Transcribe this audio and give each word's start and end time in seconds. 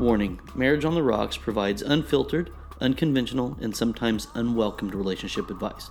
Warning 0.00 0.40
Marriage 0.54 0.86
on 0.86 0.94
the 0.94 1.02
Rocks 1.02 1.36
provides 1.36 1.82
unfiltered, 1.82 2.50
unconventional, 2.80 3.58
and 3.60 3.76
sometimes 3.76 4.28
unwelcomed 4.34 4.94
relationship 4.94 5.50
advice. 5.50 5.90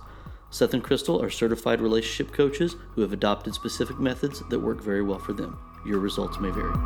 Seth 0.50 0.74
and 0.74 0.82
Crystal 0.82 1.22
are 1.22 1.30
certified 1.30 1.80
relationship 1.80 2.34
coaches 2.34 2.74
who 2.96 3.02
have 3.02 3.12
adopted 3.12 3.54
specific 3.54 4.00
methods 4.00 4.42
that 4.48 4.58
work 4.58 4.82
very 4.82 5.00
well 5.00 5.20
for 5.20 5.32
them. 5.32 5.56
Your 5.86 6.00
results 6.00 6.40
may 6.40 6.50
vary. 6.50 6.76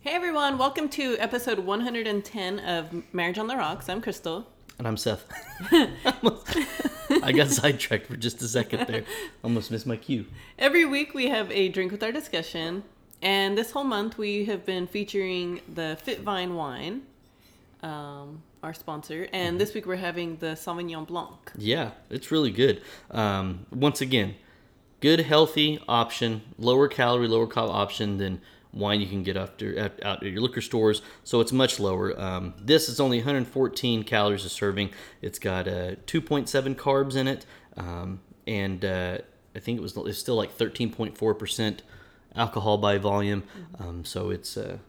Hey 0.00 0.14
everyone, 0.14 0.56
welcome 0.56 0.88
to 0.88 1.18
episode 1.18 1.58
110 1.58 2.60
of 2.60 3.12
Marriage 3.12 3.36
on 3.36 3.48
the 3.48 3.56
Rocks. 3.56 3.90
I'm 3.90 4.00
Crystal. 4.00 4.53
And 4.78 4.88
I'm 4.88 4.96
Seth. 4.96 5.24
I 7.22 7.32
got 7.32 7.48
sidetracked 7.48 8.06
for 8.06 8.16
just 8.16 8.42
a 8.42 8.48
second 8.48 8.86
there. 8.88 9.04
Almost 9.44 9.70
missed 9.70 9.86
my 9.86 9.96
cue. 9.96 10.26
Every 10.58 10.84
week 10.84 11.14
we 11.14 11.28
have 11.28 11.50
a 11.52 11.68
drink 11.68 11.92
with 11.92 12.02
our 12.02 12.10
discussion, 12.10 12.82
and 13.22 13.56
this 13.56 13.70
whole 13.70 13.84
month 13.84 14.18
we 14.18 14.46
have 14.46 14.66
been 14.66 14.86
featuring 14.86 15.60
the 15.72 15.96
Fitvine 16.04 16.54
wine, 16.56 17.02
um, 17.82 18.42
our 18.64 18.74
sponsor, 18.74 19.28
and 19.32 19.60
this 19.60 19.74
week 19.74 19.86
we're 19.86 19.96
having 19.96 20.38
the 20.38 20.56
Sauvignon 20.56 21.06
Blanc. 21.06 21.52
Yeah, 21.56 21.92
it's 22.10 22.32
really 22.32 22.50
good. 22.50 22.82
Um, 23.12 23.66
once 23.70 24.00
again, 24.00 24.34
good, 25.00 25.20
healthy 25.20 25.78
option, 25.86 26.42
lower 26.58 26.88
calorie, 26.88 27.28
lower 27.28 27.46
carb 27.46 27.70
option 27.70 28.18
than 28.18 28.40
wine 28.74 29.00
you 29.00 29.06
can 29.06 29.22
get 29.22 29.36
after 29.36 29.76
at, 29.78 30.04
out 30.04 30.22
at 30.22 30.30
your 30.30 30.42
liquor 30.42 30.60
stores. 30.60 31.02
So 31.22 31.40
it's 31.40 31.52
much 31.52 31.78
lower. 31.80 32.18
Um, 32.20 32.54
this 32.60 32.88
is 32.88 33.00
only 33.00 33.18
114 33.18 34.02
calories 34.04 34.44
a 34.44 34.48
serving. 34.48 34.90
It's 35.22 35.38
got 35.38 35.68
uh, 35.68 35.96
2.7 36.06 36.74
carbs 36.74 37.16
in 37.16 37.28
it, 37.28 37.46
um, 37.76 38.20
and 38.46 38.84
uh, 38.84 39.18
I 39.54 39.58
think 39.58 39.78
it 39.78 39.82
was 39.82 39.96
it's 39.96 40.18
still 40.18 40.36
like 40.36 40.56
13.4 40.56 41.38
percent 41.38 41.82
alcohol 42.34 42.78
by 42.78 42.98
volume. 42.98 43.44
Um, 43.78 44.04
so 44.04 44.30
it's 44.30 44.56
a 44.56 44.80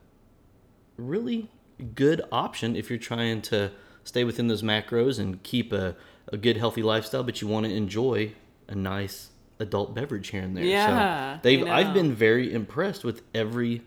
really 0.97 1.49
good 1.94 2.22
option 2.31 2.75
if 2.75 2.89
you're 2.89 2.99
trying 2.99 3.42
to 3.44 3.72
stay 4.03 4.23
within 4.23 4.47
those 4.47 4.61
macros 4.61 5.20
and 5.20 5.42
keep 5.44 5.73
a, 5.73 5.95
a 6.31 6.38
good 6.38 6.58
healthy 6.58 6.81
lifestyle, 6.81 7.23
but 7.23 7.42
you 7.42 7.47
want 7.47 7.66
to 7.66 7.73
enjoy 7.73 8.33
a 8.67 8.75
nice 8.75 9.30
adult 9.59 9.94
beverage 9.95 10.30
here 10.30 10.42
and 10.42 10.56
there. 10.56 10.64
Yeah, 10.64 11.36
so 11.38 11.39
they've. 11.44 11.66
I've 11.67 11.94
been 11.94 12.14
very 12.14 12.53
impressed 12.53 13.03
with 13.03 13.22
every 13.34 13.81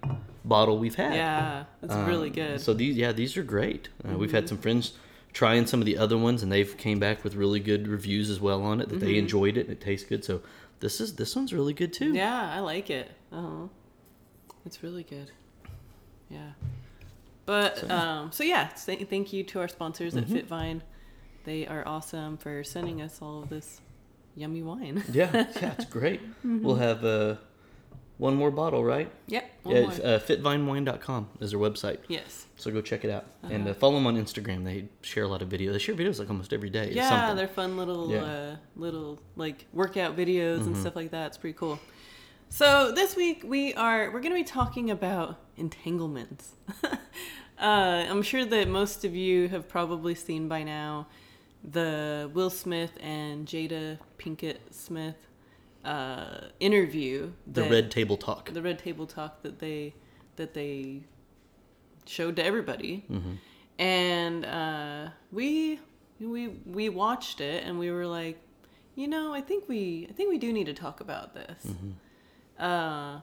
bottle 0.45 0.79
we've 0.79 0.95
had. 0.95 1.15
Yeah, 1.15 1.65
it's 1.83 1.93
Um, 1.95 2.07
really 2.07 2.31
good. 2.31 2.61
So 2.61 2.73
these, 2.75 2.97
yeah, 2.97 3.13
these 3.13 3.37
are 3.37 3.43
great. 3.43 3.89
Uh, 4.09 4.17
We've 4.17 4.33
had 4.33 4.49
some 4.49 4.59
friends 4.59 4.93
trying 5.33 5.67
some 5.67 5.81
of 5.81 5.87
the 5.87 5.99
other 5.99 6.17
ones, 6.17 6.43
and 6.43 6.51
they've 6.51 6.75
came 6.79 6.99
back 6.99 7.23
with 7.23 7.35
really 7.35 7.61
good 7.61 7.87
reviews 7.87 8.31
as 8.31 8.41
well 8.41 8.63
on 8.63 8.81
it. 8.81 8.89
That 8.89 9.01
they 9.01 9.19
enjoyed 9.19 9.57
it 9.57 9.63
and 9.67 9.71
it 9.71 9.81
tastes 9.81 10.09
good. 10.09 10.25
So 10.25 10.41
this 10.81 11.01
is 11.01 11.17
this 11.17 11.37
one's 11.37 11.53
really 11.53 11.75
good 11.75 11.93
too. 11.93 12.13
yeah, 12.15 12.51
I 12.55 12.61
like 12.61 12.89
it. 12.91 13.11
Uh 13.33 13.41
huh. 13.43 13.67
It's 14.65 14.83
really 14.83 15.03
good. 15.05 15.31
Yeah. 16.31 16.53
But 17.47 17.91
um, 17.91 18.31
so 18.33 18.45
yeah, 18.45 18.69
th- 18.69 19.09
thank 19.09 19.33
you 19.33 19.43
to 19.45 19.61
our 19.61 19.69
sponsors 19.69 20.15
Mm-hmm. 20.15 20.37
at 20.37 20.47
Fitvine. 20.49 20.81
They 21.45 21.67
are 21.67 21.87
awesome 21.87 22.37
for 22.37 22.63
sending 22.65 23.01
us 23.01 23.21
all 23.23 23.43
of 23.43 23.49
this 23.49 23.81
yummy 24.39 24.63
wine. 24.63 25.03
Yeah, 25.13 25.31
yeah, 25.61 25.73
it's 25.79 25.85
great. 25.87 26.21
We'll 26.45 26.77
have 26.77 27.05
uh, 27.05 27.37
one 28.19 28.35
more 28.35 28.51
bottle, 28.51 28.83
right? 28.85 29.11
Yep. 29.27 29.45
One 29.63 29.75
Yeah, 29.77 29.83
more. 29.83 29.93
uh, 29.93 30.19
fitvinewine.com 30.29 31.29
is 31.41 31.51
their 31.53 31.61
website. 31.61 31.99
yes. 32.09 32.47
So 32.57 32.71
go 32.73 32.81
check 32.81 33.05
it 33.05 33.11
out 33.11 33.25
and 33.45 33.63
Uh-huh. 33.63 33.71
uh, 33.71 33.75
follow 33.75 33.95
them 33.95 34.07
on 34.09 34.17
Instagram. 34.17 34.65
They 34.65 34.89
share 35.03 35.23
a 35.23 35.29
lot 35.29 35.43
of 35.43 35.49
videos. 35.49 35.73
They 35.75 35.79
share 35.79 35.95
videos 35.95 36.19
like 36.19 36.29
almost 36.29 36.53
every 36.53 36.71
day. 36.71 36.91
Yeah, 36.93 37.09
something. 37.09 37.37
they're 37.37 37.47
fun 37.63 37.77
little 37.77 38.11
Yeah. 38.11 38.23
uh, 38.25 38.57
little 38.75 39.21
like 39.37 39.67
workout 39.73 40.17
videos 40.17 40.59
and 40.67 40.73
Mm-hmm. 40.75 40.81
stuff 40.81 40.97
like 40.97 41.11
that. 41.13 41.27
It's 41.29 41.37
pretty 41.39 41.57
cool. 41.57 41.79
So 42.49 42.91
this 43.01 43.15
week 43.15 43.43
we 43.45 43.75
are 43.75 44.11
we're 44.11 44.21
going 44.27 44.35
to 44.37 44.43
be 44.45 44.51
talking 44.61 44.91
about 44.91 45.37
entanglements. 45.57 46.45
uh, 46.85 46.91
I'm 48.11 48.23
sure 48.23 48.45
that 48.45 48.69
most 48.69 49.05
of 49.05 49.15
you 49.15 49.49
have 49.49 49.69
probably 49.69 50.15
seen 50.15 50.49
by 50.49 50.63
now 50.65 51.07
the 51.65 52.31
Will 52.35 52.51
Smith 52.51 52.93
and 53.01 53.47
Jada 53.47 53.99
Pinkett 54.19 54.59
Smith 54.71 55.27
uh, 55.85 56.41
interview. 56.61 57.33
the 57.47 57.63
that- 57.63 57.71
Red 57.71 57.91
Table 57.91 58.17
Talk. 58.17 58.51
the 58.53 58.63
red 58.63 58.79
table 58.79 59.07
talk 59.07 59.43
that 59.43 59.59
they 59.59 59.95
that 60.37 60.55
they 60.55 61.03
showed 62.07 62.37
to 62.37 62.45
everybody 62.45 63.05
Mm-hmm. 63.11 63.33
and 63.79 64.45
uh, 64.45 65.09
we 65.33 65.81
we 66.21 66.49
we 66.67 66.89
watched 66.89 67.41
it 67.41 67.65
and 67.65 67.79
we 67.79 67.91
were 67.91 68.07
like 68.07 68.39
you 68.97 69.07
know 69.07 69.33
i 69.33 69.41
think 69.41 69.69
we 69.69 70.07
i 70.11 70.13
think 70.13 70.29
we 70.31 70.39
do 70.39 70.53
need 70.53 70.67
to 70.67 70.75
talk 70.75 71.01
about 71.01 71.35
this 71.35 71.65
Mm-hmm. 71.67 71.91
uh, 72.63 73.21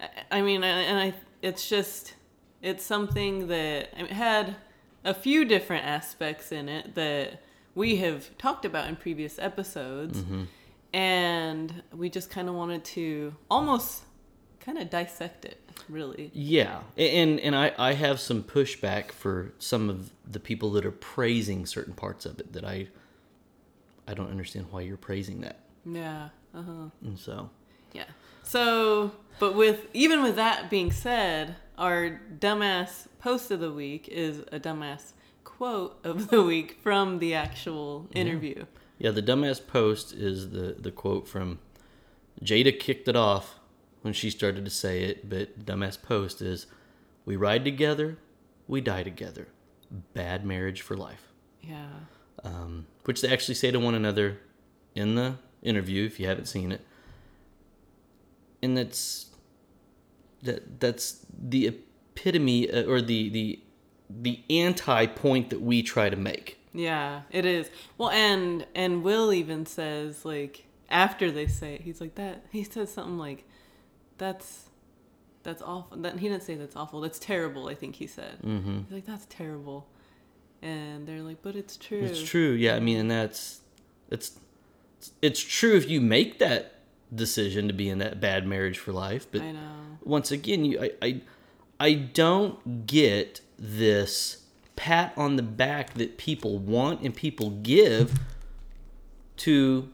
I, 0.00 0.08
I 0.30 0.42
mean 0.42 0.62
and 0.64 0.80
and 0.88 0.98
i 0.98 1.14
it's 1.42 1.68
just 1.68 2.14
it's 2.62 2.84
something 2.84 3.46
that 3.48 3.88
it 3.98 4.10
had 4.10 4.56
a 5.04 5.14
few 5.14 5.44
different 5.44 5.84
aspects 5.86 6.52
in 6.52 6.68
it 6.68 6.94
that 6.94 7.40
we 7.76 7.96
have 7.96 8.36
talked 8.38 8.64
about 8.64 8.88
in 8.88 8.96
previous 8.96 9.38
episodes 9.38 10.18
Mm-hmm. 10.18 10.44
and 10.92 11.82
we 11.94 12.10
just 12.10 12.28
kind 12.30 12.48
of 12.48 12.54
wanted 12.56 12.84
to 12.84 13.34
almost 13.50 14.02
kind 14.60 14.78
of 14.78 14.90
dissect 14.90 15.44
it 15.44 15.60
really 15.88 16.30
Yeah, 16.34 16.80
and 16.96 17.38
and 17.40 17.54
I 17.54 17.72
I 17.78 17.92
have 17.92 18.18
some 18.18 18.42
pushback 18.42 19.12
for 19.12 19.52
some 19.58 19.88
of 19.88 20.10
the 20.28 20.40
people 20.40 20.70
that 20.72 20.84
are 20.84 20.90
praising 21.14 21.66
certain 21.66 21.94
parts 21.94 22.26
of 22.26 22.40
it 22.40 22.52
that 22.54 22.64
I 22.64 22.88
I 24.08 24.14
don't 24.14 24.30
understand 24.30 24.66
why 24.70 24.80
you're 24.82 24.96
praising 24.96 25.40
that. 25.42 25.58
yeah 25.84 26.30
uh-huh 26.54 26.88
And 27.04 27.18
so 27.18 27.50
yeah 27.92 28.04
so 28.42 29.12
but 29.38 29.54
with 29.54 29.86
even 29.92 30.22
with 30.22 30.36
that 30.36 30.70
being 30.70 30.90
said 30.90 31.56
our 31.78 32.20
dumbass 32.40 33.06
post 33.20 33.50
of 33.50 33.60
the 33.60 33.70
week 33.72 34.08
is 34.08 34.38
a 34.50 34.58
dumbass 34.58 35.12
quote 35.56 35.98
of 36.04 36.28
the 36.28 36.42
week 36.42 36.78
from 36.82 37.18
the 37.18 37.34
actual 37.34 38.06
interview 38.14 38.64
yeah, 38.98 39.10
the 39.10 39.22
dumbass 39.22 39.60
post 39.66 40.12
is 40.14 40.50
the 40.50 40.76
the 40.78 40.90
quote 40.90 41.28
from 41.28 41.58
Jada 42.42 42.78
kicked 42.78 43.08
it 43.08 43.16
off 43.16 43.58
when 44.02 44.14
she 44.14 44.30
started 44.30 44.64
to 44.64 44.70
say 44.70 45.02
it, 45.04 45.28
but 45.28 45.64
dumbass 45.66 46.00
post 46.00 46.40
is 46.40 46.66
we 47.24 47.36
ride 47.36 47.64
together, 47.64 48.18
we 48.68 48.80
die 48.80 49.02
together. 49.02 49.48
Bad 50.14 50.44
marriage 50.44 50.80
for 50.80 50.96
life. 50.96 51.32
yeah 51.60 51.88
um, 52.44 52.86
which 53.04 53.20
they 53.20 53.28
actually 53.28 53.54
say 53.54 53.70
to 53.70 53.80
one 53.80 53.94
another 53.94 54.38
in 54.94 55.14
the 55.14 55.36
interview 55.62 56.04
if 56.06 56.18
you 56.20 56.26
haven't 56.26 56.46
seen 56.46 56.70
it 56.72 56.80
and 58.62 58.76
that's 58.76 59.26
that 60.42 60.80
that's 60.80 61.26
the 61.36 61.66
epitome 61.66 62.70
uh, 62.70 62.84
or 62.84 63.00
the 63.00 63.28
the 63.30 63.58
the 64.08 64.40
anti 64.50 65.06
point 65.06 65.50
that 65.50 65.60
we 65.60 65.82
try 65.82 66.08
to 66.10 66.16
make 66.16 66.58
Yeah, 66.72 67.22
it 67.30 67.44
is. 67.44 67.70
Well, 67.98 68.10
and 68.10 68.66
and 68.74 69.02
Will 69.02 69.32
even 69.32 69.66
says 69.66 70.24
like 70.24 70.64
after 70.88 71.30
they 71.30 71.46
say 71.46 71.74
it, 71.74 71.80
he's 71.82 72.00
like 72.00 72.14
that. 72.16 72.44
He 72.50 72.62
says 72.62 72.92
something 72.92 73.18
like, 73.18 73.44
"That's 74.18 74.68
that's 75.42 75.62
awful." 75.62 75.96
That 75.98 76.18
he 76.18 76.28
didn't 76.28 76.44
say 76.44 76.54
that's 76.54 76.76
awful. 76.76 77.00
That's 77.00 77.18
terrible. 77.18 77.68
I 77.68 77.74
think 77.74 77.96
he 77.96 78.06
said. 78.06 78.38
Mm-hmm. 78.42 78.78
He's 78.82 78.92
like, 78.92 79.06
"That's 79.06 79.26
terrible," 79.26 79.88
and 80.62 81.06
they're 81.06 81.22
like, 81.22 81.42
"But 81.42 81.56
it's 81.56 81.76
true." 81.76 82.02
it's 82.02 82.22
true 82.22 82.52
yeah 82.52 82.74
i 82.76 82.80
mean 82.80 82.98
and 82.98 83.10
that's 83.10 83.60
it's 84.10 84.38
it's 85.22 85.40
true 85.40 85.76
if 85.76 85.88
you 85.88 86.00
make 86.00 86.38
that 86.38 86.74
decision 87.14 87.68
to 87.68 87.74
be 87.74 87.88
in 87.88 87.98
that 87.98 88.20
bad 88.20 88.46
marriage 88.46 88.78
for 88.78 88.92
life 88.92 89.26
but 89.30 89.40
I 89.40 89.52
know. 89.52 89.60
once 90.04 90.30
again, 90.32 90.64
you, 90.64 90.80
I, 90.80 90.90
I, 91.02 91.20
I 91.78 91.94
don't 91.94 92.86
get 92.86 93.40
this 93.58 94.42
pat 94.76 95.12
on 95.16 95.36
the 95.36 95.42
back 95.42 95.94
that 95.94 96.18
people 96.18 96.58
want 96.58 97.00
and 97.00 97.14
people 97.14 97.50
give 97.50 98.18
to 99.38 99.88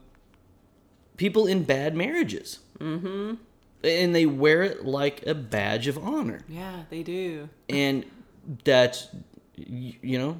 people 1.17 1.47
in 1.47 1.63
bad 1.63 1.95
marriages. 1.95 2.59
Mm-hmm. 2.79 3.35
And 3.83 4.15
they 4.15 4.25
wear 4.25 4.63
it 4.63 4.85
like 4.85 5.25
a 5.27 5.33
badge 5.33 5.87
of 5.87 5.97
honor. 5.97 6.41
Yeah, 6.47 6.83
they 6.89 7.03
do. 7.03 7.49
And 7.67 8.05
that's, 8.63 9.09
you 9.55 10.17
know, 10.17 10.39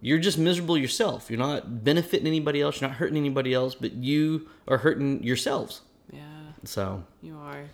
you're 0.00 0.18
just 0.18 0.38
miserable 0.38 0.76
yourself. 0.76 1.30
You're 1.30 1.38
not 1.38 1.84
benefiting 1.84 2.26
anybody 2.26 2.60
else. 2.60 2.80
You're 2.80 2.90
not 2.90 2.98
hurting 2.98 3.16
anybody 3.16 3.54
else, 3.54 3.74
but 3.74 3.92
you 3.92 4.48
are 4.66 4.78
hurting 4.78 5.22
yourselves. 5.22 5.82
Yeah, 6.12 6.20
So, 6.64 7.04
you 7.22 7.38
are. 7.38 7.64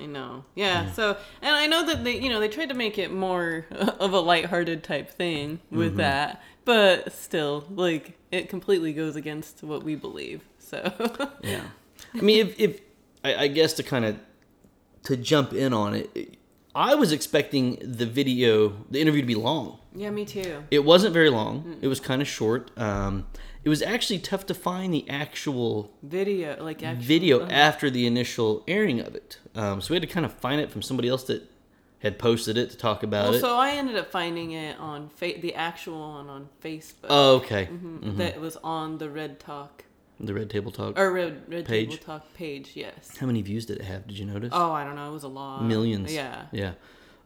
I 0.00 0.06
know. 0.06 0.44
Yeah. 0.54 0.90
So, 0.92 1.16
and 1.42 1.54
I 1.54 1.66
know 1.66 1.84
that 1.86 2.04
they, 2.04 2.18
you 2.18 2.30
know, 2.30 2.40
they 2.40 2.48
tried 2.48 2.70
to 2.70 2.74
make 2.74 2.98
it 2.98 3.12
more 3.12 3.66
of 3.70 4.12
a 4.12 4.20
lighthearted 4.20 4.82
type 4.82 5.10
thing 5.10 5.60
with 5.70 5.96
that, 5.96 6.42
but 6.64 7.12
still, 7.12 7.64
like, 7.70 8.16
it 8.30 8.48
completely 8.48 8.92
goes 8.92 9.16
against 9.16 9.62
what 9.62 9.82
we 9.82 9.94
believe. 9.94 10.42
So, 10.58 10.92
Yeah. 11.42 11.64
I 12.14 12.20
mean, 12.22 12.46
if, 12.46 12.58
if 12.58 12.80
I, 13.22 13.34
I 13.34 13.46
guess 13.48 13.74
to 13.74 13.82
kind 13.82 14.04
of 14.04 14.18
to 15.04 15.16
jump 15.16 15.52
in 15.52 15.72
on 15.72 15.94
it, 15.94 16.38
I 16.74 16.94
was 16.94 17.12
expecting 17.12 17.78
the 17.82 18.06
video, 18.06 18.84
the 18.90 19.00
interview 19.00 19.20
to 19.22 19.26
be 19.26 19.34
long. 19.34 19.78
Yeah, 19.94 20.10
me 20.10 20.24
too. 20.24 20.62
It 20.70 20.84
wasn't 20.84 21.12
very 21.12 21.30
long. 21.30 21.78
It 21.80 21.88
was 21.88 21.98
kind 22.00 22.22
of 22.22 22.28
short. 22.28 22.70
Um, 22.78 23.26
it 23.64 23.68
was 23.68 23.82
actually 23.82 24.18
tough 24.18 24.46
to 24.46 24.54
find 24.54 24.92
the 24.94 25.08
actual 25.08 25.90
Video, 26.02 26.62
like 26.62 26.82
actual, 26.82 27.04
video 27.04 27.40
uh, 27.42 27.48
after 27.50 27.90
the 27.90 28.06
initial 28.06 28.64
airing 28.66 29.00
of 29.00 29.14
it. 29.14 29.38
Um, 29.54 29.80
so 29.80 29.90
we 29.92 29.96
had 29.96 30.02
to 30.02 30.12
kind 30.12 30.24
of 30.26 30.32
find 30.32 30.60
it 30.60 30.70
from 30.70 30.82
somebody 30.82 31.08
else 31.08 31.24
that 31.24 31.42
had 32.00 32.18
posted 32.18 32.56
it 32.56 32.70
to 32.70 32.76
talk 32.78 33.02
about 33.02 33.26
Well, 33.26 33.34
it. 33.34 33.40
so 33.40 33.56
I 33.58 33.72
ended 33.72 33.96
up 33.96 34.10
finding 34.10 34.52
it 34.52 34.78
on 34.80 35.10
fa- 35.10 35.34
the 35.38 35.54
actual 35.54 35.98
one 36.12 36.28
on 36.30 36.48
Facebook. 36.64 37.06
oh, 37.10 37.36
okay. 37.36 37.66
Mhm, 37.70 38.16
That 38.16 38.40
was 38.40 38.56
on 38.64 38.96
the 38.98 39.10
Red 39.10 39.38
Talk 39.38 39.84
The 40.18 40.32
Red 40.32 40.48
Table 40.48 40.72
Talk. 40.72 40.98
or 40.98 41.12
Red 41.12 41.42
Red 41.46 41.66
Page? 41.66 41.90
Table 41.90 42.02
Talk 42.02 42.32
page. 42.34 42.70
Yes. 42.74 43.16
How 43.18 43.26
many 43.26 43.42
views 43.42 43.66
did 43.66 43.76
it 43.78 43.84
have? 43.84 44.06
Did 44.06 44.18
you 44.18 44.24
notice? 44.24 44.48
Oh, 44.52 44.72
I 44.72 44.84
don't 44.84 44.94
know. 44.96 45.10
It 45.10 45.12
was 45.12 45.24
a 45.24 45.28
lot. 45.28 45.62
Millions. 45.64 46.10
Yeah, 46.14 46.46
Yeah. 46.52 46.72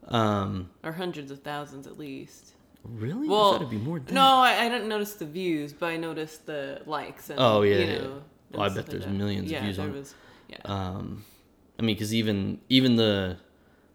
Um, 0.09 0.69
or 0.83 0.91
hundreds 0.91 1.31
of 1.31 1.39
thousands 1.39 1.87
at 1.87 1.97
least. 1.97 2.51
Really? 2.89 3.27
I 3.27 3.31
Well, 3.31 3.51
thought 3.51 3.55
it'd 3.61 3.69
be 3.69 3.77
more 3.77 3.99
than 3.99 4.13
No, 4.15 4.21
I, 4.39 4.65
I 4.65 4.69
didn't 4.69 4.87
notice 4.87 5.13
the 5.13 5.25
views, 5.25 5.73
but 5.73 5.87
I 5.87 5.97
noticed 5.97 6.45
the 6.45 6.81
likes. 6.85 7.29
And, 7.29 7.39
Oh, 7.39 7.61
yeah, 7.61 7.75
you 7.77 7.85
yeah. 7.85 7.97
know, 7.99 8.21
Well, 8.51 8.61
I 8.63 8.67
bet 8.69 8.75
like 8.77 8.85
there's 8.87 9.07
millions 9.07 9.51
of 9.51 9.59
views 9.59 9.79
on 9.79 9.89
it. 9.89 9.93
was, 9.93 10.15
Yeah. 10.49 10.57
Um, 10.65 11.25
I 11.77 11.81
mean, 11.81 11.95
because 11.95 12.13
even 12.13 12.59
even 12.69 12.95
the 12.95 13.37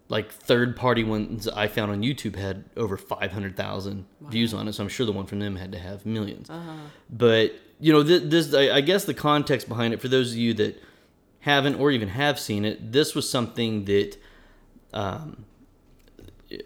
like 0.09 0.33
third 0.33 0.77
party 0.77 1.05
ones 1.05 1.47
I 1.49 1.69
found 1.69 1.91
on 1.93 2.03
YouTube 2.03 2.35
had 2.37 2.65
over 2.77 2.97
five 2.97 3.33
hundred 3.33 3.57
thousand 3.57 4.07
views 4.29 4.53
on 4.53 4.67
it. 4.69 4.73
So 4.75 4.83
I'm 4.83 4.89
sure 4.89 5.07
the 5.07 5.13
one 5.13 5.27
from 5.27 5.39
them 5.39 5.57
had 5.57 5.71
to 5.73 5.79
have 5.79 6.03
1000000s 6.05 6.51
Uh-huh. 6.51 6.73
But 7.09 7.53
you 7.79 7.93
know, 7.93 8.03
this, 8.03 8.23
this 8.25 8.55
I, 8.55 8.77
I 8.77 8.81
guess 8.83 9.05
the 9.05 9.15
context 9.15 9.69
behind 9.69 9.95
it 9.95 10.01
for 10.01 10.09
those 10.09 10.33
of 10.33 10.37
you 10.39 10.53
that 10.55 10.83
haven't 11.41 11.77
or 11.77 11.91
even 11.91 12.09
have 12.09 12.39
seen 12.39 12.65
it, 12.67 12.93
this 12.93 13.15
was 13.15 13.31
something 13.31 13.87
that, 13.87 14.19
um, 14.93 15.45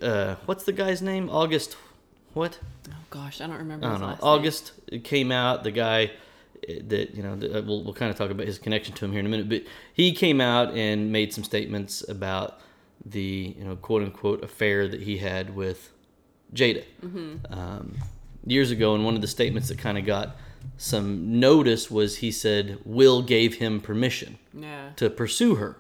uh, 0.03 0.37
what's 0.47 0.65
the 0.65 0.73
guy's 0.73 1.03
name? 1.03 1.29
August, 1.31 1.77
what? 2.35 2.59
oh 2.91 2.93
gosh, 3.11 3.41
I 3.41 3.47
don't 3.47 3.59
remember. 3.59 3.87
I 3.87 3.91
don't 3.93 4.01
know. 4.01 4.17
August 4.23 4.73
came 5.05 5.33
out. 5.33 5.65
The 5.65 5.71
guy 5.71 6.11
eh, 6.69 6.81
that 6.89 7.15
you 7.15 7.23
know, 7.23 7.37
that, 7.37 7.51
uh, 7.59 7.63
we'll 7.63 7.83
we'll 7.85 7.95
kind 7.95 8.11
of 8.11 8.17
talk 8.19 8.31
about 8.31 8.47
his 8.47 8.59
connection 8.59 8.95
to 8.97 9.05
him 9.05 9.11
here 9.13 9.21
in 9.21 9.27
a 9.27 9.29
minute. 9.29 9.49
But 9.49 9.63
he 9.93 10.13
came 10.13 10.41
out 10.41 10.75
and 10.75 11.11
made 11.13 11.33
some 11.33 11.45
statements 11.45 12.07
about 12.09 12.61
the 13.07 13.55
you 13.59 13.65
know 13.65 13.77
quote 13.77 14.03
unquote 14.03 14.43
affair 14.45 14.87
that 14.89 15.03
he 15.03 15.19
had 15.19 15.55
with 15.55 15.91
Jada 16.55 16.85
um, 17.51 17.95
years 18.47 18.71
ago. 18.71 18.95
And 18.95 19.05
one 19.05 19.15
of 19.15 19.21
the 19.21 19.29
statements 19.29 19.69
that 19.69 19.79
kind 19.79 19.99
of 19.99 20.05
got 20.07 20.37
some 20.77 21.39
notice 21.39 21.91
was 21.91 22.17
he 22.19 22.31
said 22.31 22.79
Will 22.85 23.23
gave 23.23 23.55
him 23.57 23.81
permission 23.81 24.39
Yeah. 24.53 24.91
to 24.97 25.11
pursue 25.11 25.57
her. 25.57 25.77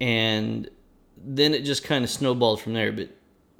And 0.00 0.68
then 1.16 1.54
it 1.54 1.62
just 1.62 1.84
kind 1.84 2.02
of 2.02 2.10
snowballed 2.10 2.60
from 2.60 2.72
there. 2.72 2.90
But 2.90 3.10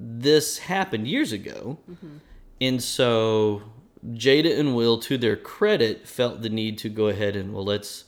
this 0.05 0.59
happened 0.59 1.07
years 1.07 1.33
ago. 1.33 1.79
Mm-hmm. 1.91 2.17
And 2.61 2.83
so 2.83 3.63
Jada 4.07 4.59
and 4.59 4.75
Will, 4.75 4.99
to 4.99 5.17
their 5.17 5.37
credit, 5.37 6.09
felt 6.09 6.43
the 6.43 6.49
need 6.49 6.79
to 6.79 6.89
go 6.89 7.07
ahead 7.09 7.37
and, 7.37 7.55
well, 7.55 7.65
let's 7.65 8.05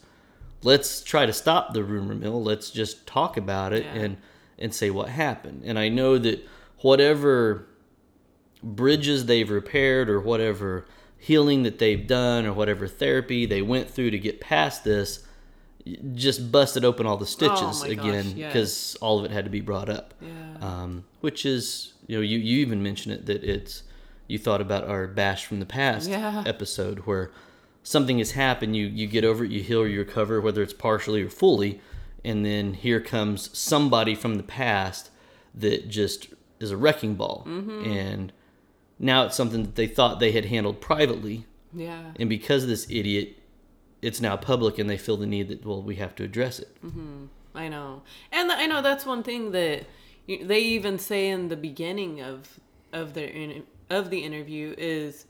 let's 0.63 1.03
try 1.03 1.25
to 1.25 1.33
stop 1.33 1.73
the 1.73 1.83
rumor 1.83 2.15
mill. 2.15 2.43
Let's 2.43 2.71
just 2.71 3.05
talk 3.07 3.37
about 3.37 3.71
it 3.73 3.85
Yeah. 3.85 4.01
and 4.01 4.17
and 4.57 4.73
say 4.73 4.89
what 4.89 5.09
happened. 5.09 5.63
And 5.65 5.77
I 5.77 5.89
know 5.89 6.17
that 6.17 6.45
whatever 6.79 7.67
bridges 8.63 9.25
they've 9.25 9.49
repaired 9.49 10.09
or 10.09 10.19
whatever 10.19 10.85
healing 11.17 11.63
that 11.63 11.79
they've 11.79 12.07
done 12.07 12.45
or 12.45 12.53
whatever 12.53 12.87
therapy 12.87 13.45
they 13.45 13.61
went 13.61 13.89
through 13.89 14.11
to 14.11 14.19
get 14.19 14.39
past 14.39 14.83
this 14.83 15.23
just 16.15 16.51
busted 16.51 16.83
open 16.83 17.05
all 17.05 17.17
the 17.17 17.25
stitches 17.25 17.83
Oh 17.83 17.87
again 17.89 18.33
yes. 18.35 18.51
because 18.53 18.95
all 19.01 19.19
of 19.19 19.25
it 19.25 19.31
had 19.31 19.45
to 19.45 19.51
be 19.51 19.61
brought 19.61 19.89
up 19.89 20.13
Yeah. 20.19 20.31
um, 20.61 21.05
which 21.21 21.45
is 21.45 21.93
you 22.07 22.15
know 22.17 22.21
you, 22.21 22.37
you 22.39 22.59
even 22.65 22.81
mentioned 22.81 23.13
it 23.13 23.25
that 23.27 23.43
it's 23.43 23.83
you 24.27 24.39
thought 24.39 24.61
about 24.61 24.87
our 24.87 25.05
bash 25.07 25.45
from 25.45 25.59
the 25.59 25.65
past 25.65 26.09
Yeah. 26.09 26.43
episode 26.47 26.99
where 26.99 27.31
something 27.83 28.17
has 28.17 28.31
happened 28.31 28.75
you 28.75 28.87
you 28.87 29.05
get 29.05 29.23
over 29.23 29.45
it 29.45 29.51
you 29.51 29.61
heal 29.61 29.85
you 29.87 29.99
recover 29.99 30.41
whether 30.41 30.63
it's 30.63 30.73
partially 30.73 31.21
or 31.21 31.29
fully 31.29 31.79
and 32.23 32.43
then 32.43 32.73
here 32.73 32.99
comes 32.99 33.55
somebody 33.55 34.15
from 34.15 34.35
the 34.37 34.43
past 34.43 35.11
that 35.53 35.87
just 35.87 36.29
is 36.59 36.71
a 36.71 36.77
wrecking 36.77 37.13
ball 37.13 37.43
Mm-hmm. 37.47 37.91
and 37.91 38.33
now 38.97 39.25
it's 39.25 39.35
something 39.35 39.61
that 39.63 39.75
they 39.75 39.85
thought 39.87 40.19
they 40.19 40.31
had 40.31 40.45
handled 40.45 40.81
privately 40.81 41.45
yeah. 41.73 42.11
and 42.19 42.27
because 42.29 42.63
of 42.63 42.69
this 42.69 42.87
idiot 42.89 43.37
it's 44.05 44.21
now 44.21 44.37
public 44.37 44.77
and 44.77 44.89
they 44.89 44.97
feel 44.97 45.17
the 45.17 45.25
need 45.25 45.47
that 45.49 45.65
well 45.65 45.81
we 45.81 45.95
have 45.95 46.15
to 46.15 46.23
address 46.23 46.59
it. 46.59 46.77
Mm-hmm. 46.85 47.25
I 47.55 47.69
know, 47.69 48.03
and 48.31 48.51
I 48.51 48.65
know 48.65 48.81
that's 48.81 49.05
one 49.05 49.23
thing 49.23 49.51
that 49.51 49.85
they 50.27 50.59
even 50.59 50.99
say 50.99 51.29
in 51.29 51.47
the 51.47 51.55
beginning 51.55 52.21
of 52.21 52.59
of 52.93 53.13
their 53.13 53.27
in, 53.27 53.63
of 53.89 54.09
the 54.09 54.19
interview 54.19 54.75
is 54.77 55.25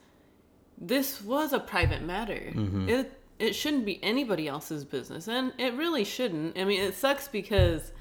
this 0.78 1.22
was 1.22 1.52
a 1.52 1.60
private 1.60 2.02
matter. 2.02 2.52
Mm-hmm. 2.54 2.88
It 2.88 3.20
it 3.38 3.54
shouldn't 3.54 3.84
be 3.84 4.02
anybody 4.02 4.48
else's 4.48 4.84
business, 4.84 5.28
and 5.28 5.52
it 5.58 5.74
really 5.74 6.04
shouldn't. 6.04 6.58
I 6.58 6.64
mean, 6.64 6.80
it 6.80 6.94
sucks 6.94 7.28
because 7.28 7.92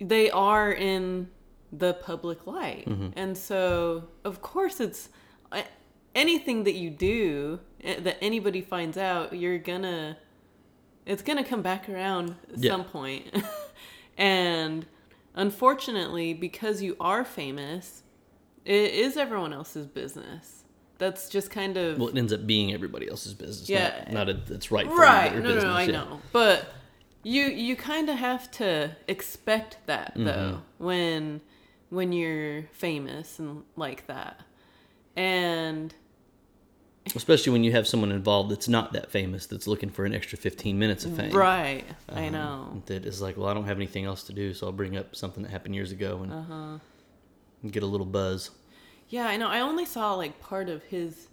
they 0.00 0.30
are 0.30 0.72
in 0.72 1.28
the 1.72 1.94
public 1.94 2.46
light, 2.46 2.86
mm-hmm. 2.86 3.10
and 3.16 3.36
so 3.36 4.08
of 4.24 4.42
course 4.42 4.80
it's 4.80 5.08
anything 6.18 6.64
that 6.64 6.74
you 6.74 6.90
do 6.90 7.60
eh, 7.82 8.00
that 8.00 8.16
anybody 8.20 8.60
finds 8.60 8.96
out, 8.96 9.32
you're 9.42 9.58
gonna 9.58 10.16
it's 11.06 11.22
gonna 11.22 11.44
come 11.44 11.62
back 11.62 11.88
around 11.88 12.34
at 12.52 12.58
Yeah. 12.58 12.72
some 12.72 12.84
point. 12.84 13.24
and 14.18 14.86
unfortunately, 15.34 16.34
because 16.34 16.82
you 16.82 16.96
are 17.00 17.24
famous, 17.24 18.02
it 18.64 18.92
is 18.92 19.16
everyone 19.16 19.52
else's 19.52 19.86
business. 19.86 20.64
That's 20.98 21.28
just 21.28 21.50
kind 21.50 21.76
of 21.76 21.98
well 21.98 22.08
it 22.08 22.18
ends 22.18 22.32
up 22.32 22.46
being 22.46 22.72
everybody 22.74 23.08
else's 23.08 23.34
business 23.34 23.68
Yeah. 23.68 24.04
not, 24.10 24.12
not 24.12 24.28
a, 24.28 24.54
it's 24.54 24.70
right 24.70 24.86
for 24.86 24.96
right. 24.96 25.32
No, 25.34 25.40
no, 25.40 25.44
business 25.54 25.64
no, 25.64 25.70
I 25.70 25.82
yeah. 25.84 25.92
know, 25.92 26.20
but 26.32 26.66
you 27.22 27.44
you 27.44 27.76
kind 27.76 28.08
of 28.08 28.16
have 28.18 28.50
to 28.62 28.96
expect 29.06 29.78
that 29.86 30.14
Mm-hmm. 30.14 30.24
though 30.24 30.62
when 30.78 31.40
when 31.90 32.12
you're 32.12 32.64
famous 32.72 33.38
and 33.38 33.62
like 33.76 34.06
that, 34.08 34.40
and 35.16 35.94
especially 37.16 37.52
when 37.52 37.64
you 37.64 37.72
have 37.72 37.86
someone 37.86 38.10
involved 38.12 38.50
that's 38.50 38.68
not 38.68 38.92
that 38.92 39.10
famous 39.10 39.46
that's 39.46 39.66
looking 39.66 39.90
for 39.90 40.04
an 40.04 40.14
extra 40.14 40.36
15 40.38 40.78
minutes 40.78 41.04
of 41.04 41.16
fame 41.16 41.30
right. 41.32 41.84
I 42.08 42.26
Um, 42.26 42.32
know. 42.32 42.82
that 42.86 43.04
is 43.04 43.20
like 43.22 43.36
well 43.36 43.48
i 43.48 43.54
don't 43.54 43.64
have 43.66 43.76
anything 43.78 44.04
else 44.04 44.22
to 44.24 44.32
do 44.32 44.52
so 44.54 44.66
i'll 44.66 44.72
bring 44.72 44.96
up 44.96 45.14
something 45.16 45.42
that 45.42 45.50
happened 45.50 45.74
years 45.74 45.92
ago 45.92 46.20
and 46.22 46.32
Uh-huh. 46.32 46.78
get 47.70 47.82
a 47.82 47.86
little 47.86 48.06
buzz 48.06 48.50
Yeah, 49.10 49.26
I 49.26 49.36
know. 49.38 49.48
I 49.48 49.60
only 49.60 49.84
saw 49.86 50.14
like 50.14 50.38
part 50.38 50.68
of 50.68 50.82
his 50.84 51.28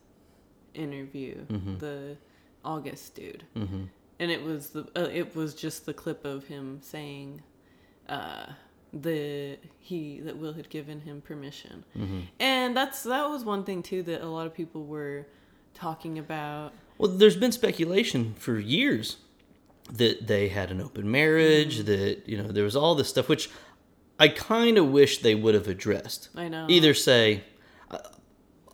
interview, 0.74 1.36
Mm-hmm. 1.48 1.78
the 1.80 2.18
August 2.63 3.16
dude, 3.16 3.44
mm-hmm. 3.56 3.83
and 4.19 4.31
it 4.31 4.42
was 4.44 4.69
the 4.69 4.83
uh, 4.95 5.09
it 5.21 5.35
was 5.35 5.54
just 5.54 5.85
the 5.85 5.94
clip 5.94 6.26
of 6.26 6.47
him 6.47 6.80
saying, 6.81 7.42
uh, 8.09 8.45
the 8.94 9.57
he 9.80 10.19
that 10.21 10.38
Will 10.38 10.54
had 10.54 10.69
given 10.69 11.02
him 11.02 11.21
permission, 11.21 11.83
Mm-hmm. 11.97 12.19
and 12.40 12.76
that's 12.78 13.04
that 13.04 13.30
was 13.30 13.44
one 13.45 13.64
thing 13.66 13.83
too 13.83 14.02
that 14.04 14.21
a 14.21 14.28
lot 14.28 14.47
of 14.47 14.54
people 14.54 14.85
were 14.85 15.28
talking 15.75 16.17
about. 16.17 16.71
well 16.97 17.11
there's 17.11 17.35
been 17.37 17.51
speculation 17.51 18.33
for 18.39 18.57
years 18.59 19.17
that 19.91 20.25
they 20.27 20.47
had 20.49 20.71
an 20.71 20.81
open 20.81 21.09
marriage 21.11 21.75
Mm-hmm. 21.79 21.85
that 21.91 22.27
you 22.27 22.37
know 22.41 22.47
there 22.51 22.63
was 22.63 22.75
all 22.75 22.95
this 22.95 23.09
stuff 23.09 23.27
which 23.29 23.49
i 24.19 24.27
kind 24.27 24.77
of 24.79 24.89
wish 24.89 25.19
they 25.19 25.35
would 25.35 25.53
have 25.53 25.67
addressed 25.67 26.29
I 26.35 26.47
know. 26.47 26.65
either 26.69 26.94
say 26.94 27.44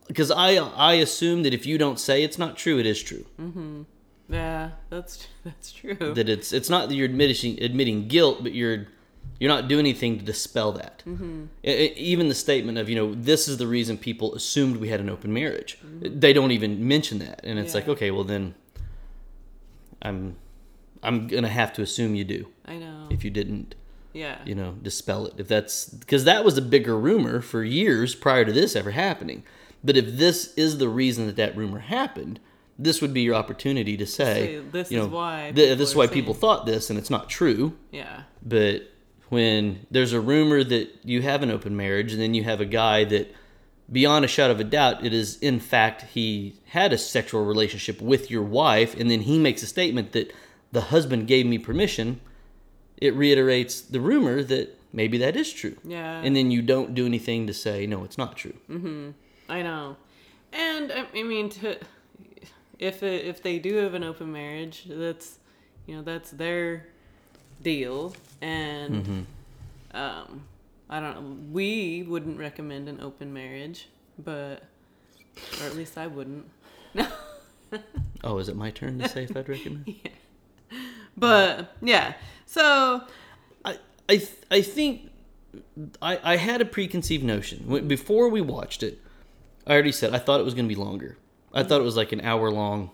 because 0.07 0.29
I 0.31 0.55
I 0.55 0.93
assume 0.95 1.43
that 1.43 1.53
if 1.53 1.65
you 1.65 1.77
don't 1.77 1.99
say 1.99 2.23
it's 2.23 2.37
not 2.37 2.57
true, 2.57 2.77
it 2.79 2.85
is 2.85 3.01
true. 3.01 3.25
Mm-hmm. 3.39 3.83
Yeah, 4.29 4.71
that's 4.89 5.27
that's 5.45 5.71
true. 5.71 5.95
That 5.95 6.27
it's 6.27 6.51
it's 6.51 6.69
not 6.69 6.89
that 6.89 6.95
you're 6.95 7.05
admitting 7.05 7.61
admitting 7.63 8.07
guilt, 8.09 8.43
but 8.43 8.53
you're 8.53 8.87
you're 9.41 9.49
not 9.49 9.67
doing 9.67 9.79
anything 9.79 10.19
to 10.19 10.23
dispel 10.23 10.71
that. 10.73 11.01
Mm-hmm. 11.07 11.45
even 11.63 12.29
the 12.29 12.35
statement 12.35 12.77
of 12.77 12.87
you 12.87 12.95
know 12.95 13.15
this 13.15 13.47
is 13.47 13.57
the 13.57 13.65
reason 13.65 13.97
people 13.97 14.35
assumed 14.35 14.77
we 14.77 14.89
had 14.89 14.99
an 14.99 15.09
open 15.09 15.33
marriage. 15.33 15.79
They 15.99 16.31
don't 16.31 16.51
even 16.51 16.87
mention 16.87 17.17
that, 17.19 17.41
and 17.43 17.57
it's 17.57 17.73
like 17.73 17.87
okay, 17.87 18.11
well 18.11 18.23
then 18.23 18.53
I'm 19.99 20.35
I'm 21.01 21.25
gonna 21.25 21.47
have 21.49 21.73
to 21.73 21.81
assume 21.81 22.13
you 22.13 22.23
do 22.23 22.47
I 22.65 22.77
know. 22.77 23.07
if 23.09 23.23
you 23.23 23.31
didn't 23.31 23.73
yeah. 24.13 24.37
you 24.45 24.53
know 24.53 24.75
dispel 24.81 25.25
it 25.25 25.33
if 25.37 25.47
that's 25.47 25.85
because 25.89 26.23
that 26.25 26.45
was 26.45 26.55
a 26.57 26.61
bigger 26.61 26.95
rumor 26.99 27.41
for 27.41 27.63
years 27.63 28.13
prior 28.13 28.45
to 28.45 28.51
this 28.51 28.75
ever 28.75 28.91
happening 28.91 29.43
but 29.83 29.97
if 29.97 30.17
this 30.17 30.53
is 30.55 30.77
the 30.77 30.89
reason 30.89 31.25
that 31.25 31.37
that 31.37 31.57
rumor 31.57 31.79
happened 31.79 32.39
this 32.77 33.01
would 33.01 33.13
be 33.13 33.21
your 33.21 33.35
opportunity 33.35 33.95
to 33.95 34.05
say, 34.07 34.57
Say, 34.57 34.59
"This 34.71 34.91
you 34.91 35.01
is 35.01 35.07
why 35.07 35.51
th- 35.55 35.77
this 35.77 35.89
is 35.89 35.95
why 35.95 36.05
saying." 36.05 36.13
people 36.13 36.33
thought 36.33 36.65
this 36.65 36.89
and 36.89 36.99
it's 36.99 37.09
not 37.09 37.29
true 37.29 37.73
Yeah. 37.91 38.23
but 38.43 38.90
when 39.31 39.85
there's 39.89 40.13
a 40.13 40.21
rumor 40.21 40.63
that 40.63 40.89
you 41.03 41.21
have 41.23 41.41
an 41.41 41.49
open 41.49 41.75
marriage 41.75 42.13
and 42.13 42.21
then 42.21 42.33
you 42.33 42.43
have 42.43 42.61
a 42.61 42.65
guy 42.65 43.03
that 43.03 43.33
beyond 43.91 44.23
a 44.23 44.27
shadow 44.27 44.53
of 44.53 44.59
a 44.59 44.63
doubt 44.63 45.05
it 45.05 45.13
is 45.13 45.37
in 45.39 45.59
fact 45.59 46.03
he 46.13 46.55
had 46.67 46.93
a 46.93 46.97
sexual 46.97 47.43
relationship 47.43 47.99
with 48.01 48.29
your 48.29 48.43
wife 48.43 48.97
and 48.99 49.09
then 49.09 49.21
he 49.21 49.39
makes 49.39 49.63
a 49.63 49.67
statement 49.67 50.11
that 50.11 50.31
the 50.71 50.81
husband 50.81 51.27
gave 51.27 51.45
me 51.45 51.57
permission 51.57 52.21
it 53.01 53.15
reiterates 53.15 53.81
the 53.81 53.99
rumor 53.99 54.43
that 54.43 54.77
maybe 54.93 55.17
that 55.17 55.35
is 55.35 55.51
true. 55.51 55.75
Yeah. 55.83 56.21
And 56.21 56.35
then 56.35 56.51
you 56.51 56.61
don't 56.61 56.93
do 56.93 57.05
anything 57.05 57.47
to 57.47 57.53
say 57.53 57.85
no, 57.87 58.03
it's 58.03 58.17
not 58.17 58.37
true. 58.37 58.53
Mm-hmm. 58.69 59.09
I 59.49 59.61
know, 59.63 59.97
and 60.53 60.91
I, 60.91 61.07
I 61.13 61.23
mean, 61.23 61.49
to, 61.49 61.77
if 62.79 63.03
it, 63.03 63.25
if 63.25 63.43
they 63.43 63.59
do 63.59 63.75
have 63.77 63.93
an 63.95 64.03
open 64.03 64.31
marriage, 64.31 64.85
that's 64.87 65.39
you 65.85 65.95
know 65.95 66.03
that's 66.03 66.31
their 66.31 66.87
deal, 67.61 68.15
and 68.41 69.25
um, 69.93 70.43
I 70.89 70.99
don't 70.99 71.15
know. 71.15 71.37
We 71.51 72.03
wouldn't 72.03 72.37
recommend 72.37 72.89
an 72.89 72.99
open 73.01 73.33
marriage, 73.33 73.87
but 74.17 74.63
or 75.59 75.65
at 75.65 75.75
least 75.75 75.97
I 75.97 76.07
wouldn't. 76.07 76.49
No, 76.93 77.07
Oh, 78.23 78.37
is 78.37 78.49
it 78.49 78.55
my 78.55 78.71
turn 78.71 78.99
to 78.99 79.09
say 79.09 79.23
if 79.23 79.35
I'd 79.35 79.47
recommend? 79.47 79.85
Yeah. 80.03 80.11
But 81.17 81.75
yeah. 81.81 82.13
So 82.45 83.03
I 83.65 83.77
I 84.07 84.17
th- 84.17 84.29
I 84.49 84.61
think 84.61 85.11
I 86.01 86.19
I 86.23 86.37
had 86.37 86.61
a 86.61 86.65
preconceived 86.65 87.23
notion 87.23 87.87
before 87.87 88.29
we 88.29 88.39
watched 88.39 88.81
it. 88.81 89.01
I 89.67 89.73
already 89.73 89.91
said 89.91 90.15
I 90.15 90.19
thought 90.19 90.39
it 90.39 90.43
was 90.43 90.53
going 90.53 90.65
to 90.65 90.73
be 90.73 90.81
longer. 90.81 91.17
I 91.53 91.63
thought 91.63 91.81
it 91.81 91.83
was 91.83 91.97
like 91.97 92.13
an 92.13 92.21
hour 92.21 92.49
long 92.49 92.91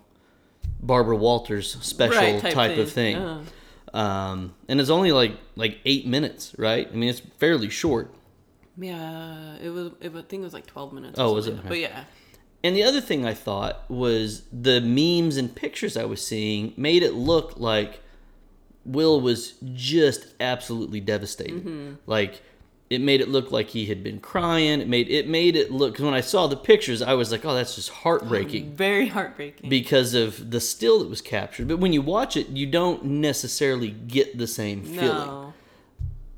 Barbara 0.79 1.15
Walters 1.15 1.77
special 1.81 2.39
right, 2.39 2.51
type, 2.51 2.77
of 2.77 2.91
thing. 2.91 3.17
Uh, 3.17 3.43
Um, 3.93 4.53
and 4.67 4.79
it's 4.81 4.89
only 4.89 5.11
like 5.11 5.33
like 5.55 5.79
eight 5.85 6.05
minutes, 6.07 6.53
right? 6.57 6.87
I 6.91 6.95
mean, 6.95 7.09
it's 7.09 7.21
fairly 7.39 7.69
short. 7.69 8.13
yeah, 8.77 9.55
it 9.61 9.69
was. 9.69 9.91
It, 10.01 10.11
was- 10.13 10.23
I 10.23 10.27
think 10.27 10.41
it 10.41 10.43
was 10.45 10.53
like 10.53 10.67
twelve 10.67 10.93
minutes. 10.93 11.17
Oh, 11.19 11.33
was 11.33 11.47
it? 11.47 11.53
Okay. 11.59 11.67
But 11.67 11.79
yeah, 11.79 12.03
And 12.63 12.75
the 12.75 12.83
other 12.83 13.01
thing 13.01 13.25
I 13.25 13.33
thought 13.33 13.89
was 13.89 14.43
the 14.51 14.81
memes 14.81 15.37
and 15.37 15.55
pictures 15.55 15.95
I 15.97 16.05
was 16.05 16.25
seeing 16.25 16.73
made 16.77 17.01
it 17.03 17.13
look 17.13 17.59
like 17.59 18.01
Will 18.85 19.19
was 19.21 19.55
just 19.73 20.33
absolutely 20.39 20.99
devastated. 20.99 21.97
Like 22.05 22.41
it 22.89 23.01
made 23.01 23.19
it 23.19 23.27
look 23.27 23.51
like 23.51 23.69
he 23.69 23.85
had 23.87 24.01
been 24.03 24.19
crying. 24.19 24.79
It 24.79 24.87
made 24.87 25.09
it 25.09 25.27
made 25.27 25.55
it 25.55 25.71
look 25.71 25.93
because 25.93 26.05
when 26.05 26.13
I 26.13 26.21
saw 26.21 26.47
the 26.47 26.55
pictures, 26.55 27.01
I 27.01 27.13
was 27.15 27.31
like, 27.31 27.43
"Oh, 27.45 27.53
that's 27.53 27.75
just 27.75 27.89
heartbreaking." 27.89 28.71
very 28.75 29.07
heartbreaking. 29.07 29.69
Because 29.69 30.13
of 30.13 30.51
the 30.51 30.61
still 30.61 30.99
that 30.99 31.09
was 31.09 31.21
captured, 31.21 31.67
but 31.67 31.79
when 31.79 31.91
you 31.91 32.01
watch 32.01 32.37
it, 32.37 32.49
you 32.49 32.65
don't 32.65 33.03
necessarily 33.03 33.91
get 33.91 34.37
the 34.37 34.47
same 34.47 34.83
feeling. 34.83 35.27
no, 35.27 35.53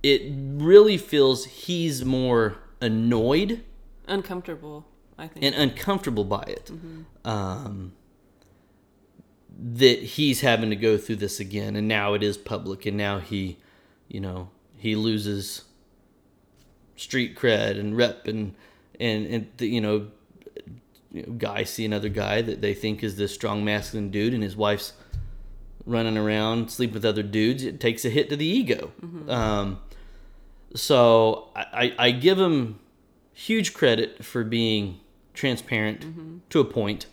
It 0.01 0.31
really 0.33 0.97
feels 0.97 1.45
he's 1.45 2.03
more 2.03 2.57
annoyed 2.81 3.63
uncomfortable. 4.07 4.85
I 5.19 5.27
think. 5.27 5.45
and 5.45 5.53
uncomfortable 5.53 6.23
by 6.23 6.43
it. 6.47 6.71
Um, 7.25 7.91
that 9.61 9.99
he's 10.01 10.41
having 10.41 10.69
to 10.69 10.75
go 10.75 10.97
through 10.97 11.17
this 11.17 11.39
again, 11.39 11.75
and 11.75 11.87
now 11.87 12.13
it 12.13 12.23
is 12.23 12.37
public, 12.37 12.85
and 12.85 12.95
now 12.95 13.19
he, 13.19 13.57
you 14.07 14.21
know, 14.21 14.49
he 14.77 14.95
loses 14.95 15.65
street 16.99 17.35
cred 17.35 17.79
and 17.79 17.95
rep, 17.95 18.27
and 18.27 18.55
and 18.99 19.25
and 19.27 19.47
the, 19.57 19.67
you 19.67 19.81
know, 19.81 20.07
guys 21.37 21.69
see 21.69 21.85
another 21.85 22.09
guy 22.09 22.41
that 22.41 22.61
they 22.61 22.73
think 22.73 23.03
is 23.03 23.17
this 23.17 23.33
strong 23.33 23.63
masculine 23.63 24.09
dude, 24.09 24.33
and 24.33 24.43
his 24.43 24.55
wife's 24.55 24.93
running 25.85 26.17
around 26.17 26.69
sleeping 26.69 26.93
with 26.93 27.05
other 27.05 27.23
dudes. 27.23 27.63
It 27.63 27.79
takes 27.79 28.05
a 28.05 28.09
hit 28.09 28.29
to 28.29 28.35
the 28.35 28.45
ego. 28.45 28.91
Um, 29.27 29.79
so 30.75 31.49
I, 31.55 31.65
I, 31.73 32.07
I 32.07 32.11
give 32.11 32.39
him 32.39 32.79
huge 33.33 33.73
credit 33.73 34.23
for 34.23 34.43
being 34.43 34.99
transparent 35.33 36.05
to 36.51 36.59
a 36.59 36.65
point 36.65 37.07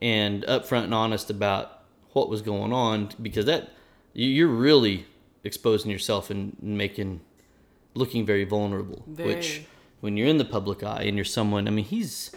and 0.00 0.42
upfront 0.44 0.84
and 0.84 0.94
honest 0.94 1.30
about 1.30 1.82
what 2.12 2.28
was 2.28 2.42
going 2.42 2.72
on 2.72 3.10
because 3.20 3.44
that 3.46 3.70
you're 4.14 4.48
really 4.48 5.06
exposing 5.44 5.90
yourself 5.90 6.30
and 6.30 6.56
making 6.60 7.20
looking 7.94 8.24
very 8.24 8.44
vulnerable 8.44 9.02
which 9.06 9.62
when 10.00 10.16
you're 10.16 10.28
in 10.28 10.38
the 10.38 10.44
public 10.44 10.82
eye 10.82 11.02
and 11.02 11.16
you're 11.16 11.24
someone 11.24 11.68
i 11.68 11.70
mean 11.70 11.84
he's 11.84 12.34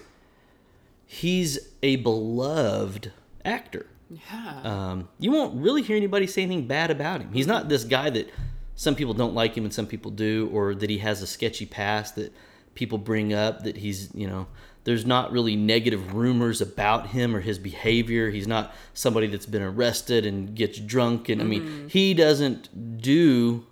he's 1.06 1.60
a 1.82 1.96
beloved 1.98 3.12
actor 3.44 3.88
yeah. 4.10 4.62
um, 4.64 5.10
you 5.20 5.32
won't 5.32 5.56
really 5.56 5.82
hear 5.82 5.98
anybody 5.98 6.28
say 6.28 6.44
anything 6.44 6.68
bad 6.68 6.92
about 6.92 7.22
him. 7.22 7.32
He's 7.34 7.48
not 7.48 7.70
this 7.70 7.84
guy 7.84 8.10
that 8.12 8.30
some 8.76 8.96
people 8.96 9.14
don't 9.14 9.34
like 9.34 9.56
him 9.56 9.64
and 9.64 9.74
some 9.74 9.88
people 9.88 10.12
do, 10.12 10.50
or 10.54 10.76
that 10.76 10.90
he 10.90 11.00
has 11.00 11.22
a 11.22 11.28
sketchy 11.28 11.66
past 11.66 12.16
that 12.16 12.34
people 12.76 12.98
bring 12.98 13.34
up. 13.34 13.64
That 13.64 13.78
he's, 13.78 14.14
you 14.14 14.28
know, 14.28 14.48
there's 14.84 15.06
not 15.06 15.32
really 15.32 15.56
negative 15.56 16.14
rumors 16.14 16.62
about 16.62 17.08
him 17.08 17.36
or 17.36 17.42
his 17.42 17.58
behavior. 17.58 18.30
He's 18.30 18.48
not 18.48 18.74
somebody 18.94 19.28
that's 19.28 19.46
been 19.46 19.64
arrested 19.64 20.26
and 20.26 20.56
gets 20.56 20.80
drunk. 20.80 21.30
And 21.30 21.42
I 21.42 21.46
mean, 21.46 21.90
he 21.90 22.14
doesn't 22.14 23.02
do 23.02 23.66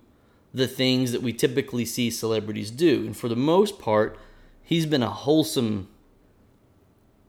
the 0.54 0.68
things 0.68 1.10
that 1.10 1.20
we 1.20 1.32
typically 1.32 1.84
see 1.84 2.10
celebrities 2.10 2.70
do. 2.70 3.04
And 3.04 3.16
for 3.16 3.28
the 3.28 3.36
most 3.36 3.80
part, 3.80 4.16
he's 4.62 4.86
been 4.86 5.02
a 5.02 5.10
wholesome 5.10 5.88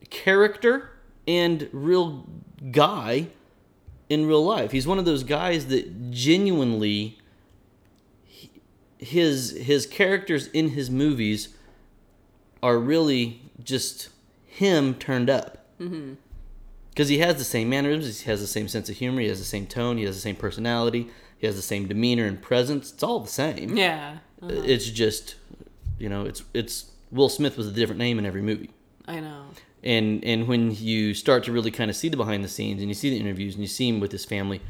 character 0.08 0.90
and 1.26 1.68
real 1.72 2.24
guy 2.70 3.26
in 4.08 4.26
real 4.26 4.44
life. 4.44 4.70
He's 4.70 4.86
one 4.86 5.00
of 5.00 5.04
those 5.04 5.24
guys 5.24 5.66
that 5.66 6.12
genuinely 6.12 7.18
his 8.98 9.50
his 9.50 9.86
characters 9.86 10.46
in 10.48 10.70
his 10.70 10.90
movies 10.90 11.54
are 12.62 12.78
really 12.78 13.42
just 13.62 14.08
him 14.46 14.94
turned 14.94 15.28
up. 15.28 15.66
Mm-hmm. 15.80 16.14
Because 16.90 17.08
he 17.08 17.18
has 17.18 17.36
the 17.36 17.44
same 17.44 17.68
mannerisms, 17.68 18.20
he 18.20 18.30
has 18.30 18.40
the 18.40 18.46
same 18.46 18.68
sense 18.68 18.88
of 18.88 18.96
humor, 18.96 19.20
he 19.20 19.28
has 19.28 19.38
the 19.38 19.44
same 19.44 19.66
tone, 19.66 19.98
he 19.98 20.04
has 20.04 20.14
the 20.14 20.22
same 20.22 20.36
personality, 20.36 21.10
he 21.38 21.46
has 21.46 21.56
the 21.56 21.62
same 21.62 21.86
demeanor 21.86 22.24
and 22.26 22.40
presence. 22.40 22.92
It's 22.92 23.02
all 23.02 23.20
the 23.20 23.28
same. 23.28 23.76
yeah. 23.76 24.18
Uh, 24.42 24.48
It's 24.48 24.88
just, 24.90 25.36
you 25.98 26.08
know, 26.08 26.24
it's 26.24 26.42
it's 26.54 26.90
Will 27.10 27.28
Smith 27.28 27.56
was 27.56 27.66
a 27.68 27.72
different 27.72 27.98
name 27.98 28.18
in 28.18 28.26
every 28.26 28.42
movie 28.42 28.70
I 29.06 29.20
know. 29.20 29.44
and 29.82 30.24
and 30.24 30.48
when 30.48 30.74
you 30.74 31.14
start 31.14 31.44
to 31.44 31.52
really 31.52 31.70
kind 31.70 31.90
of 31.90 31.96
see 31.96 32.08
the 32.08 32.16
behind 32.16 32.42
the 32.44 32.48
scenes 32.48 32.80
and 32.80 32.88
you 32.90 32.94
see 32.94 33.10
the 33.10 33.18
interviews 33.18 33.54
and 33.54 33.62
you 33.62 33.68
see 33.68 33.88
him 33.88 34.00
with 34.00 34.12
his 34.12 34.24
family 34.24 34.60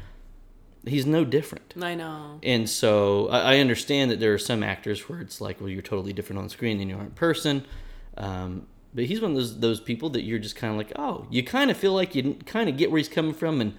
he's 0.85 1.05
no 1.05 1.25
different 1.25 1.73
I 1.81 1.95
know. 1.95 2.39
and 2.43 2.69
so 2.69 3.27
I, 3.29 3.55
I 3.55 3.59
understand 3.59 4.09
that 4.11 4.19
there 4.19 4.33
are 4.33 4.37
some 4.37 4.63
actors 4.63 5.09
where 5.09 5.19
it's 5.19 5.41
like 5.41 5.59
well 5.59 5.69
you're 5.69 5.81
totally 5.81 6.13
different 6.13 6.39
on 6.41 6.49
screen 6.49 6.77
than 6.77 6.87
you 6.89 6.95
are 6.97 7.01
in 7.01 7.11
person 7.11 7.65
um, 8.17 8.67
but 8.93 9.05
he's 9.05 9.19
one 9.19 9.31
of 9.31 9.37
those 9.37 9.59
those 9.59 9.79
people 9.81 10.09
that 10.11 10.21
you're 10.23 10.39
just 10.39 10.55
kind 10.55 10.71
of 10.71 10.77
like 10.77 10.91
oh 10.97 11.25
you 11.29 11.43
kind 11.43 11.71
of 11.71 11.75
feel 11.77 11.93
like 11.93 12.15
you 12.15 12.35
kind 12.45 12.69
of 12.69 12.77
get 12.77 12.89
where 12.91 12.99
he's 12.99 13.09
coming 13.09 13.33
from 13.33 13.59
and 13.59 13.73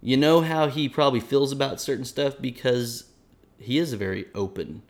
you 0.00 0.16
know 0.16 0.40
how 0.42 0.68
he 0.68 0.88
probably 0.88 1.20
feels 1.20 1.52
about 1.52 1.80
certain 1.80 2.04
stuff 2.04 2.34
because 2.40 3.04
he 3.58 3.78
is 3.78 3.92
a 3.92 3.96
very 3.96 4.26
open 4.34 4.82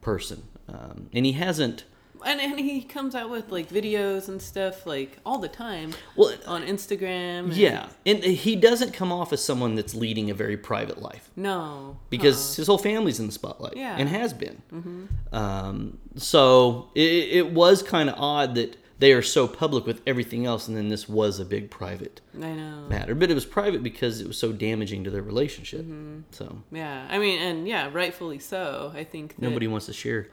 person 0.00 0.42
um, 0.68 1.08
and 1.12 1.24
he 1.26 1.32
hasn't 1.32 1.84
And, 2.24 2.40
and 2.40 2.58
he 2.58 2.82
comes 2.82 3.14
out 3.14 3.30
with 3.30 3.50
like 3.50 3.68
videos 3.68 4.28
and 4.28 4.40
stuff 4.42 4.86
like 4.86 5.18
all 5.24 5.38
the 5.38 5.48
time 5.48 5.92
well 6.16 6.34
on 6.46 6.62
Instagram. 6.64 7.44
and- 7.44 7.56
Yeah, 7.56 7.86
and 8.06 8.22
he 8.22 8.54
doesn't 8.56 8.92
come 8.92 9.12
off 9.12 9.32
as 9.32 9.42
someone 9.44 9.74
that's 9.76 9.94
leading 9.94 10.30
a 10.30 10.34
very 10.34 10.56
private 10.56 11.00
life 11.00 11.30
No. 11.36 11.98
because 12.10 12.56
his 12.56 12.66
whole 12.66 12.78
family's 12.78 13.18
in 13.20 13.26
the 13.26 13.32
spotlight 13.32 13.76
Yeah. 13.76 13.96
and 13.98 14.08
has 14.08 14.32
been. 14.32 14.62
Hmm. 14.70 15.04
Um, 15.32 15.98
so 16.16 16.90
it, 16.94 17.02
it 17.40 17.52
was 17.52 17.82
kind 17.82 18.08
of 18.10 18.16
odd 18.18 18.54
that 18.56 18.76
they 18.98 19.12
are 19.12 19.22
so 19.22 19.46
public 19.46 19.86
with 19.86 20.02
everything 20.06 20.46
else, 20.46 20.68
and 20.68 20.76
then 20.76 20.88
this 20.88 21.08
was 21.08 21.38
a 21.38 21.44
big 21.44 21.70
private. 21.70 22.20
I 22.36 22.52
know. 22.52 22.86
matter. 22.88 23.14
But 23.14 23.30
it 23.30 23.34
was 23.34 23.46
private 23.46 23.82
because 23.82 24.20
it 24.20 24.26
was 24.26 24.38
so 24.38 24.52
damaging 24.52 25.04
to 25.04 25.10
their 25.10 25.22
relationship. 25.22 25.82
Mm-hmm. 25.82 26.20
So 26.30 26.62
Yeah. 26.70 27.06
I 27.08 27.18
mean, 27.18 27.40
and 27.40 27.68
yeah, 27.68 27.90
rightfully 27.92 28.38
so. 28.38 28.92
I 28.94 29.04
think 29.04 29.36
that, 29.36 29.42
nobody 29.42 29.66
wants 29.68 29.86
to 29.86 29.92
share 29.92 30.28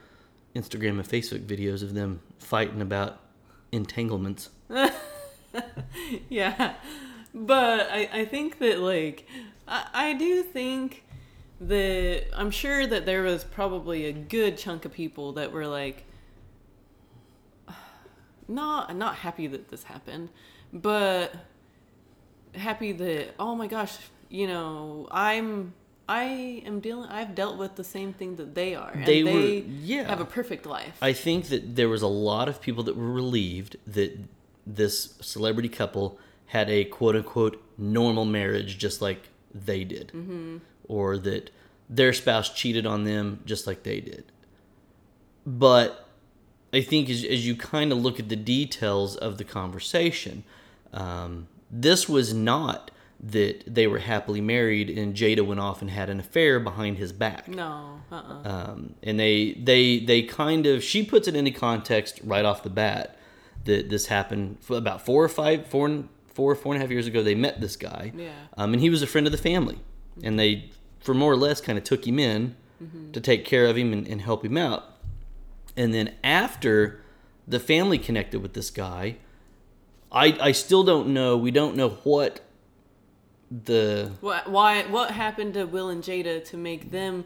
Instagram 0.56 1.00
and 1.00 1.08
Facebook 1.08 1.46
videos 1.46 1.84
of 1.84 1.94
them 1.94 2.22
fighting 2.40 2.82
about 2.82 3.20
entanglements. 3.72 4.50
yeah 6.30 6.74
but 7.34 7.88
i 7.92 8.10
i 8.14 8.26
think 8.26 8.60
that 8.60 8.80
like 8.80 9.28
i 9.68 9.86
i 9.94 10.14
do 10.14 10.42
think 10.42 11.04
that 11.60 12.24
i'm 12.34 12.52
sure 12.52 12.88
that 12.88 13.06
there 13.06 13.24
was 13.24 13.44
probably 13.44 14.06
a 14.06 14.12
good 14.12 14.58
chunk 14.58 14.86
of 14.86 14.94
people 14.94 15.34
that 15.34 15.52
were 15.52 15.68
like 15.68 16.06
not 18.48 18.96
not 18.96 19.16
happy 19.16 19.48
that 19.48 19.70
this 19.70 19.84
happened 19.84 20.30
but 20.74 21.34
happy 22.56 22.92
that 22.92 23.34
oh 23.40 23.56
my 23.56 23.68
gosh 23.68 23.98
you 24.30 24.48
know 24.48 25.08
i'm 25.12 25.74
i 26.08 26.24
am 26.66 26.80
dealing 26.80 27.10
i've 27.10 27.34
dealt 27.36 27.58
with 27.58 27.76
the 27.76 27.84
same 27.84 28.14
thing 28.14 28.36
that 28.36 28.56
they 28.56 28.76
are 28.76 28.92
and 28.92 29.06
They 29.06 29.22
they, 29.24 29.34
were- 29.34 29.40
yeah. 29.40 30.08
have 30.08 30.22
a 30.22 30.26
perfect 30.26 30.66
life 30.66 30.98
I 31.02 31.14
think 31.14 31.46
that 31.50 31.76
there 31.76 31.90
was 31.90 32.02
a 32.02 32.08
lot 32.08 32.48
of 32.48 32.62
people 32.62 32.84
that 32.84 32.96
were 32.96 33.12
relieved 33.12 33.78
that 33.88 34.18
this 34.66 35.16
celebrity 35.22 35.70
couple 35.70 36.18
had 36.48 36.70
a 36.70 36.86
quote 36.86 37.16
unquote 37.16 37.62
normal 37.78 38.26
marriage 38.26 38.78
just 38.78 39.02
like 39.02 39.30
they 39.54 39.84
did, 39.84 40.08
mm-hmm. 40.10 40.58
or 40.88 41.18
that 41.18 41.50
their 41.90 42.14
spouse 42.14 42.50
cheated 42.54 42.86
on 42.86 43.04
them 43.04 43.40
just 43.46 43.68
like 43.68 43.84
they 43.84 44.00
did. 44.00 44.26
But 45.46 46.05
I 46.76 46.82
think 46.82 47.10
as, 47.10 47.24
as 47.24 47.48
you 47.48 47.56
kind 47.56 47.92
of 47.92 48.00
look 48.00 48.20
at 48.20 48.30
the 48.30 48.36
details 48.36 49.16
of 49.16 49.38
the 49.38 49.44
conversation, 49.44 50.44
um, 50.94 51.48
this 51.72 52.08
was 52.10 52.34
not 52.34 52.92
that 53.20 53.64
they 53.74 53.88
were 53.88 54.00
happily 54.00 54.42
married 54.42 54.90
and 54.90 55.16
Jada 55.16 55.46
went 55.46 55.60
off 55.60 55.82
and 55.82 55.90
had 55.90 56.10
an 56.10 56.20
affair 56.20 56.60
behind 56.60 56.98
his 56.98 57.12
back. 57.12 57.48
No. 57.48 58.02
Uh. 58.12 58.16
uh 58.16 58.50
Um, 58.50 58.96
and 59.02 59.20
they 59.20 59.54
they 59.54 60.00
they 60.00 60.22
kind 60.24 60.66
of 60.66 60.84
she 60.84 61.04
puts 61.04 61.28
it 61.28 61.36
into 61.36 61.52
context 61.52 62.20
right 62.24 62.46
off 62.46 62.62
the 62.64 62.70
bat 62.70 63.18
that 63.64 63.90
this 63.90 64.08
happened 64.08 64.58
about 64.70 65.06
four 65.06 65.24
or 65.24 65.30
five 65.30 65.66
four 65.68 66.04
four 66.34 66.54
four 66.56 66.74
and 66.74 66.82
a 66.82 66.86
half 66.86 66.92
years 66.92 67.08
ago. 67.08 67.24
They 67.24 67.36
met 67.36 67.62
this 67.62 67.76
guy, 67.76 68.12
Yeah. 68.16 68.30
um, 68.58 68.74
and 68.74 68.82
he 68.82 68.90
was 68.90 69.02
a 69.02 69.08
friend 69.08 69.26
of 69.26 69.32
the 69.32 69.40
family, 69.40 69.80
and 70.22 70.38
they 70.38 70.70
for 71.00 71.14
more 71.14 71.32
or 71.32 71.38
less 71.38 71.62
kind 71.62 71.78
of 71.78 71.84
took 71.84 72.06
him 72.06 72.20
in 72.20 72.56
to 73.14 73.22
take 73.22 73.46
care 73.46 73.66
of 73.66 73.78
him 73.78 73.94
and, 73.94 74.06
and 74.08 74.22
help 74.22 74.44
him 74.44 74.58
out. 74.58 74.95
And 75.78 75.94
then 75.94 76.14
after 76.24 77.02
the 77.48 77.60
family 77.60 77.98
connected 77.98 78.42
with 78.42 78.54
this 78.54 78.70
guy, 78.70 79.18
I 80.12 80.38
I 80.40 80.52
still 80.52 80.84
don't 80.84 81.14
know. 81.14 81.38
We 81.38 81.52
don't 81.52 81.76
know 81.76 81.90
what 82.04 82.42
the 83.52 84.12
What? 84.22 84.50
Why? 84.50 84.84
What 84.84 85.12
happened 85.12 85.54
to 85.56 85.66
Will 85.66 85.90
and 85.90 86.04
Jada 86.04 86.44
to 86.46 86.58
make 86.58 86.92
them 86.92 87.26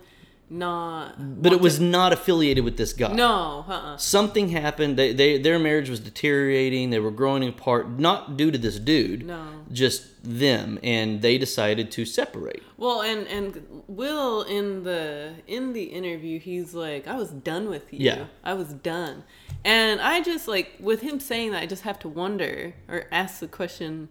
not? 0.50 1.42
but 1.42 1.54
it 1.54 1.62
was 1.62 1.80
not 1.80 2.14
affiliated 2.14 2.64
with 2.64 2.78
this 2.78 2.94
guy. 2.94 3.14
No. 3.14 3.66
Uh. 3.68 3.72
uh 3.72 3.98
something 3.98 4.50
happened. 4.50 4.98
They, 4.98 5.14
they 5.14 5.38
their 5.38 5.60
marriage 5.60 5.90
was 5.90 6.00
deteriorating. 6.00 6.90
They 6.90 7.00
were 7.00 7.12
growing 7.12 7.48
apart, 7.48 8.00
not 8.00 8.38
due 8.38 8.52
to 8.52 8.58
this 8.58 8.80
dude. 8.80 9.26
No. 9.26 9.48
just 9.72 10.06
them, 10.24 10.80
and 10.84 11.22
they 11.22 11.38
decided 11.38 11.92
to 11.92 12.06
separate. 12.06 12.64
Well, 12.78 13.02
and 13.02 13.28
and 13.28 13.84
Will 13.88 14.42
in 14.44 14.84
the 14.84 15.34
in 15.48 15.74
the 15.74 15.84
interview, 15.84 16.40
he's 16.40 16.74
like, 16.74 17.08
"I 17.08 17.16
was 17.16 17.30
done 17.30 17.70
with 17.70 17.94
you. 17.94 18.00
Yeah. 18.00 18.26
I 18.44 18.54
was 18.54 18.74
done." 18.74 19.24
And 19.66 20.00
I 20.00 20.22
just 20.22 20.48
like 20.48 20.74
with 20.80 21.02
him 21.02 21.20
saying 21.20 21.52
that, 21.52 21.64
I 21.64 21.66
just 21.66 21.84
have 21.84 22.00
to 22.00 22.10
wonder 22.10 22.74
or 22.88 23.06
ask 23.12 23.40
the 23.40 23.48
question, 23.48 24.08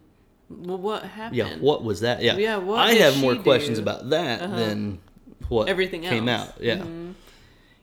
well, 0.49 0.77
what 0.77 1.03
happened? 1.03 1.37
Yeah, 1.37 1.55
what 1.57 1.83
was 1.83 2.01
that? 2.01 2.21
Yeah, 2.21 2.37
Yeah, 2.37 2.57
what 2.57 2.79
I 2.79 2.93
have 2.93 3.19
more 3.19 3.35
questions 3.35 3.79
do? 3.79 3.85
Uh-huh. 3.85 3.97
about 3.97 4.09
that 4.09 4.39
than 4.39 4.99
what 5.49 5.67
Everything 5.67 6.01
came 6.01 6.29
else. 6.29 6.49
out. 6.49 6.61
Yeah, 6.63 6.85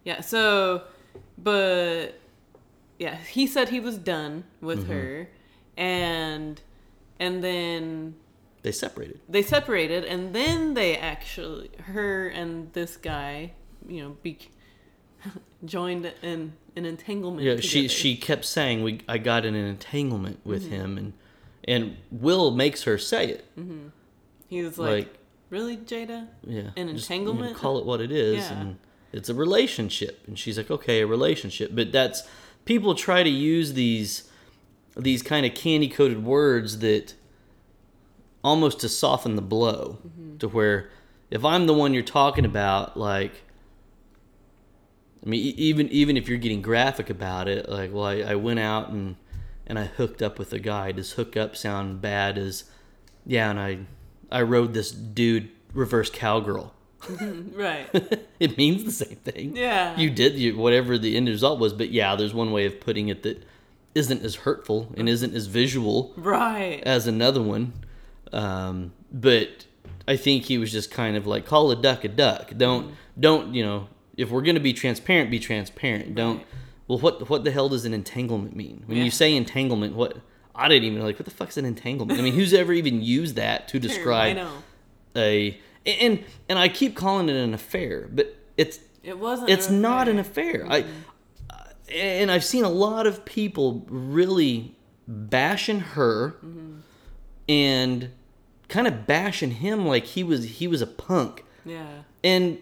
Yeah. 0.04 0.20
So, 0.20 0.82
but 1.36 2.18
yeah, 2.98 3.16
he 3.16 3.46
said 3.46 3.68
he 3.68 3.80
was 3.80 3.98
done 3.98 4.44
with 4.60 4.84
Mm-hmm. 4.84 4.92
her, 4.92 5.28
and 5.76 6.60
and 7.20 7.42
then 7.44 8.14
they 8.62 8.72
separated. 8.72 9.20
they 9.28 9.42
separated, 9.42 10.04
and 10.04 10.34
then 10.34 10.74
they 10.74 10.96
actually 10.96 11.70
her 11.84 12.28
and 12.28 12.72
this 12.72 12.96
guy, 12.96 13.52
you 13.88 14.02
know, 14.02 14.16
be 14.22 14.38
joined 15.64 16.12
in 16.22 16.52
an 16.76 16.84
entanglement. 16.84 17.42
Yeah, 17.44 17.56
she 17.56 17.82
together. 17.82 17.88
she 17.88 18.16
kept 18.16 18.44
saying 18.44 18.82
we 18.82 19.00
I 19.08 19.18
got 19.18 19.44
in 19.44 19.54
an 19.54 19.66
entanglement 19.66 20.40
with 20.44 20.64
Mm-hmm. 20.64 20.74
him, 20.74 20.98
and 20.98 21.12
and 21.68 21.96
Will 22.12 22.50
makes 22.52 22.84
her 22.84 22.96
say 22.96 23.26
it. 23.28 23.44
he 24.48 24.62
was 24.62 24.78
like, 24.78 24.88
like- 24.90 25.18
"Really, 25.50 25.76
Jada? 25.76 26.28
Yeah, 26.46 26.58
An 26.58 26.64
just, 26.64 26.76
you 26.78 26.84
know, 26.84 26.90
entanglement? 26.90 27.56
call 27.56 27.78
it 27.78 27.86
what 27.86 28.00
it 28.00 28.10
is, 28.12 28.36
Yeah. 28.36 28.60
and 28.60 28.78
it's 29.12 29.28
a 29.28 29.34
relationship. 29.34 30.22
And 30.26 30.38
she's 30.38 30.56
like, 30.58 30.70
okay, 30.70 31.00
a 31.00 31.06
relationship. 31.06 31.70
But 31.74 31.92
that's 31.92 32.22
people 32.64 32.94
try 32.94 33.22
to 33.22 33.30
use 33.30 33.72
these 33.74 34.30
these 34.96 35.22
kind 35.22 35.44
of 35.44 35.54
candy 35.54 35.88
coated 35.88 36.24
words 36.24 36.78
that 36.78 37.14
almost 38.42 38.80
to 38.80 38.88
soften 38.88 39.36
the 39.36 39.42
blow, 39.42 39.98
Mm-hmm. 40.06 40.38
to 40.38 40.48
where 40.48 40.90
if 41.30 41.44
I'm 41.44 41.66
the 41.66 41.74
one 41.74 41.92
you're 41.94 42.02
talking 42.02 42.44
about, 42.44 42.96
like. 42.96 43.42
I 45.24 45.28
mean, 45.28 45.54
even 45.56 45.88
even 45.88 46.16
if 46.16 46.28
you're 46.28 46.38
getting 46.38 46.62
graphic 46.62 47.10
about 47.10 47.48
it, 47.48 47.68
like, 47.68 47.92
well, 47.92 48.04
I, 48.04 48.18
I 48.20 48.34
went 48.36 48.60
out 48.60 48.90
and 48.90 49.16
and 49.66 49.76
I 49.78 49.86
hooked 49.86 50.22
up 50.22 50.38
with 50.38 50.52
a 50.52 50.60
guy. 50.60 50.92
Does 50.92 51.12
hook 51.12 51.36
up 51.36 51.56
sound 51.56 52.00
bad? 52.00 52.38
As 52.38 52.64
yeah, 53.26 53.50
and 53.50 53.58
I 53.58 53.78
I 54.30 54.42
rode 54.42 54.74
this 54.74 54.90
dude 54.90 55.48
reverse 55.72 56.10
cowgirl. 56.10 56.72
right? 57.08 57.88
it 58.40 58.56
means 58.56 58.84
the 58.84 58.90
same 58.90 59.16
thing. 59.16 59.56
Yeah. 59.56 59.96
You 59.98 60.10
did 60.10 60.34
you, 60.34 60.56
whatever 60.56 60.98
the 60.98 61.16
end 61.16 61.28
result 61.28 61.60
was, 61.60 61.72
but 61.72 61.90
yeah, 61.90 62.16
there's 62.16 62.34
one 62.34 62.50
way 62.52 62.66
of 62.66 62.80
putting 62.80 63.08
it 63.08 63.22
that 63.22 63.44
isn't 63.94 64.22
as 64.22 64.34
hurtful 64.36 64.92
and 64.96 65.08
isn't 65.08 65.34
as 65.34 65.46
visual 65.46 66.12
right? 66.16 66.82
as 66.84 67.06
another 67.06 67.42
one. 67.42 67.72
Um, 68.32 68.92
but 69.12 69.66
I 70.08 70.16
think 70.16 70.44
he 70.44 70.58
was 70.58 70.72
just 70.72 70.90
kind 70.90 71.16
of 71.16 71.26
like 71.26 71.46
call 71.46 71.70
a 71.70 71.76
duck 71.76 72.04
a 72.04 72.08
duck. 72.08 72.52
Don't 72.56 72.94
don't 73.18 73.54
you 73.54 73.64
know 73.64 73.88
if 74.16 74.30
we're 74.30 74.42
gonna 74.42 74.60
be 74.60 74.72
transparent, 74.72 75.30
be 75.30 75.38
transparent. 75.38 76.14
Don't. 76.14 76.38
Right. 76.38 76.46
Well, 76.88 76.98
what 76.98 77.28
what 77.28 77.44
the 77.44 77.50
hell 77.50 77.68
does 77.68 77.84
an 77.84 77.94
entanglement 77.94 78.54
mean? 78.56 78.82
When 78.86 78.98
Yeah. 78.98 79.04
you 79.04 79.10
say 79.10 79.34
entanglement, 79.36 79.94
what 79.94 80.18
I 80.56 80.68
didn't 80.68 80.84
even 80.84 80.98
know, 80.98 81.04
like 81.04 81.18
what 81.18 81.24
the 81.24 81.30
fuck's 81.30 81.56
an 81.56 81.64
entanglement? 81.64 82.18
I 82.18 82.22
mean, 82.22 82.32
who's 82.34 82.54
ever 82.54 82.72
even 82.72 83.02
used 83.02 83.36
that 83.36 83.68
to 83.68 83.76
I 83.76 83.80
describe 83.80 84.36
know 84.36 84.52
a 85.14 85.58
and 85.84 86.24
and 86.48 86.58
I 86.58 86.68
keep 86.68 86.96
calling 86.96 87.28
it 87.28 87.36
an 87.36 87.54
affair, 87.54 88.08
but 88.12 88.34
it's 88.56 88.80
it 89.02 89.18
wasn't. 89.18 89.50
it's 89.50 89.70
not 89.70 90.08
an 90.08 90.18
affair. 90.18 90.64
affair. 90.64 90.72
I 90.72 90.84
and 91.92 92.30
I've 92.30 92.44
seen 92.44 92.64
a 92.64 92.68
lot 92.68 93.06
of 93.06 93.24
people 93.24 93.86
really 93.88 94.74
bashing 95.06 95.80
her 95.80 96.32
mm-hmm. 96.44 96.78
and 97.48 98.10
kind 98.68 98.86
of 98.88 99.06
bashing 99.06 99.52
him 99.52 99.86
like 99.86 100.04
he 100.04 100.24
was 100.24 100.44
he 100.44 100.66
was 100.66 100.82
a 100.82 100.86
punk, 100.86 101.44
Yeah. 101.64 101.86
and 102.24 102.58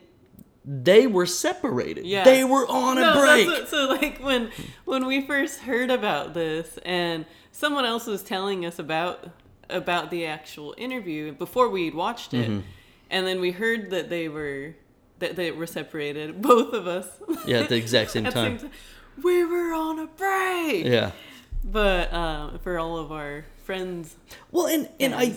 they 0.67 1.07
were 1.07 1.27
separated. 1.27 2.07
Yeah. 2.07 2.25
They 2.25 2.45
were 2.45 2.67
on 2.69 2.99
a 2.99 3.03
No, 3.03 3.21
break. 3.21 3.47
that's 3.47 3.61
what- 3.61 3.69
so 3.71 3.87
like 3.89 4.19
when 4.19 4.51
when 4.85 5.07
we 5.07 5.27
first 5.27 5.61
heard 5.61 5.91
about 5.91 6.35
this 6.35 6.79
and 6.85 7.25
someone 7.63 7.85
else 7.85 8.07
was 8.07 8.23
telling 8.23 8.67
us 8.67 8.79
about 8.79 9.17
about 9.71 10.11
the 10.11 10.27
actual 10.27 10.75
interview 10.77 11.33
before 11.33 11.69
we'd 11.69 11.95
watched 11.95 12.35
it 12.35 12.51
Mm-hmm. 12.51 12.61
and 13.11 13.27
then 13.27 13.41
we 13.41 13.51
heard 13.53 13.91
that 13.91 14.09
they 14.11 14.29
were 14.29 14.75
that 15.21 15.37
they 15.37 15.51
were 15.53 15.67
separated 15.67 16.43
both 16.53 16.73
of 16.75 16.87
us 16.87 17.07
Yeah, 17.47 17.61
at 17.61 17.69
the 17.69 17.77
exact 17.77 18.11
same 18.11 18.25
time. 18.37 18.59
same 18.59 18.59
time 18.59 18.71
we 19.23 19.45
were 19.45 19.73
on 19.73 19.99
a 20.01 20.07
break 20.07 20.85
Yeah. 20.85 21.13
but 21.65 22.13
um, 22.13 22.59
for 22.59 22.79
all 22.79 22.99
of 22.99 23.11
our 23.13 23.45
friends 23.65 24.17
Well, 24.51 24.67
and 24.67 24.89
and 25.01 25.15
I 25.15 25.35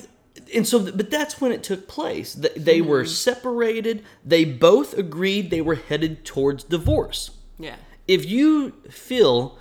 and 0.55 0.67
so 0.67 0.91
but 0.91 1.09
that's 1.09 1.39
when 1.41 1.51
it 1.51 1.61
took 1.63 1.87
place. 1.87 2.35
Th- 2.35 2.53
They 2.55 2.81
were 2.81 3.03
Mm-hmm. 3.03 3.09
separated. 3.31 4.03
They 4.25 4.43
both 4.45 4.89
agreed 4.97 5.49
they 5.49 5.61
were 5.61 5.75
headed 5.89 6.25
towards 6.25 6.63
divorce. 6.63 7.31
yeah 7.59 7.75
If 8.07 8.25
you 8.25 8.71
feel 8.89 9.57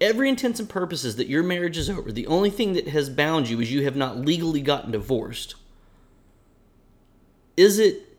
every 0.00 0.28
intents 0.28 0.60
and 0.60 0.68
purposes 0.68 1.16
that 1.16 1.28
your 1.28 1.42
marriage 1.42 1.76
is 1.76 1.90
over, 1.90 2.12
the 2.12 2.26
only 2.26 2.50
thing 2.50 2.72
that 2.74 2.88
has 2.88 3.10
bound 3.10 3.48
you 3.48 3.60
is 3.60 3.72
you 3.72 3.84
have 3.84 3.96
not 3.96 4.18
legally 4.18 4.60
gotten 4.60 4.92
divorced. 4.92 5.54
Is 7.56 7.78
it 7.78 8.18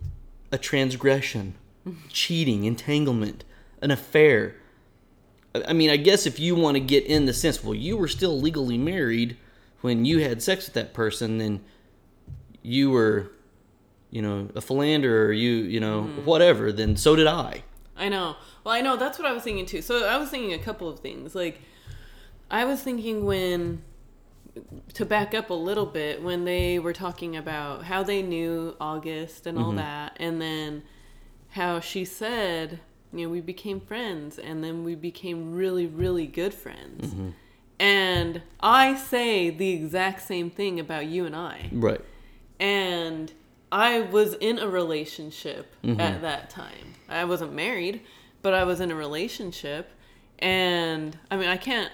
a 0.51 0.57
transgression, 0.57 1.55
cheating, 2.09 2.65
entanglement, 2.65 3.43
an 3.81 3.91
affair? 3.91 4.55
I 5.55 5.63
I 5.69 5.73
mean, 5.73 5.89
I 5.89 5.97
guess 5.97 6.25
if 6.25 6.39
you 6.39 6.55
want 6.55 6.75
to 6.75 6.81
get 6.81 7.05
in 7.05 7.25
the 7.25 7.33
sense, 7.33 7.63
well, 7.63 7.73
you 7.73 7.97
were 7.97 8.07
still 8.07 8.39
legally 8.39 8.77
married 8.77 9.37
when 9.81 10.05
you 10.05 10.19
had 10.19 10.43
sex 10.43 10.65
with 10.65 10.73
that 10.73 10.93
person, 10.93 11.37
then 11.37 11.61
you 12.61 12.91
were, 12.91 13.31
you 14.11 14.21
know, 14.21 14.49
a 14.55 14.61
philanderer, 14.61 15.31
you, 15.31 15.51
you 15.51 15.79
know, 15.79 16.01
mm-hmm. 16.01 16.25
whatever, 16.25 16.71
then 16.71 16.97
so 16.97 17.15
did 17.15 17.27
I. 17.27 17.63
I 17.95 18.09
know. 18.09 18.35
Well, 18.69 18.77
I 18.77 18.81
know 18.81 18.97
that's 18.97 19.17
what 19.17 19.27
I 19.27 19.31
was 19.31 19.41
thinking 19.41 19.65
too. 19.65 19.81
So 19.81 20.05
I 20.05 20.17
was 20.17 20.29
thinking 20.29 20.53
a 20.53 20.59
couple 20.59 20.87
of 20.87 20.99
things. 20.99 21.33
Like, 21.33 21.59
I 22.51 22.65
was 22.65 22.83
thinking 22.83 23.25
when, 23.25 23.81
to 24.93 25.07
back 25.07 25.33
up 25.33 25.49
a 25.49 25.55
little 25.55 25.87
bit, 25.87 26.21
when 26.21 26.45
they 26.45 26.77
were 26.77 26.93
talking 26.93 27.35
about 27.35 27.85
how 27.85 28.03
they 28.03 28.21
knew 28.21 28.75
August 28.79 29.47
and 29.47 29.57
all 29.57 29.71
that, 29.71 30.15
and 30.19 30.39
then 30.39 30.83
how 31.49 31.79
she 31.79 32.05
said, 32.05 32.79
you 33.11 33.25
know, 33.25 33.29
we 33.31 33.41
became 33.41 33.79
friends, 33.81 34.37
and 34.37 34.63
then 34.63 34.83
we 34.83 34.93
became 34.93 35.55
really, 35.55 35.87
really 35.87 36.27
good 36.27 36.53
friends. 36.53 37.15
And 37.79 38.43
I 38.59 38.95
say 38.95 39.49
the 39.49 39.69
exact 39.71 40.21
same 40.21 40.51
thing 40.51 40.79
about 40.79 41.07
you 41.07 41.25
and 41.25 41.35
I 41.35 41.69
Right. 41.71 42.01
and 42.59 43.33
I 43.71 44.01
was 44.01 44.35
in 44.35 44.59
a 44.59 44.67
relationship 44.67 45.73
Mm-hmm. 45.83 45.99
at 45.99 46.21
that 46.21 46.51
time. 46.51 46.93
I 47.07 47.25
wasn't 47.25 47.53
married, 47.53 48.01
but 48.41 48.53
I 48.53 48.63
was 48.63 48.79
in 48.79 48.91
a 48.91 48.95
relationship, 48.95 49.91
and 50.39 51.17
I 51.29 51.37
mean, 51.37 51.49
I 51.49 51.57
can't, 51.57 51.91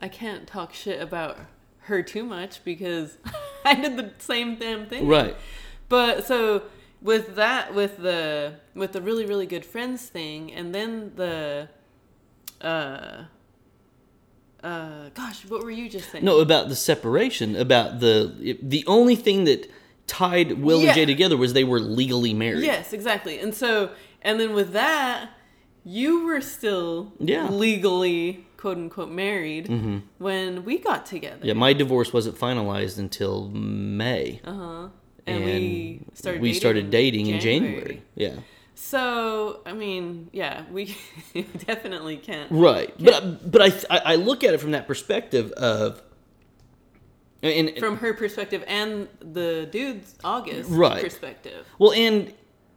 I 0.00 0.08
can't 0.08 0.46
talk 0.46 0.72
shit 0.74 1.00
about 1.00 1.38
her 1.84 2.02
too 2.02 2.24
much 2.24 2.62
because 2.64 3.18
I 3.64 3.74
did 3.74 3.96
the 3.96 4.12
same 4.18 4.56
damn 4.56 4.86
thing. 4.86 5.06
Right. 5.08 5.36
But 5.88 6.26
so 6.26 6.62
with 7.02 7.34
that, 7.36 7.74
with 7.74 7.98
the 7.98 8.54
with 8.74 8.92
the 8.92 9.02
really 9.02 9.26
really 9.26 9.46
good 9.46 9.64
friends 9.64 10.06
thing, 10.06 10.52
and 10.52 10.74
then 10.74 11.12
the, 11.16 11.68
uh, 12.60 13.24
uh, 14.62 15.08
gosh, 15.14 15.44
what 15.48 15.62
were 15.64 15.70
you 15.70 15.88
just 15.88 16.10
saying? 16.12 16.24
No, 16.24 16.40
about 16.40 16.68
the 16.68 16.76
separation, 16.76 17.56
about 17.56 18.00
the 18.00 18.58
the 18.62 18.84
only 18.86 19.16
thing 19.16 19.44
that 19.44 19.70
tied 20.06 20.52
Will 20.60 20.80
Yeah. 20.80 20.88
and 20.88 20.94
Jay 20.96 21.06
together 21.06 21.36
was 21.36 21.52
they 21.52 21.64
were 21.64 21.80
legally 21.80 22.34
married. 22.34 22.64
Yes, 22.64 22.92
exactly. 22.92 23.38
And 23.38 23.54
so, 23.54 23.90
and 24.22 24.38
then 24.40 24.52
with 24.54 24.72
that, 24.72 25.30
you 25.84 26.24
were 26.26 26.40
still 26.40 27.12
Yeah. 27.18 27.44
Mm-hmm. 27.46 27.54
legally 27.54 28.46
quote 28.56 28.76
unquote 28.76 29.10
married 29.10 29.68
when 30.18 30.64
we 30.64 30.78
got 30.78 31.06
together. 31.06 31.40
Yeah, 31.42 31.54
my 31.54 31.72
divorce 31.72 32.12
wasn't 32.12 32.36
finalized 32.38 32.98
until 32.98 33.48
May. 33.48 34.40
Uh 34.44 34.52
huh. 34.54 34.88
And 35.26 35.44
we 35.44 36.02
started 36.14 36.40
we 36.42 36.48
dating 36.48 36.60
started 36.60 36.90
dating 36.90 37.26
in 37.28 37.40
January. 37.40 37.74
January. 37.76 38.02
Yeah. 38.14 38.36
So, 38.74 39.60
I 39.66 39.74
mean, 39.74 40.30
yeah, 40.32 40.64
we 40.72 40.96
definitely 41.66 42.16
can't. 42.16 42.50
Right. 42.50 42.92
But 42.98 43.50
but 43.50 43.60
I 43.62 43.66
I 43.94 43.98
I 44.12 44.14
look 44.16 44.42
at 44.44 44.54
it 44.54 44.58
from 44.60 44.70
that 44.72 44.86
perspective 44.86 45.52
of 45.52 46.02
and 47.42 47.78
From 47.78 47.96
her 47.98 48.12
perspective 48.14 48.62
and 48.66 49.08
the 49.20 49.66
dude's 49.70 50.14
August 50.22 50.68
Right. 50.70 51.02
perspective. 51.02 51.66
Well, 51.78 51.92
and 51.92 52.34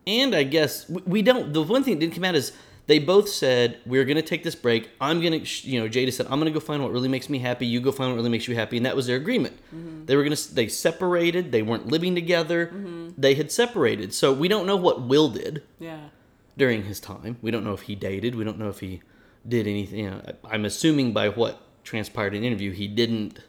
and 0.08 0.34
I 0.36 0.44
guess 0.44 0.89
we 0.89 1.22
don't. 1.22 1.52
The 1.54 1.62
one 1.63 1.84
thing 1.84 1.96
that 1.96 2.00
didn't 2.02 2.13
come 2.16 2.24
out 2.26 2.36
is 2.36 2.52
they 2.88 3.00
both 3.00 3.30
said 3.30 3.80
we're 3.86 4.04
going 4.06 4.17
to 4.17 4.22
take 4.22 4.43
this 4.43 4.56
break. 4.56 4.89
I'm 5.00 5.22
going 5.22 5.43
to, 5.43 5.67
you 5.69 5.80
know, 5.82 5.88
Jada 5.88 6.12
said 6.12 6.26
I'm 6.28 6.39
going 6.39 6.52
to 6.54 6.60
go 6.60 6.60
find 6.60 6.84
what 6.84 6.91
really 6.91 7.08
makes 7.08 7.30
me 7.30 7.39
happy. 7.39 7.65
You 7.65 7.80
go 7.80 7.91
find 7.91 8.12
what 8.12 8.17
really 8.17 8.30
makes 8.30 8.48
you 8.48 8.56
happy, 8.56 8.78
and 8.78 8.86
that 8.86 8.96
was 8.96 9.08
their 9.08 9.15
agreement. 9.17 9.58
They 10.06 10.15
were 10.15 10.24
going 10.24 10.36
to. 10.36 10.56
They 10.56 10.67
separated. 10.67 11.52
They 11.52 11.62
weren't 11.62 11.88
living 11.88 12.13
together. 12.15 12.74
They 13.17 13.36
had 13.36 13.52
separated. 13.52 14.13
So 14.13 14.34
we 14.34 14.48
don't 14.48 14.65
know 14.67 14.76
what 14.76 15.02
Will 15.02 15.30
did 15.30 15.63
Yeah. 15.80 16.10
during 16.58 16.84
his 16.84 17.00
time. 17.00 17.38
We 17.41 17.52
don't 17.52 17.63
know 17.63 17.74
if 17.74 17.84
he 17.84 17.96
dated. 17.96 18.36
We 18.36 18.43
don't 18.43 18.60
know 18.60 18.69
if 18.69 18.80
he 18.80 19.02
did 19.48 19.65
anything. 19.67 20.00
You 20.00 20.10
know, 20.12 20.22
I'm 20.43 20.65
assuming 20.65 21.13
by 21.13 21.30
what 21.30 21.62
transpired 21.84 22.34
in 22.34 22.41
the 22.41 22.48
interview, 22.48 22.72
he 22.72 22.88
didn't 22.88 23.39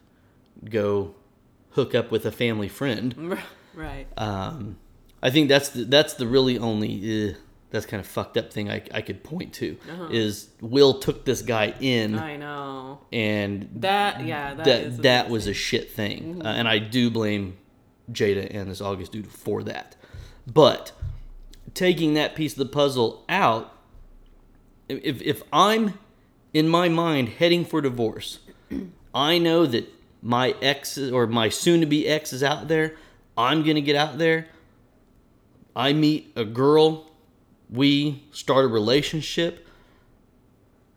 go 0.69 1.15
hook 1.71 1.95
up 1.95 2.11
with 2.11 2.25
a 2.27 2.33
family 2.33 2.69
friend. 2.69 3.39
Right. 3.77 4.07
Um, 4.17 4.77
I 5.21 5.31
think 5.31 5.49
that's 5.49 5.71
the, 5.71 5.83
that's 5.83 6.15
the 6.15 6.29
really 6.29 6.57
only 6.57 7.31
uh, 7.31 7.35
that's 7.75 7.87
kind 7.87 8.01
of 8.01 8.07
fucked 8.07 8.37
up 8.37 8.53
thing 8.53 8.71
I, 8.71 8.83
I 8.93 9.03
could 9.03 9.23
point 9.25 9.53
to 9.55 9.77
Uh-huh. 9.91 10.09
is 10.11 10.49
Will 10.61 11.01
took 11.01 11.25
this 11.25 11.43
guy 11.43 11.75
in 11.81 12.19
I 12.19 12.37
know. 12.37 13.01
and 13.13 13.69
That, 13.77 14.25
yeah, 14.25 14.55
that 14.55 14.65
that 14.65 15.03
that 15.03 15.29
was 15.31 15.47
a 15.47 15.53
shit 15.55 15.91
thing, 15.91 16.41
uh, 16.45 16.49
and 16.49 16.67
I 16.69 16.79
do 16.79 17.11
blame 17.11 17.57
Jada 18.13 18.47
and 18.55 18.71
this 18.71 18.81
August 18.81 19.13
dude 19.13 19.27
for 19.27 19.63
that. 19.65 19.97
But 20.47 20.93
taking 21.75 22.15
that 22.15 22.35
piece 22.35 22.53
of 22.53 22.59
the 22.59 22.67
puzzle 22.67 23.25
out, 23.29 23.73
if 24.89 25.21
if 25.23 25.43
I'm 25.53 25.99
in 26.53 26.69
my 26.69 26.89
mind 26.89 27.29
heading 27.41 27.65
for 27.65 27.81
divorce, 27.81 28.39
I 29.15 29.39
know 29.39 29.67
that 29.67 29.89
my 30.23 30.55
ex 30.63 30.97
or 30.99 31.27
my 31.27 31.49
soon 31.49 31.81
to 31.81 31.87
be 31.87 32.07
ex 32.07 32.33
is 32.33 32.43
out 32.43 32.69
there. 32.69 32.95
I'm 33.37 33.63
gonna 33.65 33.81
get 33.81 33.97
out 33.97 34.19
there. 34.19 34.47
I 35.77 35.93
meet 35.93 36.33
a 36.37 36.45
girl, 36.45 37.11
we 37.75 38.23
start 38.33 38.65
a 38.65 38.69
relationship, 38.69 39.67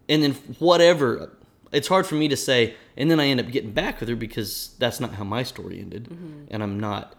and 0.07 0.21
then 0.23 0.33
whatever. 0.59 1.31
It's 1.71 1.87
hard 1.89 2.07
for 2.07 2.15
me 2.15 2.27
to 2.29 2.37
say, 2.37 2.75
and 2.95 3.11
then 3.11 3.19
I 3.19 3.25
end 3.27 3.39
up 3.41 3.51
getting 3.51 3.71
back 3.71 3.99
with 3.99 4.07
her 4.07 4.15
because 4.15 4.75
that's 4.79 4.99
not 4.99 5.15
how 5.15 5.23
my 5.25 5.43
story 5.43 5.79
ended, 5.79 6.07
and 6.49 6.63
I'm 6.63 6.79
not 6.79 7.15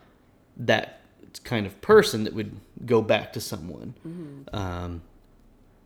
that 0.56 1.02
kind 1.44 1.66
of 1.66 1.80
person 1.82 2.24
that 2.24 2.32
would 2.34 2.56
go 2.86 3.02
back 3.02 3.32
to 3.34 3.40
someone. 3.40 3.94
Um, 4.52 5.02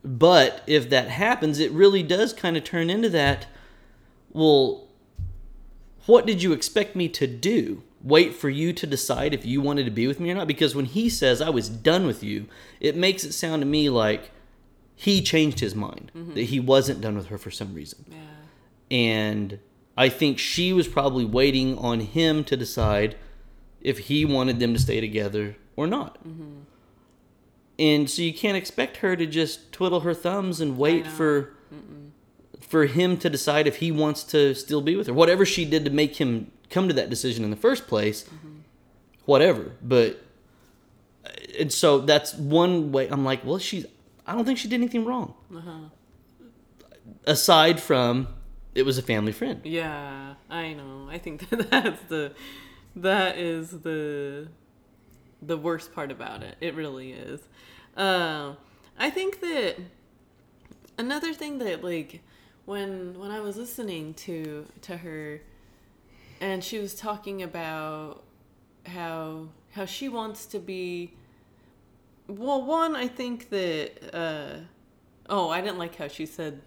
but 0.04 0.62
if 0.66 0.90
that 0.90 1.08
happens, 1.08 1.58
it 1.58 1.70
really 1.72 2.02
does 2.02 2.32
kind 2.32 2.56
of 2.56 2.64
turn 2.64 2.88
into 2.90 3.08
that. 3.10 3.46
Well, 4.32 4.86
what 6.06 6.26
did 6.26 6.42
you 6.42 6.52
expect 6.52 6.94
me 6.96 7.08
to 7.08 7.26
do? 7.26 7.82
Wait 8.02 8.34
for 8.34 8.50
you 8.50 8.72
to 8.72 8.86
decide 8.86 9.32
if 9.32 9.46
you 9.46 9.60
wanted 9.60 9.84
to 9.84 9.90
be 9.90 10.06
with 10.06 10.18
me 10.18 10.30
or 10.30 10.34
not? 10.34 10.48
Because 10.48 10.74
when 10.74 10.86
he 10.86 11.08
says 11.08 11.40
I 11.40 11.50
was 11.50 11.68
done 11.68 12.06
with 12.06 12.22
you, 12.22 12.46
it 12.80 12.96
makes 12.96 13.22
it 13.22 13.32
sound 13.32 13.62
to 13.62 13.66
me 13.66 13.88
like 13.88 14.32
he 14.94 15.22
changed 15.22 15.60
his 15.60 15.74
mind, 15.74 16.10
that 16.34 16.44
he 16.44 16.60
wasn't 16.60 17.00
done 17.00 17.16
with 17.16 17.26
her 17.26 17.38
for 17.38 17.50
some 17.50 17.74
reason. 17.74 18.04
Yeah. 18.08 18.16
And 18.90 19.58
I 19.96 20.08
think 20.08 20.38
she 20.38 20.72
was 20.72 20.88
probably 20.88 21.24
waiting 21.24 21.78
on 21.78 22.00
him 22.00 22.44
to 22.44 22.56
decide 22.56 23.16
if 23.80 23.98
he 23.98 24.24
wanted 24.24 24.58
them 24.58 24.74
to 24.74 24.80
stay 24.80 25.00
together 25.00 25.56
or 25.76 25.86
not. 25.86 26.18
And 27.78 28.08
so 28.08 28.22
you 28.22 28.32
can't 28.34 28.56
expect 28.56 28.98
her 28.98 29.16
to 29.16 29.26
just 29.26 29.72
twiddle 29.72 30.00
her 30.00 30.14
thumbs 30.14 30.60
and 30.60 30.76
wait 30.78 31.06
for 31.06 31.54
for 32.72 32.86
him 32.86 33.18
to 33.18 33.28
decide 33.28 33.66
if 33.66 33.76
he 33.76 33.92
wants 33.92 34.24
to 34.24 34.54
still 34.54 34.80
be 34.80 34.96
with 34.96 35.06
her. 35.06 35.12
Whatever 35.12 35.44
she 35.44 35.66
did 35.66 35.84
to 35.84 35.90
make 35.90 36.16
him 36.16 36.50
come 36.70 36.88
to 36.88 36.94
that 36.94 37.10
decision 37.10 37.44
in 37.44 37.50
the 37.50 37.56
first 37.56 37.86
place, 37.86 38.24
whatever. 39.26 39.72
But 39.82 40.24
and 41.60 41.70
so 41.70 41.98
that's 41.98 42.32
one 42.32 42.90
way 42.90 43.08
I'm 43.08 43.26
like, 43.26 43.44
well, 43.44 43.58
she's 43.58 43.84
I 44.26 44.34
don't 44.34 44.46
think 44.46 44.56
she 44.56 44.68
did 44.68 44.76
anything 44.76 45.04
wrong. 45.04 45.34
Aside 47.26 47.78
from 47.78 48.28
it 48.74 48.86
was 48.86 48.96
a 48.96 49.02
family 49.02 49.32
friend. 49.32 49.60
Yeah, 49.64 50.36
I 50.48 50.72
know. 50.72 51.08
I 51.10 51.18
think 51.18 51.46
that 51.50 51.70
that's 51.70 52.02
the 52.08 52.32
that 52.96 53.36
is 53.36 53.82
the 53.82 54.48
the 55.42 55.58
worst 55.58 55.92
part 55.92 56.10
about 56.10 56.42
it. 56.42 56.56
It 56.58 56.74
really 56.74 57.12
is. 57.12 57.42
Um, 57.98 58.56
I 58.98 59.10
think 59.10 59.40
that 59.40 59.76
another 60.96 61.34
thing 61.34 61.58
that 61.58 61.84
like 61.84 62.22
when 62.64 63.18
when 63.18 63.30
I 63.30 63.40
was 63.40 63.56
listening 63.56 64.14
to 64.14 64.66
to 64.82 64.96
her 64.98 65.40
and 66.40 66.62
she 66.62 66.78
was 66.78 66.94
talking 66.94 67.42
about 67.42 68.22
how 68.86 69.48
how 69.72 69.84
she 69.86 70.08
wants 70.08 70.46
to 70.46 70.58
be 70.58 71.12
well 72.28 72.62
one 72.62 72.96
I 72.96 73.08
think 73.08 73.50
that 73.50 74.14
uh 74.14 74.60
oh 75.28 75.48
I 75.50 75.60
didn't 75.60 75.78
like 75.78 75.96
how 75.96 76.08
she 76.08 76.26
said 76.26 76.60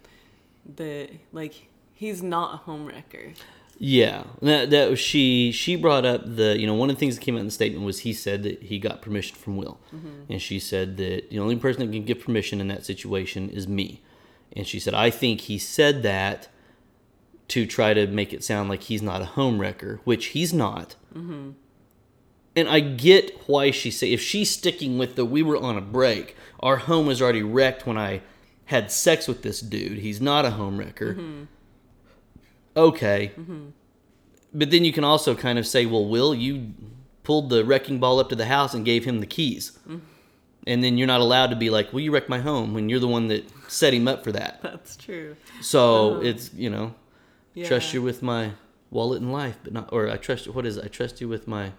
that 0.76 1.10
like 1.32 1.70
he's 1.94 2.22
not 2.22 2.56
a 2.56 2.70
homewrecker. 2.70 3.36
Yeah, 3.78 4.24
that 4.42 4.70
that 4.70 4.90
was 4.90 5.00
she. 5.00 5.52
She 5.52 5.76
brought 5.76 6.06
up 6.06 6.22
the 6.24 6.58
you 6.58 6.66
know 6.66 6.76
one 6.76 6.90
of 6.90 6.96
the 6.96 7.00
things 7.00 7.16
that 7.16 7.22
came 7.22 7.36
out 7.36 7.40
in 7.40 7.46
the 7.46 7.52
statement 7.52 7.84
was 7.84 8.00
he 8.00 8.14
said 8.14 8.44
that 8.44 8.64
he 8.64 8.80
got 8.80 9.02
permission 9.02 9.36
from 9.36 9.58
Will, 9.58 9.80
and 10.30 10.42
she 10.42 10.60
said 10.60 10.96
that 10.98 11.30
the 11.30 11.40
only 11.40 11.58
person 11.58 11.86
that 11.86 11.92
can 11.92 12.06
give 12.06 12.22
permission 12.22 12.62
in 12.62 12.70
that 12.70 12.86
situation 12.86 13.50
is 13.50 13.68
me, 13.68 14.02
and 14.56 14.68
she 14.68 14.80
said 14.80 14.94
I 14.94 15.10
think 15.10 15.42
he 15.42 15.58
said 15.58 16.04
that 16.04 16.48
to 17.50 17.66
try 17.66 17.94
to 17.94 18.08
make 18.08 18.34
it 18.34 18.44
sound 18.44 18.70
like 18.70 18.84
he's 18.84 19.02
not 19.02 19.22
a 19.22 19.26
home 19.26 19.60
wrecker, 19.60 20.00
which 20.04 20.28
he's 20.28 20.54
not. 20.54 20.96
Mm-hmm. 21.14 21.52
And 22.56 22.70
I 22.70 22.80
get 22.80 23.38
why 23.48 23.72
she 23.72 23.92
say 23.92 24.14
if 24.14 24.22
she's 24.22 24.50
sticking 24.50 24.98
with 24.98 25.16
the 25.16 25.26
we 25.26 25.44
were 25.44 25.58
on 25.58 25.78
a 25.78 25.82
break, 25.82 26.36
our 26.62 26.78
home 26.78 27.06
was 27.06 27.22
already 27.22 27.44
wrecked 27.44 27.86
when 27.86 27.98
I 27.98 28.22
had 28.66 28.92
sex 28.92 29.28
with 29.28 29.44
this 29.44 29.60
dude. 29.60 30.00
He's 30.00 30.22
not 30.22 30.46
a 30.46 30.52
home 30.52 30.78
wrecker. 30.80 31.14
Mm-hmm. 31.16 31.44
Okay. 32.78 33.32
Mm-hmm. 33.38 33.68
But 34.54 34.72
then 34.72 34.86
you 34.86 34.94
can 34.94 35.04
also 35.04 35.36
kind 35.36 35.60
of 35.60 35.68
say, 35.68 35.86
well, 35.86 36.06
Will, 36.08 36.34
you 36.34 36.74
pulled 37.24 37.50
the 37.50 37.66
wrecking 37.66 38.00
ball 38.00 38.20
up 38.20 38.30
to 38.30 38.36
the 38.36 38.46
house 38.46 38.74
and 38.74 38.86
gave 38.86 39.04
him 39.04 39.20
the 39.20 39.26
keys. 39.26 39.78
And 40.68 40.84
then 40.84 40.98
you're 40.98 41.08
not 41.08 41.22
allowed 41.22 41.48
to 41.52 41.56
be 41.56 41.70
like, 41.70 41.94
well, 41.94 42.00
you 42.00 42.12
wrecked 42.12 42.30
my 42.30 42.40
home 42.40 42.74
when 42.74 42.90
you're 42.90 43.00
the 43.00 43.08
one 43.08 43.28
that 43.28 43.46
set 43.70 43.94
him 43.94 44.08
up 44.08 44.24
for 44.24 44.32
that. 44.32 44.60
That's 44.64 44.96
true. 44.98 45.36
So 45.62 46.20
it's, 46.22 46.52
you 46.54 46.70
know, 46.70 46.96
Yeah. 47.54 47.68
trust 47.68 47.94
you 47.94 48.02
with 48.02 48.24
my 48.24 48.52
wallet 48.90 49.22
and 49.22 49.32
life, 49.32 49.60
but 49.64 49.74
not, 49.74 49.90
or 49.94 50.10
I 50.10 50.18
trust 50.18 50.46
you, 50.48 50.54
what 50.54 50.66
is 50.66 50.78
it? 50.78 50.86
I 50.86 50.88
trust 50.88 51.22
you 51.22 51.28
with 51.28 51.48
my, 51.48 51.72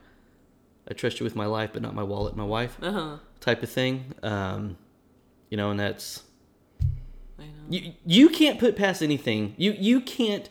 I 0.88 0.94
trust 0.94 1.18
you 1.18 1.24
with 1.24 1.34
my 1.34 1.46
life, 1.46 1.70
but 1.72 1.82
not 1.82 1.94
my 1.94 2.02
wallet 2.04 2.32
and 2.34 2.38
my 2.38 2.44
wife 2.46 2.78
Uh 2.80 2.92
huh. 2.92 3.16
type 3.40 3.62
of 3.64 3.70
thing. 3.70 4.14
Um, 4.22 4.76
you 5.50 5.56
know, 5.56 5.70
and 5.72 5.80
that's, 5.80 6.22
I 7.38 7.42
know. 7.44 7.50
you 7.68 7.92
you 8.04 8.28
can't 8.28 8.58
put 8.60 8.76
past 8.76 9.02
anything. 9.02 9.54
You 9.56 9.72
you 9.72 10.00
can't 10.00 10.48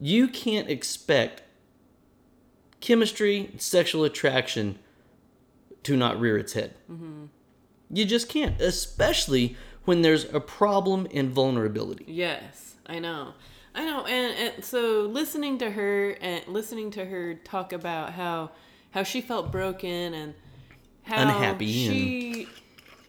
you 0.00 0.28
can't 0.28 0.68
expect 0.70 1.42
chemistry, 2.80 3.50
sexual 3.58 4.04
attraction 4.04 4.78
to 5.84 5.96
not 5.96 6.20
rear 6.20 6.36
its 6.36 6.52
head. 6.52 6.74
You 7.90 8.04
just 8.04 8.28
can't, 8.28 8.60
especially 8.60 9.56
when 9.84 10.02
there's 10.02 10.24
a 10.24 10.40
problem 10.40 11.06
and 11.12 11.30
vulnerability. 11.30 12.04
Yes, 12.06 12.74
I 12.86 12.98
know. 12.98 13.32
I 13.74 13.86
know. 13.86 14.04
And, 14.04 14.36
and 14.36 14.64
so 14.64 15.02
listening 15.02 15.58
to 15.58 15.70
her 15.70 16.10
and 16.20 16.46
listening 16.48 16.90
to 16.92 17.04
her 17.04 17.34
talk 17.34 17.72
about 17.72 18.12
how 18.12 18.50
how 18.90 19.02
she 19.02 19.20
felt 19.20 19.52
broken 19.52 20.14
and 20.14 20.34
how 21.02 21.22
Unhappy 21.22 21.66
she 21.66 22.48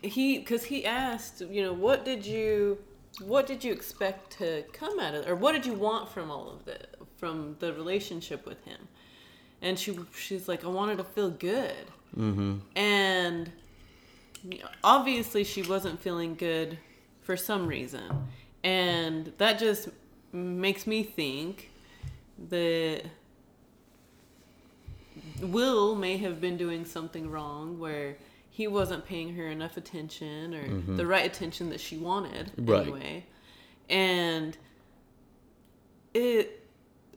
he 0.02 0.40
because 0.40 0.64
he 0.64 0.86
asked 0.86 1.42
you 1.42 1.62
know 1.62 1.74
what 1.74 2.06
did 2.06 2.26
you 2.26 2.78
what 3.22 3.46
did 3.46 3.64
you 3.64 3.74
expect 3.74 4.38
to 4.38 4.64
come 4.72 5.00
out 5.00 5.14
of 5.14 5.28
or 5.28 5.36
what 5.36 5.52
did 5.52 5.66
you 5.66 5.74
want 5.74 6.10
from 6.10 6.32
all 6.32 6.50
of 6.50 6.68
it 6.68 6.96
from 7.18 7.56
the 7.60 7.74
relationship 7.74 8.46
with 8.46 8.64
him 8.64 8.88
and 9.62 9.78
she 9.78 9.98
she's 10.16 10.48
like 10.48 10.64
i 10.64 10.68
wanted 10.68 10.98
to 10.98 11.04
feel 11.04 11.30
good 11.30 11.86
mm-hmm. 12.18 12.58
and 12.76 13.52
obviously 14.84 15.44
she 15.44 15.62
wasn't 15.62 16.00
feeling 16.02 16.36
good 16.36 16.78
for 17.22 17.36
some 17.38 17.68
reason 17.68 18.28
and 18.64 19.32
that 19.38 19.60
just 19.60 19.90
makes 20.32 20.86
me 20.88 21.04
think 21.04 21.70
that 22.50 23.04
will 25.42 25.96
may 25.96 26.18
have 26.18 26.40
been 26.42 26.58
doing 26.58 26.86
something 26.86 27.30
wrong 27.30 27.80
where 27.80 28.18
he 28.50 28.68
wasn't 28.68 29.06
paying 29.06 29.36
her 29.36 29.48
enough 29.48 29.78
attention 29.78 30.54
or 30.54 30.96
the 30.96 31.06
right 31.06 31.26
attention 31.26 31.70
that 31.70 31.80
she 31.80 31.98
wanted 31.98 32.52
Right. 32.58 32.82
anyway 32.82 33.26
and 33.90 34.58
it 36.14 36.66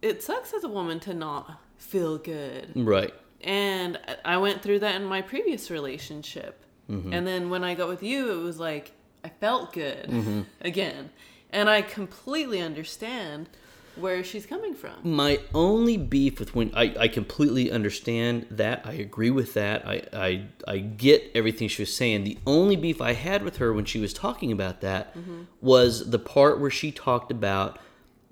it 0.01 0.23
sucks 0.23 0.53
as 0.53 0.65
a 0.65 0.69
woman 0.69 1.01
to 1.01 1.15
not 1.15 1.61
feel 1.79 2.19
good 2.19 2.71
Right. 2.75 3.15
And 3.45 3.99
I 4.25 4.37
went 4.39 4.63
through 4.63 4.81
that 4.81 4.95
in 4.97 5.05
my 5.05 5.23
previous 5.23 5.71
relationship. 5.71 6.65
Mm-hmm. 6.91 7.13
And 7.13 7.27
then 7.27 7.51
when 7.51 7.65
I 7.65 7.75
got 7.75 7.89
with 7.89 8.03
you, 8.03 8.31
it 8.33 8.43
was 8.43 8.59
like 8.59 8.93
I 9.25 9.29
felt 9.29 9.73
good 9.73 10.09
Mm-hmm. 10.09 10.41
again. 10.63 11.11
And 11.51 11.69
I 11.69 11.83
completely 11.83 12.61
understand 12.61 13.49
where 13.97 14.25
she's 14.25 14.47
coming 14.47 14.73
from. 14.75 14.95
My 15.03 15.39
only 15.53 15.99
beef 15.99 16.41
with 16.41 16.55
when 16.55 16.71
I, 16.75 16.95
I 16.99 17.09
completely 17.09 17.71
understand 17.71 18.47
that. 18.51 18.81
I 18.87 18.93
agree 18.95 19.31
with 19.31 19.53
that. 19.53 19.87
I, 19.87 20.03
I 20.15 20.47
I 20.67 20.79
get 20.79 21.31
everything 21.35 21.69
she 21.69 21.83
was 21.83 21.95
saying. 21.95 22.25
The 22.25 22.39
only 22.47 22.75
beef 22.77 23.03
I 23.03 23.13
had 23.13 23.43
with 23.43 23.59
her 23.59 23.71
when 23.73 23.85
she 23.85 24.01
was 24.01 24.15
talking 24.15 24.51
about 24.51 24.81
that 24.81 25.15
Mm-hmm. 25.15 25.43
was 25.61 26.09
the 26.11 26.19
part 26.19 26.59
where 26.59 26.71
she 26.71 26.91
talked 26.91 27.31
about 27.31 27.79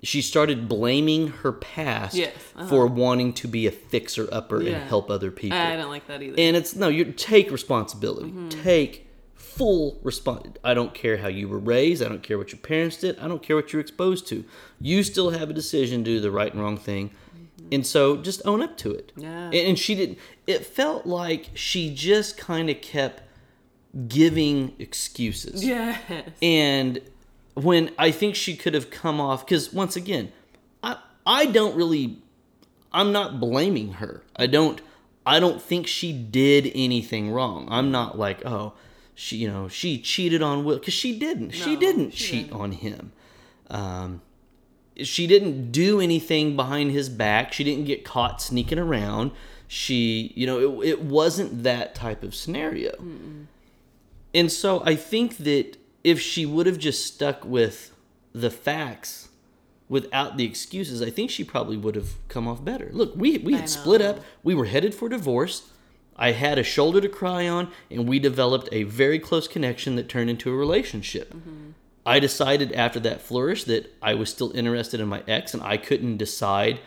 she 0.02 0.22
started 0.22 0.68
blaming 0.68 1.28
her 1.28 1.52
past 1.52 2.14
Yes, 2.14 2.32
uh-huh. 2.56 2.66
for 2.68 2.86
wanting 2.86 3.32
to 3.34 3.48
be 3.48 3.66
a 3.66 3.70
fixer 3.70 4.28
upper 4.32 4.62
Yeah. 4.62 4.76
and 4.76 4.88
help 4.88 5.10
other 5.10 5.30
people. 5.30 5.58
I 5.58 5.76
don't 5.76 5.90
like 5.90 6.06
that 6.06 6.22
either. 6.22 6.34
And 6.38 6.56
it's 6.56 6.74
no, 6.74 6.88
you 6.88 7.04
take 7.12 7.50
responsibility. 7.50 8.30
Mm-hmm. 8.30 8.48
Take 8.62 9.06
full 9.34 10.00
respons. 10.02 10.56
I 10.64 10.72
don't 10.74 10.94
care 10.94 11.18
how 11.18 11.28
you 11.28 11.48
were 11.48 11.58
raised. 11.58 12.02
I 12.02 12.08
don't 12.08 12.22
care 12.22 12.38
what 12.38 12.50
your 12.52 12.60
parents 12.60 12.96
did. 12.96 13.18
I 13.18 13.28
don't 13.28 13.42
care 13.42 13.56
what 13.56 13.72
you're 13.72 13.80
exposed 13.80 14.26
to. 14.28 14.44
You 14.80 15.02
still 15.02 15.30
have 15.30 15.50
a 15.50 15.52
decision 15.52 16.02
to 16.04 16.10
do 16.10 16.20
the 16.20 16.30
right 16.30 16.52
and 16.52 16.62
wrong 16.62 16.78
thing. 16.78 17.10
And 17.70 17.86
so 17.86 18.16
just 18.16 18.40
own 18.46 18.62
up 18.62 18.78
to 18.78 18.90
it. 18.92 19.08
Mm-hmm. 19.12 19.20
Yeah. 19.20 19.44
And, 19.46 19.54
and 19.54 19.78
she 19.78 19.94
didn't. 19.94 20.18
It 20.46 20.64
felt 20.64 21.04
like 21.04 21.50
she 21.54 21.94
just 21.94 22.38
kind 22.38 22.70
of 22.70 22.80
kept 22.80 23.22
giving 24.08 24.74
excuses. 24.78 25.64
yes. 25.64 26.00
And 26.40 27.00
when 27.54 27.90
I 27.98 28.10
think 28.10 28.34
she 28.34 28.56
could 28.56 28.74
have 28.74 28.90
come 28.90 29.20
off, 29.20 29.44
because 29.44 29.72
once 29.72 29.96
again, 29.96 30.32
I 30.82 30.96
I 31.26 31.46
don't 31.46 31.76
really, 31.76 32.18
I'm 32.92 33.12
not 33.12 33.40
blaming 33.40 33.94
her. 33.94 34.22
I 34.36 34.46
don't 34.46 34.80
I 35.26 35.40
don't 35.40 35.60
think 35.60 35.86
she 35.86 36.12
did 36.12 36.70
anything 36.74 37.30
wrong. 37.30 37.68
I'm 37.70 37.90
not 37.90 38.18
like 38.18 38.44
oh 38.46 38.74
she 39.14 39.36
you 39.36 39.48
know 39.48 39.68
she 39.68 39.98
cheated 40.00 40.42
on 40.42 40.64
Will 40.64 40.78
because 40.78 40.94
she 40.94 41.18
didn't. 41.18 41.50
she 41.50 41.76
didn't 41.76 42.12
she 42.12 42.24
cheat 42.24 42.46
didn't. 42.46 42.60
on 42.60 42.72
him. 42.72 43.12
Um, 43.68 44.22
she 44.96 45.26
didn't 45.26 45.70
do 45.72 46.00
anything 46.00 46.56
behind 46.56 46.90
his 46.90 47.08
back. 47.08 47.52
She 47.52 47.64
didn't 47.64 47.84
get 47.84 48.04
caught 48.04 48.42
sneaking 48.42 48.78
around. 48.78 49.32
She, 49.68 50.32
you 50.34 50.46
know, 50.46 50.80
it, 50.82 50.88
it 50.88 51.02
wasn't 51.02 51.62
that 51.62 51.94
type 51.94 52.22
of 52.22 52.34
scenario. 52.34 52.92
And 54.34 54.50
so 54.50 54.82
I 54.84 54.96
think 54.96 55.38
that 55.38 55.76
if 56.04 56.20
she 56.20 56.46
would 56.46 56.66
have 56.66 56.78
just 56.78 57.06
stuck 57.06 57.44
with 57.44 57.94
the 58.32 58.50
facts 58.50 59.28
without 59.88 60.36
the 60.36 60.44
excuses, 60.44 61.02
I 61.02 61.10
think 61.10 61.30
she 61.30 61.44
probably 61.44 61.76
would 61.76 61.96
have 61.96 62.10
come 62.28 62.46
off 62.46 62.64
better. 62.64 62.88
Look, 62.92 63.12
we, 63.16 63.38
we 63.38 63.54
had 63.54 63.68
split 63.68 64.00
up. 64.00 64.20
We 64.42 64.54
were 64.54 64.66
headed 64.66 64.94
for 64.94 65.08
divorce. 65.08 65.70
I 66.16 66.32
had 66.32 66.58
a 66.58 66.62
shoulder 66.62 67.00
to 67.00 67.08
cry 67.08 67.48
on, 67.48 67.70
and 67.90 68.08
we 68.08 68.18
developed 68.18 68.68
a 68.72 68.84
very 68.84 69.18
close 69.18 69.48
connection 69.48 69.96
that 69.96 70.08
turned 70.08 70.30
into 70.30 70.52
a 70.52 70.56
relationship. 70.56 71.32
Mm-hmm. 71.34 71.70
I 72.06 72.20
decided 72.20 72.72
after 72.72 73.00
that 73.00 73.20
flourish 73.20 73.64
that 73.64 73.94
I 74.00 74.14
was 74.14 74.30
still 74.30 74.52
interested 74.52 75.00
in 75.00 75.08
my 75.08 75.22
ex, 75.26 75.54
and 75.54 75.62
I 75.62 75.76
couldn't 75.76 76.18
decide 76.18 76.80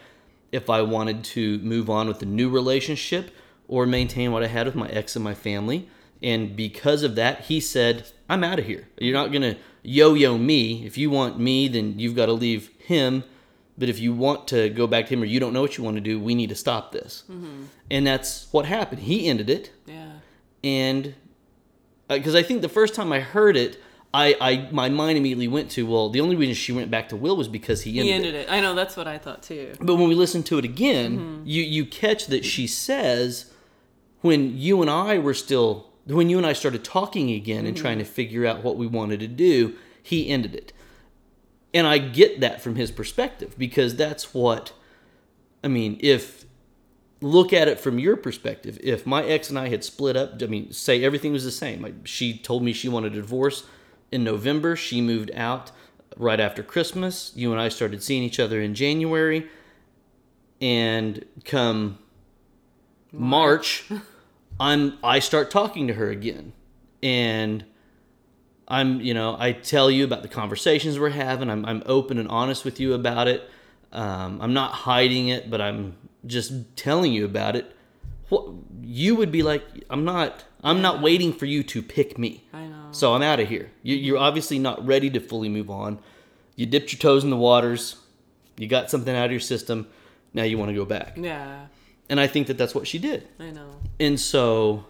if 0.52 0.70
I 0.70 0.82
wanted 0.82 1.24
to 1.26 1.58
move 1.60 1.90
on 1.90 2.08
with 2.08 2.22
a 2.22 2.26
new 2.26 2.50
relationship 2.50 3.32
or 3.68 3.86
maintain 3.86 4.32
what 4.32 4.44
I 4.44 4.48
had 4.48 4.66
with 4.66 4.76
my 4.76 4.88
ex 4.90 5.16
and 5.16 5.24
my 5.24 5.34
family. 5.34 5.90
And 6.24 6.56
because 6.56 7.04
of 7.04 7.16
that, 7.16 7.42
he 7.42 7.60
said, 7.60 8.08
I'm 8.30 8.44
out 8.44 8.58
of 8.58 8.66
here. 8.66 8.88
You're 8.98 9.14
not 9.14 9.32
going 9.32 9.42
to 9.42 9.58
yo 9.84 10.14
yo 10.14 10.38
me. 10.38 10.86
If 10.86 10.98
you 10.98 11.10
want 11.10 11.38
me, 11.38 11.68
then 11.68 12.00
you've 12.00 12.16
got 12.16 12.28
to 12.28 12.34
leave 12.34 12.70
him. 12.80 13.26
But 13.78 13.90
if 13.90 14.00
you 14.00 14.14
want 14.14 14.48
to 14.50 14.70
go 14.70 14.88
back 14.88 15.08
to 15.08 15.14
him 15.14 15.22
or 15.22 15.26
you 15.26 15.40
don't 15.40 15.52
know 15.52 15.62
what 15.62 15.78
you 15.78 15.84
want 15.84 15.98
to 15.98 16.02
do, 16.02 16.20
we 16.20 16.34
need 16.36 16.50
to 16.50 16.56
stop 16.56 16.92
this. 16.92 17.24
Mm-hmm. 17.30 17.64
And 17.92 18.08
that's 18.08 18.48
what 18.52 18.66
happened. 18.66 19.02
He 19.02 19.28
ended 19.28 19.50
it 19.50 19.72
Yeah. 19.86 20.12
and 20.64 21.16
uh, 22.10 22.18
because 22.18 22.36
I 22.36 22.44
think 22.44 22.62
the 22.62 22.70
first 22.70 22.96
time 22.96 23.12
I 23.12 23.20
heard 23.22 23.58
it, 23.58 23.82
I, 24.14 24.36
I 24.40 24.70
my 24.72 24.90
mind 24.90 25.18
immediately 25.18 25.48
went 25.48 25.72
to 25.72 25.86
well, 25.88 26.10
the 26.10 26.22
only 26.22 26.36
reason 26.36 26.54
she 26.54 26.72
went 26.72 26.92
back 26.92 27.10
to 27.10 27.16
Will 27.16 27.36
was 27.36 27.48
because 27.48 27.82
he 27.82 28.00
ended, 28.00 28.06
He 28.06 28.12
it. 28.12 28.16
ended 28.16 28.36
it. 28.36 28.52
I 28.52 28.62
know 28.62 28.76
that's 28.76 28.96
what 28.96 29.08
I 29.08 29.18
thought 29.18 29.42
too. 29.42 29.74
But 29.80 29.96
when 29.96 30.08
we 30.08 30.16
listen 30.16 30.44
to 30.44 30.58
it 30.60 30.66
again, 30.66 31.18
mm-hmm. 31.18 31.42
you 31.46 31.64
you 31.64 31.86
catch 31.86 32.28
that 32.28 32.46
she 32.46 32.68
says 32.68 33.52
when 34.22 34.56
you 34.58 34.82
and 34.82 34.90
I 34.92 35.18
were 35.18 35.34
still 35.34 35.93
when 36.06 36.30
you 36.30 36.38
and 36.38 36.46
I 36.46 36.54
started 36.54 36.84
talking 36.84 37.32
again 37.32 37.66
and 37.66 37.76
trying 37.76 37.98
mm-hmm. 37.98 38.08
to 38.08 38.14
figure 38.14 38.46
out 38.46 38.64
what 38.64 38.78
we 38.78 38.88
wanted 38.88 39.20
to 39.22 39.28
do, 39.28 39.76
he 40.02 40.30
ended 40.30 40.56
it. 40.56 40.74
And 41.74 41.88
I 41.88 41.98
get 41.98 42.42
that 42.42 42.62
from 42.62 42.76
his 42.76 42.92
perspective 42.92 43.56
because 43.58 43.96
that's 43.96 44.34
what 44.34 44.74
I 45.64 45.70
mean, 45.70 45.98
if 46.02 46.46
look 47.22 47.54
at 47.54 47.68
it 47.70 47.80
from 47.80 48.00
your 48.00 48.18
perspective, 48.18 48.78
if 48.84 49.06
my 49.06 49.24
ex 49.24 49.50
and 49.50 49.58
I 49.58 49.70
had 49.70 49.84
split 49.84 50.18
up, 50.18 50.42
I 50.42 50.48
mean, 50.48 50.72
say 50.74 51.04
everything 51.04 51.32
was 51.32 51.46
the 51.46 51.52
same. 51.52 51.82
Like 51.82 52.06
she 52.06 52.38
told 52.38 52.64
me 52.64 52.74
she 52.74 52.90
wanted 52.90 53.14
a 53.14 53.16
divorce 53.16 53.66
in 54.12 54.24
November, 54.24 54.76
she 54.76 55.02
moved 55.02 55.32
out 55.34 55.72
right 56.18 56.40
after 56.40 56.62
Christmas. 56.62 57.32
You 57.36 57.52
and 57.52 57.60
I 57.60 57.70
started 57.70 58.04
seeing 58.04 58.24
each 58.24 58.40
other 58.40 58.62
in 58.62 58.76
January, 58.76 59.48
and 60.62 61.26
come 61.46 61.98
March, 63.12 63.86
I'm 64.60 64.98
I 65.04 65.20
start 65.20 65.52
talking 65.52 65.88
to 65.88 65.94
her 65.94 66.10
again, 66.10 66.54
and 67.02 67.66
I'm 68.68 69.02
you 69.02 69.14
know 69.14 69.36
I 69.38 69.52
tell 69.52 69.90
you 69.90 70.04
about 70.04 70.22
the 70.22 70.28
conversations 70.28 71.00
we're 71.00 71.10
having. 71.10 71.50
I'm 71.50 71.66
I'm 71.66 71.84
open 71.86 72.18
and 72.18 72.28
honest 72.30 72.66
with 72.66 72.80
you 72.80 72.94
about 72.94 73.28
it. 73.28 73.50
Um, 73.92 74.40
I'm 74.42 74.54
not 74.54 74.72
hiding 74.72 75.28
it, 75.30 75.50
but 75.50 75.62
I'm 75.62 75.96
just 76.26 76.76
telling 76.76 77.14
you 77.14 77.26
about 77.26 77.56
it. 77.56 77.76
What 78.30 78.48
you 78.82 79.16
would 79.16 79.32
be 79.32 79.44
like? 79.44 79.64
I'm 79.90 80.06
not. 80.06 80.46
I'm 80.64 80.82
not 80.82 81.02
waiting 81.02 81.34
for 81.34 81.46
you 81.46 81.62
to 81.64 81.82
pick 81.82 82.18
me. 82.18 82.46
I 82.54 82.66
know. 82.68 82.88
So 82.92 83.14
I'm 83.14 83.22
out 83.22 83.40
of 83.40 83.50
here. 83.50 83.70
You, 83.82 83.98
you're 83.98 84.18
obviously 84.18 84.60
not 84.60 84.86
ready 84.86 85.10
to 85.10 85.20
fully 85.20 85.50
move 85.50 85.70
on. 85.70 86.00
You 86.56 86.66
dipped 86.66 86.94
your 86.94 87.00
toes 87.00 87.24
in 87.24 87.30
the 87.30 87.38
waters. 87.38 87.98
You 88.58 88.68
got 88.68 88.90
something 88.90 89.14
out 89.14 89.26
of 89.26 89.32
your 89.32 89.42
system. 89.42 89.88
Now 90.34 90.44
you 90.44 90.58
want 90.58 90.70
to 90.70 90.76
go 90.76 90.86
back. 90.86 91.18
Yeah. 91.18 91.66
And 92.10 92.20
I 92.20 92.28
think 92.28 92.48
that 92.48 92.58
that's 92.58 92.76
what 92.76 92.88
she 92.88 93.00
did. 93.00 93.28
I 93.40 93.52
know. 93.52 93.70
And 94.00 94.20
so 94.20 94.86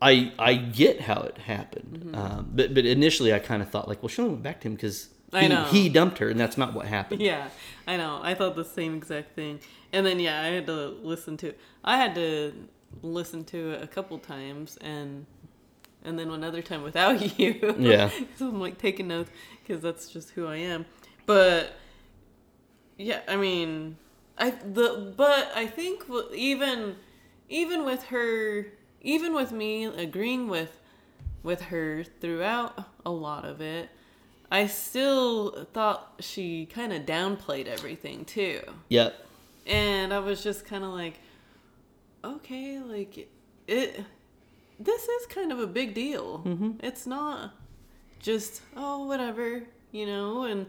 I 0.00 0.32
I 0.38 0.54
get 0.54 1.00
how 1.00 1.22
it 1.22 1.38
happened. 1.38 2.00
Mm-hmm. 2.04 2.14
Um, 2.14 2.50
but 2.54 2.74
but 2.74 2.84
initially 2.84 3.32
I 3.32 3.38
kind 3.38 3.62
of 3.62 3.70
thought 3.70 3.88
like, 3.88 4.02
well, 4.02 4.08
she 4.08 4.22
only 4.22 4.34
went 4.34 4.44
back 4.44 4.60
to 4.60 4.68
him 4.68 4.74
because 4.74 5.08
he, 5.32 5.48
he 5.70 5.88
dumped 5.88 6.18
her, 6.18 6.28
and 6.28 6.40
that's 6.40 6.56
not 6.56 6.72
what 6.72 6.86
happened. 6.86 7.20
Yeah, 7.20 7.48
I 7.86 7.96
know. 7.96 8.20
I 8.22 8.34
thought 8.34 8.56
the 8.56 8.64
same 8.64 8.96
exact 8.96 9.34
thing. 9.34 9.60
And 9.92 10.06
then 10.06 10.20
yeah, 10.20 10.42
I 10.42 10.46
had 10.46 10.66
to 10.66 10.88
listen 11.02 11.36
to. 11.38 11.54
I 11.84 11.96
had 11.96 12.14
to 12.14 12.52
listen 13.02 13.44
to 13.44 13.72
it 13.72 13.82
a 13.82 13.86
couple 13.86 14.18
times, 14.18 14.78
and 14.80 15.26
and 16.04 16.18
then 16.18 16.30
another 16.30 16.62
time 16.62 16.82
without 16.82 17.38
you. 17.38 17.74
Yeah. 17.78 18.10
so 18.36 18.48
I'm 18.48 18.60
like 18.60 18.78
taking 18.78 19.08
notes 19.08 19.30
because 19.62 19.82
that's 19.82 20.08
just 20.08 20.30
who 20.30 20.46
I 20.46 20.56
am. 20.56 20.86
But 21.26 21.72
yeah, 22.96 23.20
I 23.28 23.36
mean, 23.36 23.96
I 24.38 24.50
the 24.50 25.12
but 25.16 25.50
I 25.54 25.66
think 25.66 26.04
even 26.34 26.96
even 27.48 27.84
with 27.84 28.04
her, 28.04 28.66
even 29.02 29.34
with 29.34 29.52
me 29.52 29.84
agreeing 29.84 30.48
with 30.48 30.80
with 31.42 31.62
her 31.62 32.04
throughout 32.04 32.84
a 33.04 33.10
lot 33.10 33.44
of 33.44 33.60
it, 33.60 33.88
I 34.50 34.66
still 34.66 35.66
thought 35.72 36.14
she 36.20 36.66
kind 36.66 36.92
of 36.92 37.02
downplayed 37.02 37.66
everything 37.66 38.24
too. 38.24 38.60
Yeah. 38.88 39.10
And 39.66 40.14
I 40.14 40.20
was 40.20 40.42
just 40.42 40.64
kind 40.64 40.84
of 40.84 40.90
like, 40.90 41.18
okay, 42.24 42.78
like 42.78 43.28
it. 43.66 44.04
This 44.80 45.02
is 45.08 45.26
kind 45.26 45.50
of 45.50 45.58
a 45.58 45.66
big 45.66 45.92
deal. 45.94 46.42
Mm-hmm. 46.46 46.70
It's 46.80 47.06
not 47.06 47.50
just 48.20 48.62
oh 48.76 49.04
whatever, 49.06 49.64
you 49.90 50.06
know. 50.06 50.44
And 50.44 50.66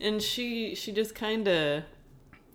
and 0.00 0.22
she 0.22 0.74
she 0.74 0.92
just 0.92 1.14
kind 1.14 1.46
of. 1.46 1.82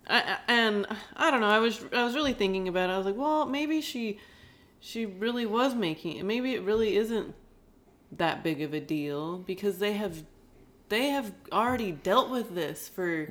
I, 0.10 0.38
and 0.48 0.88
I 1.16 1.32
don't 1.32 1.42
know. 1.42 1.48
I 1.48 1.60
was 1.60 1.84
I 1.94 2.04
was 2.04 2.16
really 2.16 2.34
thinking 2.34 2.68
about 2.68 2.90
it. 2.90 2.94
I 2.94 2.98
was 2.98 3.06
like, 3.06 3.18
well, 3.18 3.46
maybe 3.46 3.82
she 3.82 4.20
she 4.80 5.06
really 5.06 5.46
was 5.46 5.76
making 5.76 6.18
it. 6.18 6.24
Maybe 6.24 6.54
it 6.54 6.62
really 6.64 6.96
isn't 6.96 7.36
that 8.12 8.44
big 8.44 8.62
of 8.62 8.74
a 8.74 8.80
deal 8.80 9.38
because 9.40 9.80
they 9.80 9.94
have 9.94 10.24
they 10.90 11.10
have 11.10 11.34
already 11.52 11.92
dealt 11.92 12.30
with 12.30 12.56
this 12.56 12.88
for 12.88 13.28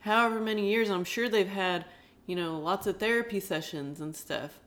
however 0.00 0.40
many 0.40 0.70
years. 0.70 0.90
I'm 0.90 1.04
sure 1.04 1.28
they've 1.28 1.48
had, 1.48 1.84
you 2.26 2.36
know, 2.36 2.58
lots 2.58 2.86
of 2.86 2.98
therapy 2.98 3.40
sessions 3.40 4.00
and 4.00 4.14
stuff. 4.14 4.60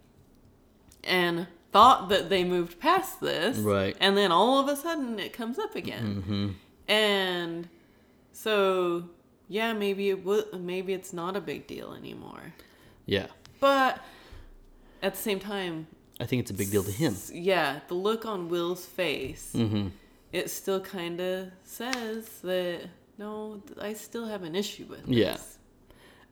And 1.04 1.48
thought 1.72 2.10
that 2.10 2.30
they 2.30 2.44
moved 2.44 2.80
past 2.80 3.22
this. 3.22 3.58
Right. 3.58 3.96
And 4.00 4.18
then 4.18 4.32
all 4.32 4.60
of 4.60 4.68
a 4.68 4.76
sudden 4.76 5.20
it 5.20 5.34
comes 5.34 5.58
up 5.58 5.76
again. 5.76 6.24
mm-hmm. 6.24 6.50
And 6.88 7.70
so 8.34 9.10
yeah, 9.58 9.74
maybe 9.74 10.10
it 10.10 10.24
would 10.26 10.46
maybe 10.62 10.94
it's 10.94 11.12
not 11.14 11.36
a 11.36 11.42
big 11.42 11.68
deal 11.68 11.94
anymore. 11.94 12.54
Yeah. 13.06 13.28
But 13.60 14.00
at 15.04 15.16
the 15.16 15.22
same 15.22 15.40
time, 15.40 15.88
I 16.20 16.26
think 16.26 16.40
it's 16.42 16.52
a 16.52 16.54
big 16.62 16.72
deal 16.72 16.84
to 16.84 16.92
him. 16.92 17.16
yeah, 17.34 17.80
the 17.90 17.96
look 17.96 18.26
on 18.26 18.48
Will's 18.50 18.86
face, 18.86 19.52
Mm-hmm. 19.54 19.88
it 20.32 20.50
still 20.50 20.80
kind 20.80 21.20
of 21.20 21.52
says 21.64 22.30
that 22.44 22.82
no, 23.18 23.62
I 23.80 23.94
still 23.94 24.26
have 24.28 24.44
an 24.44 24.56
issue 24.56 24.86
with 24.90 25.08
Yeah. 25.08 25.38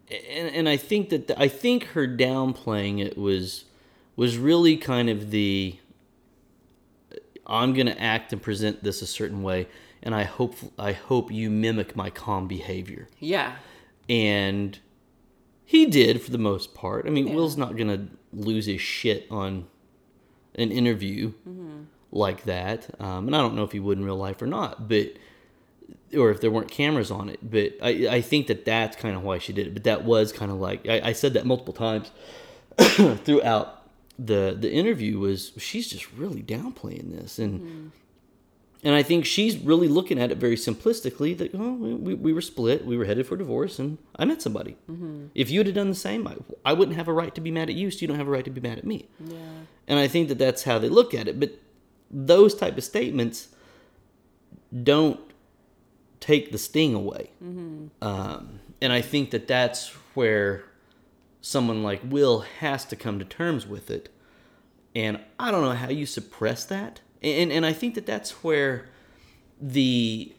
and, 0.10 0.48
and 0.56 0.70
I 0.70 0.78
think 0.78 1.10
that 1.10 1.28
the, 1.28 1.40
I 1.40 1.48
think 1.50 1.84
her 1.96 2.08
downplaying 2.08 3.04
it 3.06 3.18
was 3.18 3.66
was 4.16 4.38
really 4.38 4.78
kind 4.78 5.10
of 5.10 5.30
the 5.32 5.78
I'm 7.46 7.74
going 7.74 7.88
to 7.88 8.00
act 8.00 8.32
and 8.34 8.42
present 8.42 8.84
this 8.84 9.02
a 9.02 9.08
certain 9.08 9.42
way 9.44 9.68
and 10.02 10.16
I 10.16 10.24
hope 10.24 10.56
I 10.78 10.94
hope 10.94 11.32
you 11.32 11.50
mimic 11.50 11.96
my 11.96 12.10
calm 12.10 12.48
behavior. 12.48 13.08
Yeah. 13.20 13.56
And 14.08 14.80
he 15.66 15.86
did 15.86 16.22
for 16.22 16.32
the 16.32 16.38
most 16.38 16.74
part. 16.74 17.06
I 17.06 17.10
mean, 17.10 17.34
Will's 17.34 17.58
not 17.58 17.78
going 17.78 17.90
to 17.90 18.08
lose 18.34 18.66
his 18.66 18.82
shit 18.82 19.28
on 19.30 19.68
an 20.56 20.72
interview 20.72 21.34
like 22.12 22.44
that. 22.46 22.90
Um, 23.00 23.28
and 23.28 23.36
I 23.36 23.40
don't 23.40 23.56
know 23.56 23.64
if 23.64 23.72
he 23.72 23.80
would 23.80 23.98
in 23.98 24.06
real 24.06 24.18
life 24.18 24.42
or 24.42 24.48
not, 24.48 24.88
but 24.88 25.14
or 26.18 26.32
if 26.32 26.42
there 26.42 26.50
weren't 26.50 26.72
cameras 26.72 27.12
on 27.12 27.30
it. 27.30 27.40
But 27.44 27.74
I, 27.82 28.08
I 28.10 28.22
think 28.22 28.48
that 28.48 28.66
that's 28.66 28.96
kind 28.96 29.16
of 29.16 29.24
why 29.24 29.38
she 29.38 29.54
did 29.54 29.68
it. 29.68 29.74
But 29.74 29.84
that 29.84 30.06
was 30.06 30.32
kind 30.32 30.52
of 30.52 30.60
like 30.60 30.88
I, 30.88 31.10
I 31.10 31.14
said 31.14 31.34
that 31.34 31.46
multiple 31.46 31.74
times 31.74 32.12
throughout 33.24 33.84
the 34.18 34.58
the 34.60 34.72
interview 34.72 35.20
was 35.20 35.54
she's 35.58 35.88
just 35.88 36.12
really 36.14 36.42
downplaying 36.42 37.16
this 37.16 37.40
and 37.40 37.92
and 38.84 38.96
I 38.96 39.04
think 39.04 39.26
she's 39.26 39.58
really 39.58 39.88
looking 39.90 40.18
at 40.20 40.32
it 40.32 40.38
very 40.38 40.56
simplistically 40.56 41.38
that 41.38 41.52
oh 41.54 41.74
we, 41.74 42.14
we 42.14 42.32
were 42.34 42.42
split 42.42 42.86
we 42.86 42.98
were 42.98 43.06
headed 43.06 43.28
for 43.28 43.36
divorce 43.38 43.78
and 43.80 43.98
I 44.16 44.26
met 44.26 44.42
somebody 44.42 44.78
if 45.36 45.50
you'd 45.52 45.66
have 45.68 45.76
done 45.76 45.90
the 45.90 45.96
same 45.96 46.28
I, 46.28 46.36
I 46.66 46.74
wouldn't 46.74 46.96
have 46.98 47.08
a 47.08 47.14
right 47.14 47.34
to 47.36 47.42
be 47.42 47.52
mad 47.52 47.70
at 47.70 47.76
you 47.76 47.92
so 47.92 48.00
you 48.02 48.08
don't 48.08 48.18
have 48.18 48.28
a 48.28 48.32
right 48.32 48.46
to 48.46 48.52
be 48.52 48.62
mad 48.62 48.78
at 48.78 48.86
me 48.86 49.08
Yeah. 49.20 49.36
and 49.88 50.00
I 50.00 50.08
think 50.08 50.28
that 50.30 50.38
that's 50.38 50.64
how 50.64 50.80
they 50.80 50.90
look 50.90 51.14
at 51.14 51.28
it 51.28 51.40
but 51.40 51.52
those 52.10 52.56
type 52.56 52.78
of 52.78 52.84
statements 52.84 53.50
don't 54.84 55.20
take 56.20 56.52
the 56.52 56.58
sting 56.58 56.94
away 56.94 57.32
um, 58.02 58.60
and 58.82 58.94
I 58.94 59.02
think 59.02 59.32
that 59.32 59.48
that's 59.48 59.90
where 60.14 60.64
someone 61.42 61.84
like 61.84 62.02
Will 62.04 62.40
has 62.60 62.86
to 62.86 62.96
come 62.96 63.20
to 63.20 63.26
terms 63.26 63.66
with 63.66 63.90
it. 63.90 64.10
And 64.96 65.20
I 65.40 65.52
don't 65.52 65.62
know 65.64 65.72
how 65.72 65.90
you 65.90 66.06
suppress 66.06 66.66
that. 66.66 67.00
And 67.22 67.52
and 67.52 67.66
I 67.66 67.74
think 67.74 67.96
that 67.96 68.06
that's 68.06 68.44
where 68.44 68.88
the 69.62 70.34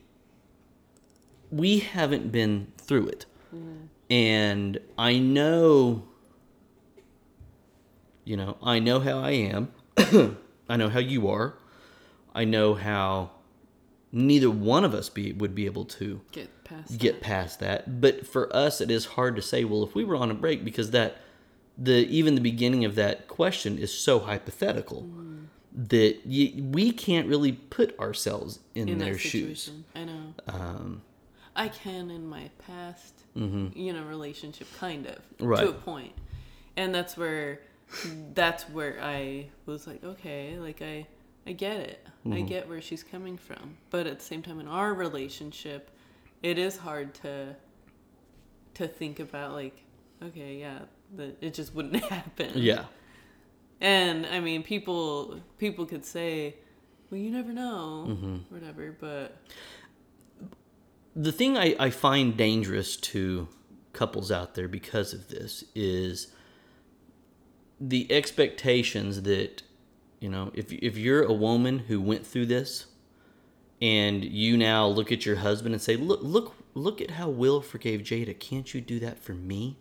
we 1.51 1.81
haven't 1.81 2.33
been 2.33 2.73
through 2.79 3.09
it. 3.09 3.27
Mm-hmm. 3.55 3.87
And 4.11 4.79
I 4.99 5.19
know 5.19 6.05
you 8.25 8.37
know, 8.37 8.57
I 8.63 8.79
know 8.79 9.01
how 9.01 9.19
I 9.19 9.31
am. 9.31 9.73
I 10.69 10.77
know 10.77 10.89
how 10.89 11.01
you 11.01 11.29
are. 11.29 11.55
I 12.35 12.45
know 12.45 12.75
how 12.75 13.31
neither 14.13 14.51
one 14.51 14.85
of 14.85 14.95
us 14.95 15.09
be 15.09 15.33
would 15.33 15.55
be 15.55 15.67
able 15.67 15.85
to 15.85 16.21
Get 16.33 16.65
past. 16.65 16.99
get 16.99 17.21
past 17.21 17.61
that. 17.61 18.01
But 18.01 18.27
for 18.27 18.55
us, 18.55 18.81
it 18.81 18.91
is 18.91 19.05
hard 19.07 19.37
to 19.37 19.43
say. 19.43 19.65
Well, 19.65 19.83
if 19.83 19.95
we 19.95 20.05
were 20.05 20.17
on 20.17 20.31
a 20.31 20.35
break, 20.35 20.65
because 20.65 20.93
that 20.93 21.17
the 21.77 22.07
even 22.07 22.35
the 22.35 22.41
beginning 22.41 22.85
of 22.85 22.95
that 22.95 23.27
question 23.27 23.79
is 23.79 23.93
so 23.93 24.21
hypothetical 24.21 25.03
mm-hmm. 25.03 25.30
That 25.73 26.19
y 26.27 26.53
we 26.61 26.93
can't 26.93 27.29
really 27.29 27.53
put 27.53 27.99
ourselves 27.99 28.59
in, 28.75 28.89
in 28.89 28.99
their 28.99 29.17
shoes. 29.19 29.71
I 29.95 30.05
know. 30.05 30.35
Um, 30.49 31.03
I 31.57 31.69
can 31.69 32.11
in 32.11 32.27
my 32.29 32.51
past, 32.67 33.15
you 33.35 33.93
know, 33.93 34.03
relationship, 34.05 34.67
kind 34.79 35.07
of 35.07 35.15
Mm-hmm. 35.17 35.47
Right. 35.47 35.63
to 35.65 35.71
a 35.71 35.73
point, 35.73 36.13
and 36.77 36.95
that's 36.95 37.17
where, 37.17 37.61
that's 38.35 38.65
where 38.71 38.99
I 39.03 39.49
was 39.67 39.87
like, 39.87 40.03
okay, 40.05 40.57
like 40.59 40.81
I, 40.83 41.07
I 41.47 41.53
get 41.53 41.77
it, 41.79 42.07
Mm-hmm. 42.27 42.33
I 42.35 42.41
get 42.43 42.69
where 42.69 42.81
she's 42.83 43.03
coming 43.03 43.37
from, 43.39 43.77
but 43.91 44.07
at 44.07 44.19
the 44.19 44.25
same 44.25 44.43
time, 44.43 44.61
in 44.61 44.69
our 44.69 44.93
relationship, 44.95 45.91
it 46.43 46.59
is 46.59 46.77
hard 46.77 47.15
to, 47.15 47.57
to 48.75 48.87
think 48.89 49.21
about 49.21 49.53
like, 49.53 49.77
okay, 50.23 50.57
yeah, 50.59 50.79
that 51.17 51.37
it 51.43 51.55
just 51.55 51.75
wouldn't 51.75 51.97
happen. 52.11 52.51
yeah, 52.55 52.85
And 53.81 54.27
I 54.27 54.41
mean, 54.41 54.63
people 54.63 55.41
people 55.59 55.87
could 55.87 56.05
say, 56.05 56.57
well, 57.11 57.19
you 57.21 57.31
never 57.31 57.53
know, 57.53 58.07
Mm-hmm. 58.09 58.37
whatever, 58.55 58.95
but 59.01 59.37
the 61.17 61.33
thing 61.33 61.57
I, 61.59 61.75
I 61.79 61.91
find 61.91 62.37
dangerous 62.37 62.97
to 62.97 63.49
couples 63.93 64.31
out 64.31 64.55
there 64.55 64.69
because 64.69 65.13
of 65.13 65.29
this 65.29 65.65
is 65.75 66.29
the 67.81 68.11
expectations 68.13 69.23
that 69.23 69.63
you 70.21 70.29
know 70.29 70.51
if 70.55 70.71
if 70.73 70.97
you're 70.97 71.23
a 71.25 71.33
woman 71.33 71.81
who 71.81 72.01
went 72.01 72.25
through 72.25 72.47
this 72.47 72.87
and 73.83 74.25
you 74.25 74.57
now 74.57 74.87
look 74.87 75.11
at 75.11 75.27
your 75.27 75.37
husband 75.37 75.75
and 75.75 75.83
say 75.83 75.97
look 75.97 76.21
look 76.23 76.55
look 76.75 77.01
at 77.01 77.13
how 77.13 77.29
Will 77.29 77.61
forgave 77.61 78.01
Jada 78.03 78.39
can't 78.39 78.73
you 78.73 78.81
do 78.81 79.01
that 79.01 79.19
for 79.19 79.33
me 79.35 79.77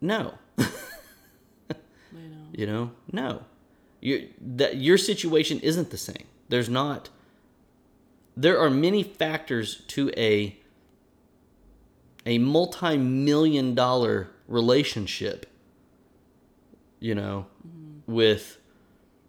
no 0.00 0.34
I 0.58 0.66
know. 0.66 0.68
You 2.54 2.66
know? 2.66 2.92
No. 3.12 3.42
You 4.00 4.28
that 4.40 4.76
your 4.76 4.98
situation 4.98 5.60
isn't 5.60 5.90
the 5.90 5.96
same. 5.96 6.26
There's 6.48 6.68
not 6.68 7.08
there 8.36 8.58
are 8.58 8.70
many 8.70 9.02
factors 9.02 9.82
to 9.88 10.10
a 10.16 10.56
a 12.26 12.38
multi-million 12.38 13.74
dollar 13.74 14.30
relationship 14.48 15.46
you 17.00 17.14
know 17.14 17.46
with 18.06 18.58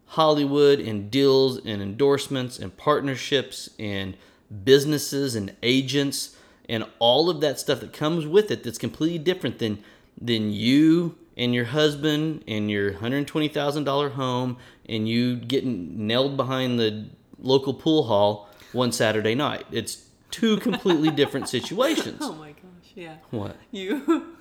hollywood 0.06 0.78
and 0.80 1.10
deals 1.10 1.58
and 1.58 1.82
endorsements 1.82 2.58
and 2.58 2.76
partnerships 2.76 3.70
and 3.78 4.16
businesses 4.64 5.34
and 5.34 5.54
agents 5.62 6.36
and 6.68 6.84
all 6.98 7.28
of 7.30 7.40
that 7.40 7.58
stuff 7.58 7.80
that 7.80 7.92
comes 7.92 8.26
with 8.26 8.50
it 8.50 8.62
that's 8.62 8.78
completely 8.78 9.18
different 9.18 9.58
than 9.58 9.82
than 10.20 10.50
you 10.52 11.16
and 11.36 11.54
your 11.54 11.66
husband 11.66 12.44
and 12.48 12.70
your 12.70 12.92
$120,000 12.94 14.12
home 14.12 14.56
and 14.88 15.08
you 15.08 15.36
getting 15.36 16.06
nailed 16.06 16.36
behind 16.36 16.78
the 16.78 17.06
local 17.38 17.74
pool 17.74 18.04
hall 18.04 18.48
one 18.72 18.92
Saturday 18.92 19.34
night. 19.34 19.66
It's 19.70 20.06
two 20.30 20.56
completely 20.58 21.10
different 21.10 21.48
situations. 21.56 22.18
Oh 22.20 22.34
my 22.34 22.50
gosh, 22.50 22.92
yeah. 22.94 23.16
What? 23.30 23.56
You 23.70 24.32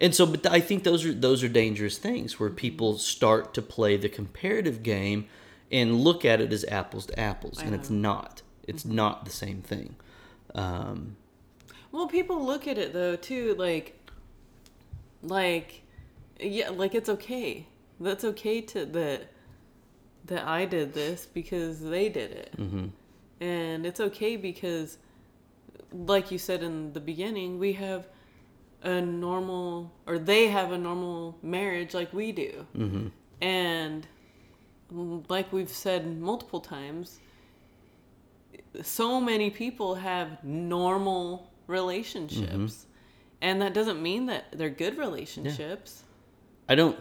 And 0.00 0.12
so, 0.12 0.26
but 0.26 0.44
I 0.46 0.58
think 0.58 0.82
those 0.82 1.06
are 1.06 1.12
those 1.12 1.44
are 1.44 1.48
dangerous 1.48 1.96
things 1.96 2.40
where 2.40 2.50
people 2.50 2.98
start 2.98 3.54
to 3.54 3.62
play 3.62 3.96
the 3.96 4.08
comparative 4.08 4.82
game 4.82 5.26
and 5.70 6.00
look 6.00 6.24
at 6.24 6.40
it 6.40 6.52
as 6.52 6.64
apples 6.64 7.06
to 7.06 7.20
apples, 7.20 7.62
and 7.62 7.72
it's 7.72 7.88
not. 7.88 8.42
It's 8.66 8.84
not 8.84 9.24
the 9.24 9.30
same 9.30 9.62
thing. 9.62 9.94
Um, 10.56 11.16
Well, 11.92 12.08
people 12.08 12.44
look 12.44 12.66
at 12.66 12.78
it 12.78 12.92
though 12.92 13.14
too, 13.14 13.54
like, 13.56 13.96
like, 15.22 15.81
yeah, 16.42 16.70
like 16.70 16.94
it's 16.94 17.08
okay. 17.08 17.66
That's 18.00 18.24
okay 18.24 18.60
to 18.60 18.84
that 18.86 19.28
that 20.26 20.46
I 20.46 20.64
did 20.64 20.94
this 20.94 21.26
because 21.26 21.80
they 21.80 22.08
did 22.08 22.30
it, 22.32 22.54
mm-hmm. 22.56 22.86
and 23.40 23.86
it's 23.86 24.00
okay 24.00 24.36
because, 24.36 24.98
like 25.92 26.30
you 26.30 26.38
said 26.38 26.62
in 26.62 26.92
the 26.92 27.00
beginning, 27.00 27.58
we 27.58 27.72
have 27.74 28.06
a 28.82 29.00
normal, 29.00 29.92
or 30.06 30.18
they 30.18 30.48
have 30.48 30.72
a 30.72 30.78
normal 30.78 31.38
marriage 31.42 31.94
like 31.94 32.12
we 32.12 32.32
do, 32.32 32.66
mm-hmm. 32.76 33.08
and 33.40 34.06
like 35.28 35.52
we've 35.52 35.70
said 35.70 36.20
multiple 36.20 36.60
times, 36.60 37.20
so 38.82 39.20
many 39.20 39.50
people 39.50 39.94
have 39.94 40.42
normal 40.44 41.50
relationships. 41.66 42.86
And 43.40 43.60
that 43.60 43.74
doesn't 43.74 44.00
mean 44.00 44.26
that 44.26 44.44
they're 44.52 44.70
good 44.70 44.96
relationships. 44.96 46.04
I 46.68 46.74
don't. 46.74 46.98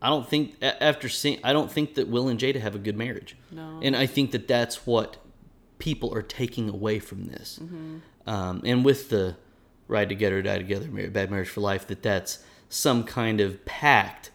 I 0.00 0.08
don't 0.10 0.28
think 0.28 0.56
after 0.62 1.08
seeing. 1.08 1.40
I 1.42 1.52
don't 1.52 1.70
think 1.70 1.94
that 1.94 2.08
Will 2.08 2.28
and 2.28 2.38
Jada 2.38 2.60
have 2.60 2.74
a 2.74 2.78
good 2.78 2.96
marriage. 2.96 3.36
No. 3.50 3.80
And 3.82 3.96
I 3.96 4.06
think 4.06 4.30
that 4.30 4.46
that's 4.46 4.86
what 4.86 5.16
people 5.78 6.14
are 6.14 6.22
taking 6.22 6.68
away 6.68 6.98
from 6.98 7.26
this. 7.26 7.58
Um, 8.26 8.62
and 8.64 8.84
with 8.84 9.08
the 9.08 9.36
ride 9.88 10.08
together, 10.08 10.42
die 10.42 10.58
together, 10.58 10.86
bad 11.08 11.30
marriage 11.30 11.48
for 11.48 11.60
life, 11.60 11.86
that 11.86 12.02
that's 12.02 12.44
some 12.68 13.04
kind 13.04 13.40
of 13.40 13.64
pact 13.64 14.30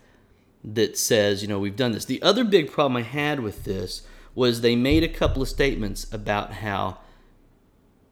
that 0.63 0.97
says, 0.97 1.41
you 1.41 1.47
know, 1.47 1.59
we've 1.59 1.75
done 1.75 1.91
this. 1.91 2.05
The 2.05 2.21
other 2.21 2.43
big 2.43 2.71
problem 2.71 2.97
I 2.97 3.01
had 3.01 3.41
with 3.41 3.63
this 3.65 4.01
was 4.33 4.61
they 4.61 4.75
made 4.75 5.03
a 5.03 5.07
couple 5.07 5.41
of 5.41 5.49
statements 5.49 6.11
about 6.11 6.53
how 6.53 6.97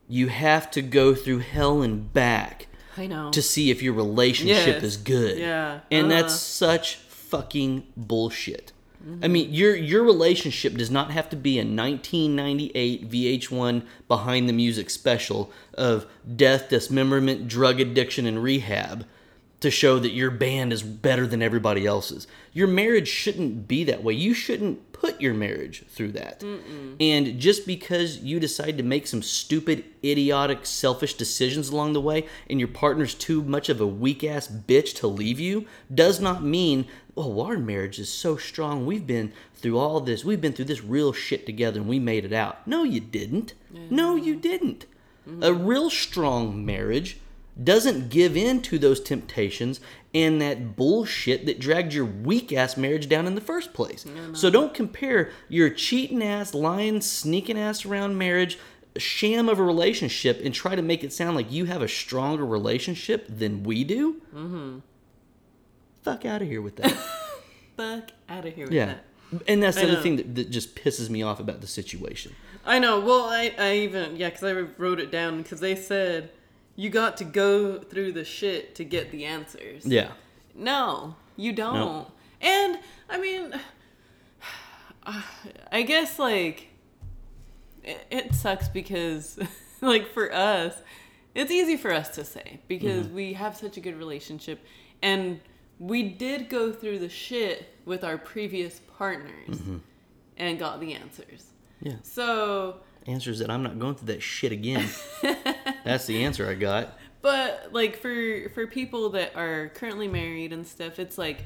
you 0.07 0.27
have 0.27 0.69
to 0.71 0.81
go 0.81 1.15
through 1.15 1.39
hell 1.39 1.81
and 1.81 2.11
back 2.13 2.67
I 3.01 3.07
know. 3.07 3.31
to 3.31 3.41
see 3.41 3.71
if 3.71 3.81
your 3.81 3.93
relationship 3.93 4.75
Yes. 4.75 4.83
is 4.83 4.97
good. 4.97 5.37
Yeah. 5.37 5.79
And 5.89 6.09
that's 6.09 6.33
uh. 6.33 6.37
such 6.37 6.95
fucking 6.95 7.83
bullshit. 7.97 8.71
I 9.23 9.27
mean, 9.27 9.51
your 9.51 9.75
your 9.75 10.03
relationship 10.03 10.75
does 10.75 10.91
not 10.91 11.09
have 11.09 11.27
to 11.31 11.35
be 11.35 11.57
a 11.57 11.63
1998 11.65 13.09
VH1 13.09 13.81
behind 14.07 14.47
the 14.47 14.53
music 14.53 14.89
special 14.91 15.51
of 15.73 16.05
death, 16.35 16.69
dismemberment, 16.69 17.47
drug 17.47 17.79
addiction 17.79 18.25
and 18.27 18.43
rehab. 18.43 19.05
to 19.59 19.69
show 19.69 19.99
that 19.99 20.09
your 20.09 20.31
band 20.31 20.73
is 20.73 20.81
better 20.81 21.27
than 21.27 21.39
everybody 21.43 21.85
else's. 21.85 22.25
Your 22.51 22.67
marriage 22.67 23.07
shouldn't 23.07 23.67
be 23.67 23.83
that 23.83 24.03
way. 24.03 24.11
You 24.13 24.33
shouldn't 24.33 24.90
put 25.01 25.19
your 25.19 25.33
marriage 25.33 25.83
through 25.89 26.11
that. 26.11 26.43
And 26.99 27.39
just 27.39 27.65
because 27.65 28.19
you 28.19 28.39
decide 28.39 28.77
to 28.77 28.83
make 28.83 29.07
some 29.07 29.23
stupid, 29.23 29.83
idiotic, 30.03 30.63
selfish 30.63 31.15
decisions 31.15 31.69
along 31.69 31.93
the 31.93 32.01
way 32.01 32.27
and 32.47 32.59
your 32.59 32.67
partner's 32.67 33.15
too 33.15 33.41
much 33.41 33.67
of 33.67 33.81
a 33.81 33.87
weak 33.87 34.23
ass 34.23 34.47
bitch 34.47 34.93
to 34.97 35.07
leave 35.07 35.39
you 35.39 35.65
does 35.91 36.21
not 36.21 36.43
mean, 36.43 36.85
oh, 37.17 37.41
our 37.41 37.57
marriage 37.57 37.97
is 37.97 38.13
so 38.13 38.37
strong. 38.37 38.85
We've 38.85 39.07
been 39.07 39.33
through 39.55 39.79
all 39.79 40.01
this. 40.01 40.23
We've 40.23 40.39
been 40.39 40.53
through 40.53 40.65
this 40.65 40.83
real 40.83 41.13
shit 41.13 41.47
together 41.47 41.79
and 41.79 41.89
we 41.89 41.97
made 41.97 42.23
it 42.23 42.33
out. 42.33 42.67
No, 42.67 42.83
you 42.83 42.99
didn't. 42.99 43.55
No, 43.89 44.15
you 44.15 44.35
didn't. 44.35 44.85
A 45.25 45.29
mm-hmm. 45.29 45.65
real 45.65 45.89
strong 45.89 46.63
marriage 46.63 47.17
doesn't 47.63 48.09
give 48.09 48.37
in 48.37 48.61
to 48.63 48.79
those 48.79 48.99
temptations 48.99 49.79
and 50.13 50.41
that 50.41 50.75
bullshit 50.75 51.45
that 51.45 51.59
dragged 51.59 51.93
your 51.93 52.05
weak 52.05 52.51
ass 52.51 52.75
marriage 52.77 53.07
down 53.07 53.27
in 53.27 53.35
the 53.35 53.41
first 53.41 53.73
place. 53.73 54.05
So 54.33 54.49
don't 54.49 54.73
compare 54.73 55.31
your 55.47 55.69
cheating 55.69 56.23
ass, 56.23 56.53
lying, 56.53 57.01
sneaking 57.01 57.57
ass 57.57 57.85
around 57.85 58.17
marriage, 58.17 58.57
sham 58.97 59.47
of 59.47 59.59
a 59.59 59.63
relationship, 59.63 60.41
and 60.43 60.53
try 60.53 60.75
to 60.75 60.81
make 60.81 61.03
it 61.03 61.13
sound 61.13 61.35
like 61.35 61.51
you 61.51 61.65
have 61.65 61.81
a 61.81 61.87
stronger 61.87 62.45
relationship 62.45 63.25
than 63.29 63.63
we 63.63 63.83
do. 63.83 64.21
Mm-hmm. 64.33 64.79
Fuck 66.01 66.25
out 66.25 66.41
of 66.41 66.47
here 66.47 66.61
with 66.61 66.77
that. 66.77 66.91
Fuck 67.77 68.11
out 68.27 68.45
of 68.45 68.53
here 68.53 68.65
with 68.65 68.73
yeah. 68.73 68.85
that. 68.85 69.05
And 69.47 69.63
that's 69.63 69.77
the 69.77 69.83
other 69.83 70.01
thing 70.01 70.17
that, 70.17 70.35
that 70.35 70.49
just 70.49 70.75
pisses 70.75 71.09
me 71.09 71.21
off 71.21 71.39
about 71.39 71.61
the 71.61 71.67
situation. 71.67 72.35
I 72.65 72.79
know. 72.79 72.99
Well, 72.99 73.25
I, 73.25 73.53
I 73.57 73.75
even 73.77 74.17
yeah, 74.17 74.29
because 74.29 74.43
I 74.43 74.51
wrote 74.51 74.99
it 74.99 75.09
down 75.09 75.41
because 75.41 75.61
they 75.61 75.75
said 75.75 76.31
you 76.75 76.89
got 76.89 77.17
to 77.17 77.23
go 77.23 77.79
through 77.79 78.11
the 78.13 78.23
shit 78.25 78.75
to 78.75 78.83
get 78.85 79.11
the 79.11 79.25
answers. 79.25 79.85
Yeah. 79.85 80.11
No, 80.55 81.15
you 81.35 81.53
don't. 81.53 81.75
Nope. 81.75 82.11
And 82.41 82.79
I 83.09 83.17
mean, 83.19 83.53
I 85.71 85.81
guess 85.81 86.19
like 86.19 86.67
it, 87.83 88.05
it 88.11 88.35
sucks 88.35 88.67
because 88.67 89.39
like 89.81 90.07
for 90.13 90.33
us, 90.33 90.75
it's 91.33 91.51
easy 91.51 91.77
for 91.77 91.91
us 91.93 92.09
to 92.15 92.23
say 92.23 92.59
because 92.67 93.07
Mm-hmm. 93.07 93.15
we 93.15 93.33
have 93.33 93.55
such 93.57 93.77
a 93.77 93.79
good 93.79 93.97
relationship 93.97 94.59
and 95.01 95.39
we 95.79 96.03
did 96.03 96.49
go 96.49 96.71
through 96.71 96.99
the 96.99 97.09
shit 97.09 97.67
with 97.85 98.03
our 98.03 98.17
previous 98.17 98.79
partners 98.97 99.57
Mm-hmm. 99.57 99.77
and 100.37 100.59
got 100.59 100.79
the 100.79 100.93
answers. 100.93 101.45
Yeah. 101.81 101.95
So, 102.03 102.77
Answer 103.07 103.31
is 103.31 103.39
that 103.39 103.49
I'm 103.49 103.63
not 103.63 103.79
going 103.79 103.95
through 103.95 104.07
that 104.07 104.21
shit 104.21 104.51
again. 104.51 104.87
that's 105.83 106.05
the 106.05 106.23
answer 106.23 106.47
I 106.47 106.53
got. 106.53 106.97
but 107.21 107.69
like 107.71 107.97
for 107.97 108.49
for 108.49 108.67
people 108.67 109.09
that 109.11 109.35
are 109.35 109.69
currently 109.69 110.07
married 110.07 110.53
and 110.53 110.65
stuff, 110.65 110.99
it's 110.99 111.17
like 111.17 111.43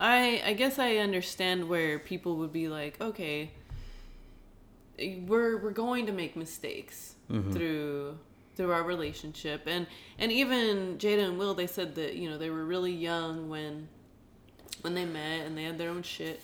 I 0.00 0.42
I 0.44 0.52
guess 0.54 0.78
I 0.78 0.96
understand 0.96 1.68
where 1.68 1.98
people 1.98 2.36
would 2.36 2.52
be 2.52 2.68
like, 2.68 3.00
okay, 3.00 3.50
we're 4.98 5.62
we're 5.62 5.70
going 5.70 6.06
to 6.06 6.12
make 6.12 6.36
mistakes 6.36 7.14
mm-hmm. 7.30 7.52
through 7.52 8.18
through 8.56 8.72
our 8.72 8.84
relationship 8.84 9.62
and 9.66 9.86
and 10.18 10.30
even 10.30 10.96
Jada 10.98 11.24
and 11.24 11.38
Will 11.38 11.54
they 11.54 11.66
said 11.66 11.94
that 11.96 12.14
you 12.14 12.30
know 12.30 12.38
they 12.38 12.50
were 12.50 12.64
really 12.64 12.92
young 12.92 13.48
when 13.48 13.88
when 14.82 14.94
they 14.94 15.04
met 15.04 15.46
and 15.46 15.56
they 15.58 15.64
had 15.64 15.78
their 15.78 15.90
own 15.90 16.02
shit 16.02 16.40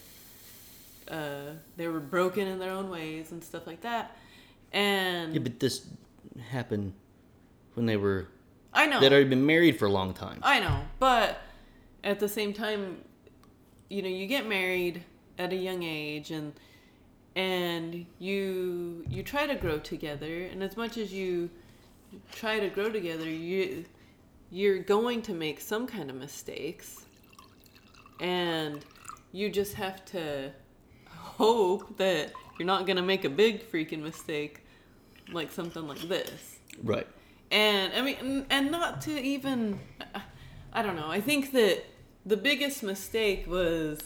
uh 1.11 1.54
they 1.76 1.88
were 1.88 2.00
broken 2.00 2.46
in 2.46 2.58
their 2.58 2.70
own 2.70 2.90
ways 2.90 3.32
and 3.32 3.42
stuff 3.42 3.66
like 3.66 3.80
that. 3.82 4.16
And 4.72 5.34
Yeah, 5.34 5.40
but 5.40 5.58
this 5.61 5.86
happened 6.50 6.92
when 7.74 7.86
they 7.86 7.96
were 7.96 8.28
I 8.72 8.86
know. 8.86 9.00
they'd 9.00 9.12
already 9.12 9.28
been 9.28 9.44
married 9.46 9.78
for 9.78 9.86
a 9.86 9.90
long 9.90 10.14
time. 10.14 10.38
I 10.42 10.61
know, 10.61 10.80
but 10.98 11.38
at 12.04 12.20
the 12.20 12.28
same 12.28 12.52
time, 12.52 12.98
you 13.88 14.02
know, 14.02 14.08
you 14.08 14.26
get 14.26 14.46
married 14.46 15.02
at 15.38 15.52
a 15.52 15.56
young 15.56 15.82
age 15.82 16.30
and 16.30 16.52
and 17.36 18.06
you 18.18 19.04
you 19.08 19.22
try 19.22 19.46
to 19.46 19.54
grow 19.54 19.78
together. 19.78 20.44
And 20.44 20.62
as 20.62 20.76
much 20.76 20.96
as 20.98 21.12
you 21.12 21.50
try 22.32 22.61
to 22.61 22.68
grow 22.68 22.90
together, 22.90 23.28
you 23.28 23.84
you're 24.50 24.78
going 24.80 25.22
to 25.22 25.32
make 25.32 25.61
some 25.61 25.86
kind 25.86 26.11
of 26.11 26.16
mistakes. 26.16 27.06
And 28.20 28.84
you 29.32 29.48
just 29.48 29.74
have 29.74 30.04
to 30.06 30.52
hope 31.45 31.97
that 31.97 32.32
you're 32.59 32.66
not 32.66 32.86
going 32.86 32.97
to 32.97 33.03
make 33.03 33.24
a 33.24 33.30
big 33.30 33.55
freaking 33.70 34.03
mistake 34.03 34.55
like 35.32 35.51
something 35.51 35.86
like 35.88 36.01
this 36.14 36.59
Right. 36.82 37.07
and 37.51 37.93
I 37.95 38.03
mean, 38.03 38.16
and- 38.20 38.47
and 38.51 38.70
not 38.70 39.01
to 39.03 39.12
even, 39.34 39.78
I 40.72 40.82
don't 40.82 40.97
know. 40.97 41.09
I 41.09 41.20
think 41.20 41.53
that 41.53 41.76
the 42.26 42.36
biggest 42.36 42.82
mistake 42.82 43.47
was 43.47 43.99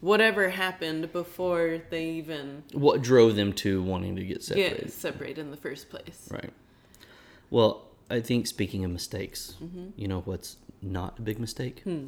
whatever 0.00 0.50
happened 0.50 1.12
before 1.12 1.80
they 1.90 2.04
even 2.20 2.62
What 2.72 3.02
drove 3.02 3.34
them 3.36 3.52
to 3.64 3.82
wanting 3.82 4.14
to 4.16 4.24
get 4.24 4.42
separated? 4.44 4.80
get 4.82 4.92
separated 4.92 5.38
in 5.38 5.50
the 5.50 5.56
first 5.56 5.88
place. 5.90 6.28
Right. 6.30 6.52
Well, 7.50 7.70
I 8.10 8.20
think 8.20 8.46
speaking 8.46 8.84
of 8.84 8.90
mistakes, 8.90 9.54
Mm-hmm. 9.62 9.86
you 9.96 10.06
know 10.08 10.20
what's 10.20 10.56
not 10.82 11.18
a 11.18 11.22
big 11.22 11.38
mistake? 11.40 11.80
Hmm. 11.84 12.06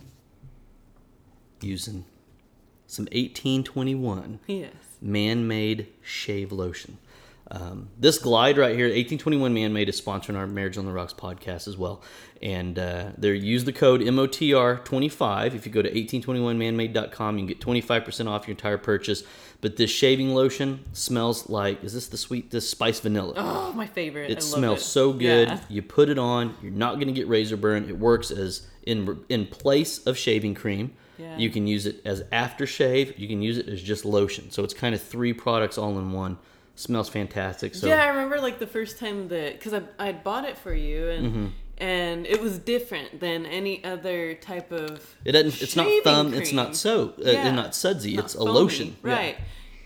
Using 1.63 2.05
some 2.91 3.05
1821 3.07 4.41
Yes. 4.47 4.72
man-made 5.01 5.88
shave 6.03 6.53
lotion. 6.53 6.99
Um, 7.53 7.88
this 7.99 8.18
glide 8.18 8.57
right 8.59 8.76
here, 8.76 8.86
1821 8.86 9.53
Man-Made, 9.53 9.88
is 9.88 10.01
sponsoring 10.01 10.36
our 10.36 10.47
Marriage 10.47 10.78
on 10.78 10.84
the 10.86 10.93
Rocks 10.93 11.12
podcast 11.12 11.66
as 11.66 11.76
well. 11.76 12.01
And 12.41 12.78
uh, 12.78 13.07
they 13.18 13.32
use 13.34 13.64
the 13.64 13.72
code 13.72 14.03
MOTR25. 14.03 15.55
If 15.55 15.66
you 15.66 15.72
go 15.72 15.82
to 15.82 15.91
1821manmade.com, 15.91 17.38
you 17.38 17.47
can 17.47 17.49
get 17.49 17.61
25% 17.61 18.28
off 18.28 18.47
your 18.47 18.53
entire 18.53 18.78
purchase. 18.78 19.24
But 19.61 19.76
this 19.76 19.91
shaving 19.91 20.32
lotion 20.32 20.84
smells 20.93 21.49
like, 21.51 21.82
is 21.82 21.93
this 21.93 22.07
the 22.07 22.16
sweet, 22.16 22.53
this 22.53 22.68
spice 22.68 23.01
vanilla? 23.01 23.34
Oh, 23.36 23.72
my 23.72 23.86
favorite. 23.86 24.30
It 24.30 24.38
I 24.38 24.41
love 24.41 24.43
smells 24.45 24.78
it. 24.80 24.84
so 24.84 25.12
good. 25.12 25.49
Yeah. 25.49 25.61
You 25.68 25.82
put 25.82 26.09
it 26.09 26.18
on, 26.18 26.55
you're 26.62 26.70
not 26.70 26.95
going 26.95 27.09
to 27.09 27.12
get 27.12 27.26
razor 27.28 27.57
burn. 27.57 27.88
It 27.88 27.99
works 27.99 28.30
as 28.30 28.66
in 28.84 29.24
in 29.28 29.47
place 29.47 30.07
of 30.07 30.16
shaving 30.16 30.55
cream. 30.55 30.93
Yeah. 31.21 31.37
You 31.37 31.51
can 31.51 31.66
use 31.66 31.87
it 31.87 32.01
as 32.05 32.23
aftershave. 32.33 33.18
You 33.18 33.29
can 33.29 33.43
use 33.43 33.59
it 33.59 33.68
as 33.68 33.83
just 33.83 34.05
lotion. 34.05 34.51
So 34.51 34.64
it's 34.64 34.75
kind 34.75 34.95
of 34.95 35.03
three 35.03 35.33
products 35.33 35.77
all 35.79 35.99
in 35.99 36.12
one. 36.12 36.39
Smells 36.77 37.09
fantastic. 37.11 37.75
So 37.75 37.87
yeah, 37.89 38.03
I 38.05 38.09
remember 38.09 38.41
like 38.41 38.59
the 38.59 38.66
first 38.66 38.99
time 38.99 39.29
that 39.29 39.53
because 39.59 39.75
I 39.75 39.83
I 39.99 40.12
bought 40.12 40.45
it 40.47 40.57
for 40.57 40.73
you 40.73 41.09
and 41.11 41.27
Mm-hmm. 41.27 41.47
and 41.79 42.27
it 42.27 42.41
was 42.41 42.59
different 42.59 43.21
than 43.21 43.45
any 43.47 43.85
other 43.85 44.35
type 44.35 44.73
of. 44.73 45.05
it 45.25 45.33
doesn't. 45.33 45.61
It's 45.62 45.77
not 45.77 45.87
thumb. 46.05 46.33
It's 46.35 46.53
not 46.53 46.75
soap. 46.77 47.18
Uh, 47.18 47.31
Yeah. 47.33 47.47
and 47.49 47.57
not 47.57 47.75
sudsy. 47.75 48.16
Not 48.16 48.25
it's 48.27 48.35
a 48.35 48.39
foamy, 48.39 48.51
lotion. 48.53 48.97
Yeah. 49.05 49.12
right? 49.12 49.37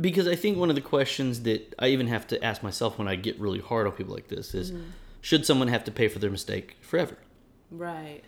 because 0.00 0.28
I 0.28 0.36
think 0.36 0.58
one 0.58 0.68
of 0.70 0.76
the 0.76 0.82
questions 0.82 1.42
that 1.42 1.74
I 1.78 1.88
even 1.88 2.06
have 2.06 2.26
to 2.28 2.44
ask 2.44 2.62
myself 2.62 2.98
when 2.98 3.08
I 3.08 3.16
get 3.16 3.38
really 3.40 3.60
hard 3.60 3.86
on 3.86 3.92
people 3.92 4.14
like 4.14 4.28
this 4.28 4.54
is 4.54 4.70
mm-hmm. 4.70 4.82
should 5.20 5.44
someone 5.46 5.68
have 5.68 5.84
to 5.84 5.90
pay 5.90 6.08
for 6.08 6.18
their 6.20 6.30
mistake 6.30 6.76
forever? 6.80 7.16
Right. 7.70 8.22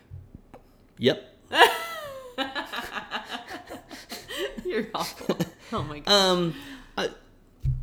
Yep. 0.97 1.23
You're 4.71 4.87
awful. 4.95 5.37
Oh 5.73 5.83
my 5.83 5.99
god. 5.99 6.11
Um 6.11 6.55
I 6.97 7.09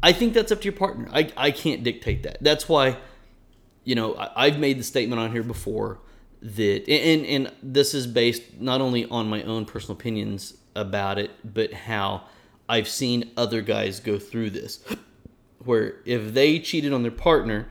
I 0.03 0.13
think 0.13 0.35
that's 0.35 0.53
up 0.53 0.59
to 0.61 0.65
your 0.65 0.75
partner. 0.75 1.09
I 1.13 1.33
I 1.37 1.51
can't 1.51 1.83
dictate 1.83 2.23
that. 2.25 2.37
That's 2.43 2.69
why 2.69 2.99
you 3.85 3.95
know, 3.95 4.15
I, 4.15 4.47
I've 4.47 4.59
made 4.59 4.79
the 4.79 4.83
statement 4.85 5.19
on 5.21 5.33
here 5.33 5.43
before 5.43 6.01
that 6.43 6.89
and 6.89 7.25
and 7.25 7.53
this 7.63 7.95
is 7.95 8.07
based 8.07 8.61
not 8.61 8.81
only 8.83 9.07
on 9.07 9.29
my 9.29 9.43
own 9.43 9.65
personal 9.65 9.97
opinions 9.97 10.55
about 10.77 11.19
it, 11.19 11.31
but 11.45 11.73
how 11.73 12.25
I've 12.69 12.89
seen 12.89 13.31
other 13.37 13.63
guys 13.63 14.01
go 14.01 14.19
through 14.19 14.51
this. 14.51 14.85
Where 15.65 15.97
if 16.05 16.35
they 16.35 16.59
cheated 16.61 16.93
on 16.93 17.03
their 17.03 17.11
partner, 17.11 17.69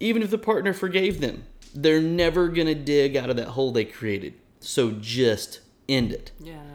even 0.00 0.22
if 0.22 0.30
the 0.30 0.38
partner 0.38 0.72
forgave 0.72 1.20
them, 1.20 1.44
they're 1.74 2.00
never 2.00 2.48
going 2.48 2.66
to 2.68 2.74
dig 2.74 3.16
out 3.16 3.28
of 3.30 3.36
that 3.36 3.48
hole 3.48 3.72
they 3.72 3.84
created. 3.84 4.34
So 4.60 4.92
just 4.92 5.60
end 5.88 6.12
it 6.12 6.32
Yeah. 6.40 6.73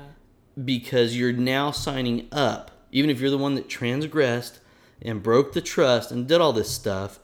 Because 0.66 1.16
you're 1.18 1.34
now 1.34 1.72
signing 1.72 2.28
up, 2.32 2.72
even 2.92 3.10
if 3.10 3.20
you're 3.20 3.30
the 3.30 3.38
one 3.38 3.56
that 3.56 3.70
transgressed 3.70 4.60
and 5.02 5.24
broke 5.24 5.54
the 5.54 5.62
trust 5.62 6.12
and 6.12 6.28
did 6.28 6.42
all 6.42 6.54
this 6.54 6.72
stuff, 6.72 7.20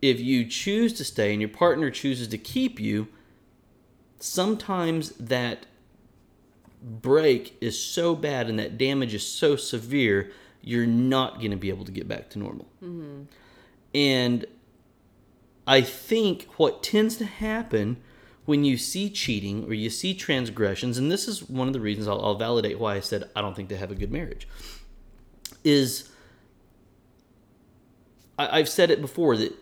if 0.00 0.20
you 0.20 0.44
choose 0.44 0.92
to 0.94 1.04
stay 1.04 1.32
and 1.32 1.40
your 1.40 1.48
partner 1.48 1.90
chooses 1.90 2.28
to 2.28 2.38
keep 2.38 2.78
you, 2.78 3.08
sometimes 4.20 5.10
that 5.12 5.66
break 6.82 7.56
is 7.60 7.80
so 7.82 8.14
bad 8.14 8.48
and 8.48 8.58
that 8.58 8.78
damage 8.78 9.12
is 9.14 9.26
so 9.26 9.56
severe, 9.56 10.30
you're 10.62 10.86
not 10.86 11.38
going 11.38 11.50
to 11.50 11.56
be 11.56 11.68
able 11.68 11.84
to 11.84 11.92
get 11.92 12.06
back 12.06 12.30
to 12.30 12.38
normal. 12.38 12.68
Mm-hmm. 12.82 13.22
And 13.94 14.46
I 15.66 15.80
think 15.80 16.46
what 16.56 16.82
tends 16.82 17.16
to 17.16 17.24
happen 17.24 17.98
when 18.48 18.64
you 18.64 18.78
see 18.78 19.10
cheating 19.10 19.66
or 19.66 19.74
you 19.74 19.90
see 19.90 20.14
transgressions, 20.14 20.96
and 20.96 21.12
this 21.12 21.28
is 21.28 21.46
one 21.50 21.66
of 21.66 21.74
the 21.74 21.80
reasons 21.80 22.08
I'll, 22.08 22.24
I'll 22.24 22.38
validate 22.38 22.78
why 22.78 22.94
I 22.94 23.00
said 23.00 23.28
I 23.36 23.42
don't 23.42 23.54
think 23.54 23.68
they 23.68 23.76
have 23.76 23.90
a 23.90 23.94
good 23.94 24.10
marriage, 24.10 24.48
is 25.64 26.08
I, 28.38 28.58
I've 28.58 28.70
said 28.70 28.90
it 28.90 29.02
before 29.02 29.36
that 29.36 29.54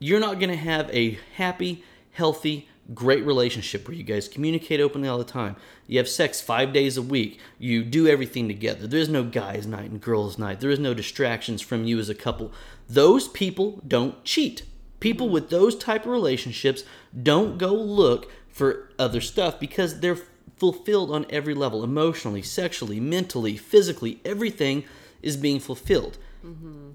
you're 0.00 0.18
not 0.18 0.40
going 0.40 0.50
to 0.50 0.56
have 0.56 0.90
a 0.90 1.16
happy, 1.36 1.84
healthy, 2.10 2.68
great 2.92 3.24
relationship 3.24 3.86
where 3.86 3.96
you 3.96 4.02
guys 4.02 4.26
communicate 4.26 4.80
openly 4.80 5.08
all 5.08 5.18
the 5.18 5.22
time. 5.22 5.54
You 5.86 5.98
have 5.98 6.08
sex 6.08 6.40
five 6.40 6.72
days 6.72 6.96
a 6.96 7.02
week. 7.02 7.38
You 7.60 7.84
do 7.84 8.08
everything 8.08 8.48
together. 8.48 8.88
There's 8.88 9.08
no 9.08 9.22
guys' 9.22 9.64
night 9.64 9.92
and 9.92 10.00
girls' 10.00 10.40
night. 10.40 10.58
There 10.58 10.70
is 10.70 10.80
no 10.80 10.92
distractions 10.92 11.62
from 11.62 11.84
you 11.84 12.00
as 12.00 12.08
a 12.08 12.16
couple. 12.16 12.52
Those 12.88 13.28
people 13.28 13.80
don't 13.86 14.24
cheat. 14.24 14.64
People 15.02 15.28
with 15.28 15.50
those 15.50 15.76
type 15.76 16.06
of 16.06 16.12
relationships 16.12 16.84
don't 17.30 17.58
go 17.58 17.72
look 17.74 18.30
for 18.48 18.88
other 18.98 19.20
stuff 19.20 19.58
because 19.58 20.00
they're 20.00 20.18
fulfilled 20.56 21.10
on 21.10 21.26
every 21.28 21.54
level 21.54 21.82
emotionally, 21.82 22.42
sexually, 22.42 23.00
mentally, 23.00 23.56
physically. 23.56 24.20
Everything 24.24 24.84
is 25.20 25.36
being 25.36 25.60
fulfilled 25.60 26.18
Mm-hmm. 26.44 26.90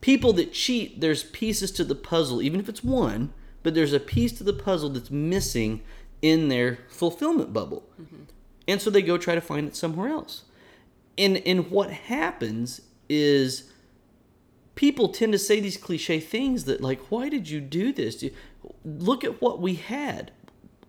people 0.00 0.32
that 0.34 0.52
cheat, 0.52 1.00
there's 1.00 1.22
pieces 1.22 1.70
to 1.72 1.84
the 1.84 1.94
puzzle, 1.94 2.42
even 2.42 2.58
if 2.58 2.68
it's 2.68 2.82
one, 2.82 3.32
but 3.62 3.74
there's 3.74 3.92
a 3.92 4.00
piece 4.00 4.32
to 4.38 4.44
the 4.44 4.52
puzzle 4.52 4.90
that's 4.90 5.10
missing 5.10 5.82
in 6.20 6.48
their 6.48 6.78
fulfillment 6.88 7.52
bubble. 7.52 7.84
And 8.66 8.80
so 8.82 8.90
they 8.90 9.02
go 9.02 9.18
try 9.18 9.36
to 9.36 9.40
find 9.40 9.68
it 9.68 9.76
somewhere 9.76 10.08
else. 10.08 10.44
And 11.16 11.36
and 11.46 11.70
what 11.70 11.90
happens 11.92 12.80
is 13.08 13.70
people 14.76 15.08
tend 15.08 15.32
to 15.32 15.38
say 15.38 15.58
these 15.58 15.76
cliche 15.76 16.20
things 16.20 16.64
that 16.64 16.80
like, 16.80 17.10
why 17.10 17.28
did 17.28 17.48
you 17.48 17.60
do 17.60 17.92
this? 17.92 18.22
You- 18.22 18.32
Look 18.84 19.24
at 19.24 19.42
what 19.42 19.60
we 19.60 19.74
had. 19.74 20.30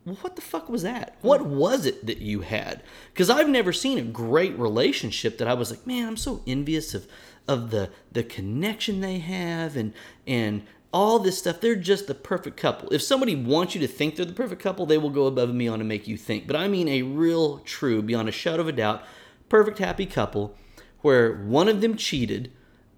What 0.03 0.35
the 0.35 0.41
fuck 0.41 0.69
was 0.69 0.83
that? 0.83 1.17
What 1.21 1.41
mm. 1.41 1.47
was 1.47 1.85
it 1.85 2.05
that 2.05 2.19
you 2.19 2.41
had? 2.41 2.81
Because 3.11 3.29
I've 3.29 3.49
never 3.49 3.73
seen 3.73 3.97
a 3.97 4.03
great 4.03 4.57
relationship 4.57 5.37
that 5.37 5.47
I 5.47 5.53
was 5.53 5.69
like, 5.69 5.85
man, 5.85 6.07
I'm 6.07 6.17
so 6.17 6.41
envious 6.47 6.93
of 6.93 7.07
of 7.47 7.71
the 7.71 7.89
the 8.11 8.23
connection 8.23 9.01
they 9.01 9.19
have 9.19 9.75
and 9.75 9.93
and 10.25 10.65
all 10.93 11.19
this 11.19 11.37
stuff. 11.37 11.59
They're 11.59 11.75
just 11.75 12.07
the 12.07 12.15
perfect 12.15 12.55
couple. 12.55 12.89
If 12.93 13.01
somebody 13.01 13.35
wants 13.35 13.75
you 13.75 13.81
to 13.81 13.87
think 13.87 14.15
they're 14.15 14.25
the 14.25 14.33
perfect 14.33 14.61
couple, 14.61 14.85
they 14.85 14.97
will 14.97 15.09
go 15.09 15.27
above 15.27 15.49
and 15.49 15.59
beyond 15.59 15.81
to 15.81 15.85
make 15.85 16.07
you 16.07 16.15
think. 16.15 16.47
But 16.47 16.55
I 16.55 16.69
mean 16.69 16.87
a 16.87 17.01
real, 17.01 17.59
true, 17.59 18.01
beyond 18.01 18.29
a 18.29 18.31
shadow 18.31 18.61
of 18.61 18.69
a 18.69 18.71
doubt, 18.71 19.03
perfect 19.49 19.79
happy 19.79 20.05
couple 20.05 20.55
where 21.01 21.35
one 21.35 21.67
of 21.67 21.81
them 21.81 21.97
cheated 21.97 22.51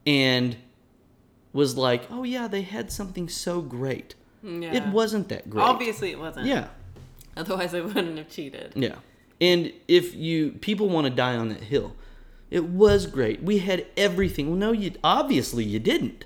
and 0.06 0.58
was 1.54 1.78
like, 1.78 2.08
oh 2.12 2.24
yeah, 2.24 2.48
they 2.48 2.62
had 2.62 2.92
something 2.92 3.28
so 3.30 3.62
great. 3.62 4.16
Yeah. 4.44 4.74
It 4.74 4.88
wasn't 4.88 5.30
that 5.30 5.50
great. 5.50 5.64
Obviously, 5.64 6.12
it 6.12 6.20
wasn't. 6.20 6.46
Yeah. 6.46 6.68
Otherwise, 7.36 7.74
I 7.74 7.82
wouldn't 7.82 8.18
have 8.18 8.30
cheated. 8.30 8.74
Yeah. 8.76 8.96
And 9.42 9.72
if 9.88 10.16
you 10.16 10.52
people 10.62 10.90
want 10.90 11.06
to 11.08 11.12
die 11.12 11.36
on 11.36 11.50
that 11.50 11.62
hill, 11.64 11.96
it 12.52 12.66
was 12.66 13.06
great. 13.06 13.42
We 13.44 13.60
had 13.60 13.86
everything. 13.96 14.48
Well, 14.50 14.58
no, 14.58 14.72
you 14.72 14.92
obviously 15.04 15.64
you 15.64 15.80
didn't. 15.80 16.26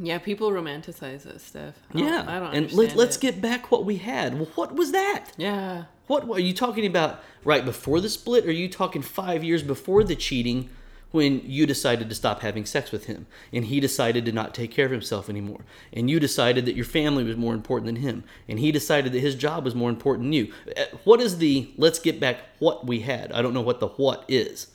Yeah, 0.00 0.18
people 0.18 0.50
romanticize 0.52 1.24
that 1.24 1.40
stuff. 1.40 1.74
I 1.92 1.98
don't- 1.98 2.06
Yeah. 2.06 2.24
I 2.28 2.38
don't. 2.38 2.54
and 2.54 2.72
let, 2.72 2.96
it. 2.96 3.18
get 3.20 3.40
back 3.40 3.70
what 3.72 3.84
we 3.84 3.96
had. 3.96 4.34
Well, 4.34 4.48
what 4.54 4.74
was 4.76 4.92
that? 4.92 5.30
Yeah. 5.36 5.84
What 6.06 6.28
are 6.30 6.38
you 6.40 6.54
talking 6.54 6.86
about 6.86 7.20
right 7.44 7.64
before 7.64 8.00
the 8.00 8.08
split? 8.08 8.44
Or 8.44 8.48
are 8.48 8.52
you 8.52 8.68
talking 8.68 9.02
five 9.02 9.42
years 9.42 9.62
before 9.62 10.04
the 10.04 10.14
cheating 10.14 10.70
when 11.10 11.40
you 11.44 11.66
decided 11.66 12.08
to 12.08 12.14
stop 12.14 12.40
having 12.40 12.66
sex 12.66 12.92
with 12.92 13.06
him 13.06 13.26
and 13.52 13.64
he 13.64 13.80
decided 13.80 14.24
to 14.26 14.32
not 14.32 14.54
take 14.54 14.70
care 14.70 14.86
of 14.86 14.92
himself 14.92 15.28
anymore? 15.30 15.60
And 15.92 16.10
you 16.10 16.20
decided 16.20 16.66
that 16.66 16.76
your 16.76 16.84
family 16.84 17.24
was 17.24 17.36
more 17.36 17.54
important 17.54 17.86
than 17.86 17.96
him 17.96 18.24
and 18.48 18.58
he 18.58 18.70
decided 18.72 19.12
that 19.12 19.20
his 19.20 19.34
job 19.34 19.64
was 19.64 19.74
more 19.74 19.90
important 19.90 20.26
than 20.26 20.32
you. 20.34 20.52
Uh, 20.76 20.84
What 21.04 21.20
is 21.20 21.38
the 21.38 21.70
let's 21.76 21.98
get 21.98 22.20
back 22.20 22.38
what 22.58 22.86
we 22.86 23.00
had? 23.00 23.32
I 23.32 23.42
don't 23.42 23.54
know 23.54 23.62
what 23.62 23.80
the 23.80 23.88
what 23.88 24.24
is. 24.28 24.68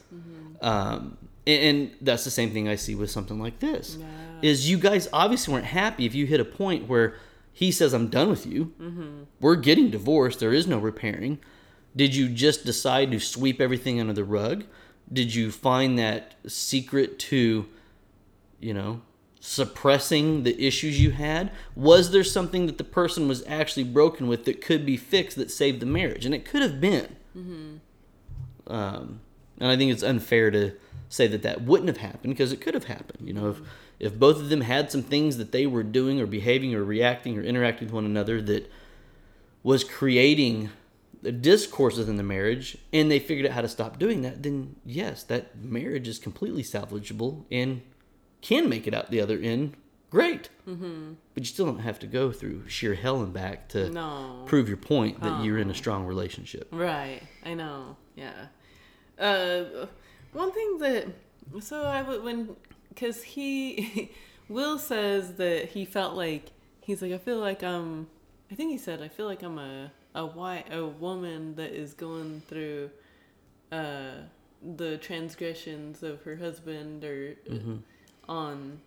Um, 0.60 1.16
and, 1.46 1.62
and 1.62 1.90
that's 2.00 2.24
the 2.24 2.30
same 2.30 2.50
thing 2.52 2.68
I 2.68 2.76
see 2.76 2.94
with 2.94 3.10
something 3.10 3.38
like 3.40 3.60
this. 3.60 3.98
Is 4.42 4.68
you 4.68 4.78
guys 4.78 5.08
obviously 5.12 5.52
weren't 5.54 5.66
happy 5.66 6.04
if 6.06 6.14
you 6.14 6.26
hit 6.26 6.40
a 6.40 6.44
point 6.44 6.88
where 6.88 7.14
he 7.52 7.70
says, 7.70 7.92
I'm 7.94 8.08
done 8.08 8.28
with 8.30 8.46
you. 8.46 8.72
We're 9.40 9.54
getting 9.56 9.90
divorced. 9.90 10.40
There 10.40 10.52
is 10.52 10.66
no 10.66 10.78
repairing. 10.78 11.38
Did 11.94 12.14
you 12.16 12.28
just 12.28 12.64
decide 12.64 13.12
to 13.12 13.20
sweep 13.20 13.60
everything 13.60 14.00
under 14.00 14.12
the 14.12 14.24
rug? 14.24 14.64
Did 15.12 15.34
you 15.34 15.50
find 15.50 15.98
that 15.98 16.34
secret 16.46 17.18
to, 17.20 17.66
you 18.60 18.74
know, 18.74 19.02
suppressing 19.40 20.42
the 20.44 20.66
issues 20.66 21.00
you 21.00 21.10
had? 21.10 21.50
Was 21.76 22.10
there 22.10 22.24
something 22.24 22.66
that 22.66 22.78
the 22.78 22.84
person 22.84 23.28
was 23.28 23.44
actually 23.46 23.84
broken 23.84 24.26
with 24.26 24.44
that 24.46 24.60
could 24.62 24.86
be 24.86 24.96
fixed 24.96 25.36
that 25.36 25.50
saved 25.50 25.80
the 25.80 25.86
marriage? 25.86 26.24
And 26.24 26.34
it 26.34 26.44
could 26.44 26.62
have 26.62 26.80
been. 26.80 27.16
Um, 28.66 29.20
and 29.60 29.70
I 29.70 29.76
think 29.76 29.92
it's 29.92 30.02
unfair 30.02 30.50
to 30.50 30.72
say 31.08 31.26
that 31.28 31.42
that 31.42 31.62
wouldn't 31.62 31.88
have 31.88 31.98
happened 31.98 32.34
because 32.34 32.52
it 32.52 32.60
could 32.60 32.74
have 32.74 32.84
happened. 32.84 33.26
You 33.26 33.34
know, 33.34 33.50
if 33.50 33.60
if 34.00 34.18
both 34.18 34.38
of 34.38 34.48
them 34.48 34.62
had 34.62 34.90
some 34.90 35.02
things 35.02 35.36
that 35.36 35.52
they 35.52 35.66
were 35.66 35.82
doing 35.82 36.20
or 36.20 36.26
behaving 36.26 36.74
or 36.74 36.82
reacting 36.82 37.38
or 37.38 37.42
interacting 37.42 37.86
with 37.86 37.94
one 37.94 38.04
another 38.04 38.42
that 38.42 38.70
was 39.62 39.84
creating 39.84 40.70
discourse 41.32 41.96
within 41.96 42.16
the 42.16 42.22
marriage 42.22 42.76
and 42.92 43.10
they 43.10 43.18
figured 43.18 43.46
out 43.46 43.52
how 43.52 43.60
to 43.62 43.68
stop 43.68 43.98
doing 43.98 44.22
that, 44.22 44.42
then 44.42 44.76
yes, 44.84 45.22
that 45.24 45.56
marriage 45.62 46.08
is 46.08 46.18
completely 46.18 46.62
salvageable 46.62 47.44
and 47.50 47.82
can 48.40 48.68
make 48.68 48.86
it 48.86 48.94
out 48.94 49.10
the 49.10 49.20
other 49.20 49.38
end. 49.38 49.74
Great. 50.10 50.48
Mm-hmm. 50.68 51.14
But 51.34 51.42
you 51.42 51.46
still 51.46 51.66
don't 51.66 51.80
have 51.80 51.98
to 52.00 52.06
go 52.06 52.30
through 52.30 52.68
sheer 52.68 52.94
hell 52.94 53.20
and 53.22 53.32
back 53.32 53.68
to 53.70 53.90
No. 53.90 54.44
prove 54.46 54.68
your 54.68 54.76
point 54.76 55.20
that 55.22 55.44
you're 55.44 55.58
in 55.58 55.70
a 55.70 55.74
strong 55.74 56.04
relationship. 56.06 56.68
Right. 56.70 57.20
I 57.44 57.54
know. 57.54 57.96
Yeah. 58.14 58.46
Uh, 59.18 59.86
one 60.32 60.52
thing 60.52 60.78
that 60.78 61.06
so 61.60 61.82
I 61.82 62.02
would 62.02 62.22
when 62.22 62.56
because 62.88 63.22
he 63.22 64.10
Will 64.48 64.78
says 64.78 65.34
that 65.34 65.70
he 65.70 65.84
felt 65.84 66.14
like 66.14 66.50
he's 66.80 67.00
like 67.02 67.12
I 67.12 67.18
feel 67.18 67.38
like 67.38 67.62
I'm 67.62 68.08
I 68.50 68.54
think 68.54 68.70
he 68.70 68.78
said 68.78 69.02
I 69.02 69.08
feel 69.08 69.26
like 69.26 69.42
I'm 69.42 69.58
a 69.58 69.90
a 70.14 70.24
white 70.24 70.66
a 70.72 70.86
woman 70.86 71.54
that 71.56 71.72
is 71.72 71.94
going 71.94 72.42
through 72.48 72.90
uh 73.72 74.12
the 74.76 74.96
transgressions 74.98 76.02
of 76.02 76.22
her 76.22 76.36
husband 76.36 77.04
or 77.04 77.34
Mm-hmm. 77.50 77.76
on 78.28 78.80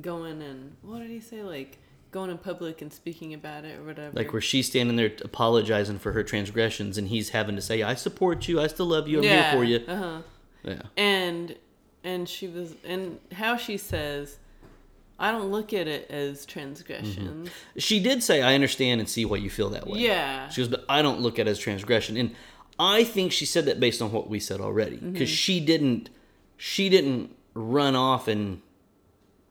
going 0.00 0.42
and 0.42 0.76
what 0.82 0.98
did 1.00 1.10
he 1.10 1.20
say 1.20 1.42
like 1.42 1.78
going 2.10 2.30
in 2.30 2.38
public 2.38 2.80
and 2.82 2.92
speaking 2.92 3.34
about 3.34 3.64
it 3.64 3.78
or 3.78 3.84
whatever 3.84 4.12
Like 4.16 4.32
where 4.32 4.42
she's 4.42 4.66
standing 4.66 4.94
there 4.96 5.12
apologizing 5.24 5.98
for 5.98 6.12
her 6.12 6.22
transgressions, 6.22 6.96
and 6.96 7.08
he's 7.08 7.30
having 7.30 7.56
to 7.56 7.62
say, 7.62 7.82
"I 7.82 7.94
support 7.96 8.46
you. 8.46 8.60
I 8.60 8.68
still 8.68 8.86
love 8.86 9.08
you. 9.08 9.18
I'm 9.18 9.24
here 9.24 9.50
for 9.52 9.64
you." 9.64 9.78
Uh-huh. 9.88 10.22
Yeah, 10.62 10.82
And 10.96 11.56
and 12.04 12.28
she 12.28 12.46
was 12.46 12.74
and 12.84 13.18
how 13.32 13.56
she 13.56 13.76
says, 13.76 14.38
I 15.18 15.30
don't 15.30 15.50
look 15.50 15.72
at 15.72 15.86
it 15.86 16.10
as 16.10 16.44
transgressions. 16.44 17.48
she 17.76 18.00
did 18.00 18.22
say, 18.22 18.42
"I 18.42 18.54
understand 18.54 19.00
and 19.00 19.08
see 19.08 19.24
why 19.24 19.36
you 19.36 19.50
feel 19.50 19.70
that 19.70 19.86
way." 19.86 20.00
Yeah. 20.00 20.48
She 20.48 20.60
goes, 20.60 20.68
"But 20.68 20.84
I 20.88 21.02
don't 21.02 21.20
look 21.20 21.38
at 21.38 21.46
it 21.46 21.50
as 21.50 21.58
transgression," 21.58 22.16
and 22.16 22.34
I 22.78 23.04
think 23.04 23.30
she 23.32 23.46
said 23.46 23.66
that 23.66 23.78
based 23.78 24.02
on 24.02 24.10
what 24.12 24.28
we 24.28 24.40
said 24.40 24.60
already, 24.60 24.96
because 24.96 25.28
Mm-hmm. 25.28 25.34
she 25.34 25.60
didn't, 25.60 26.10
she 26.56 26.88
didn't 26.88 27.30
run 27.54 27.94
off 27.94 28.26
and 28.26 28.60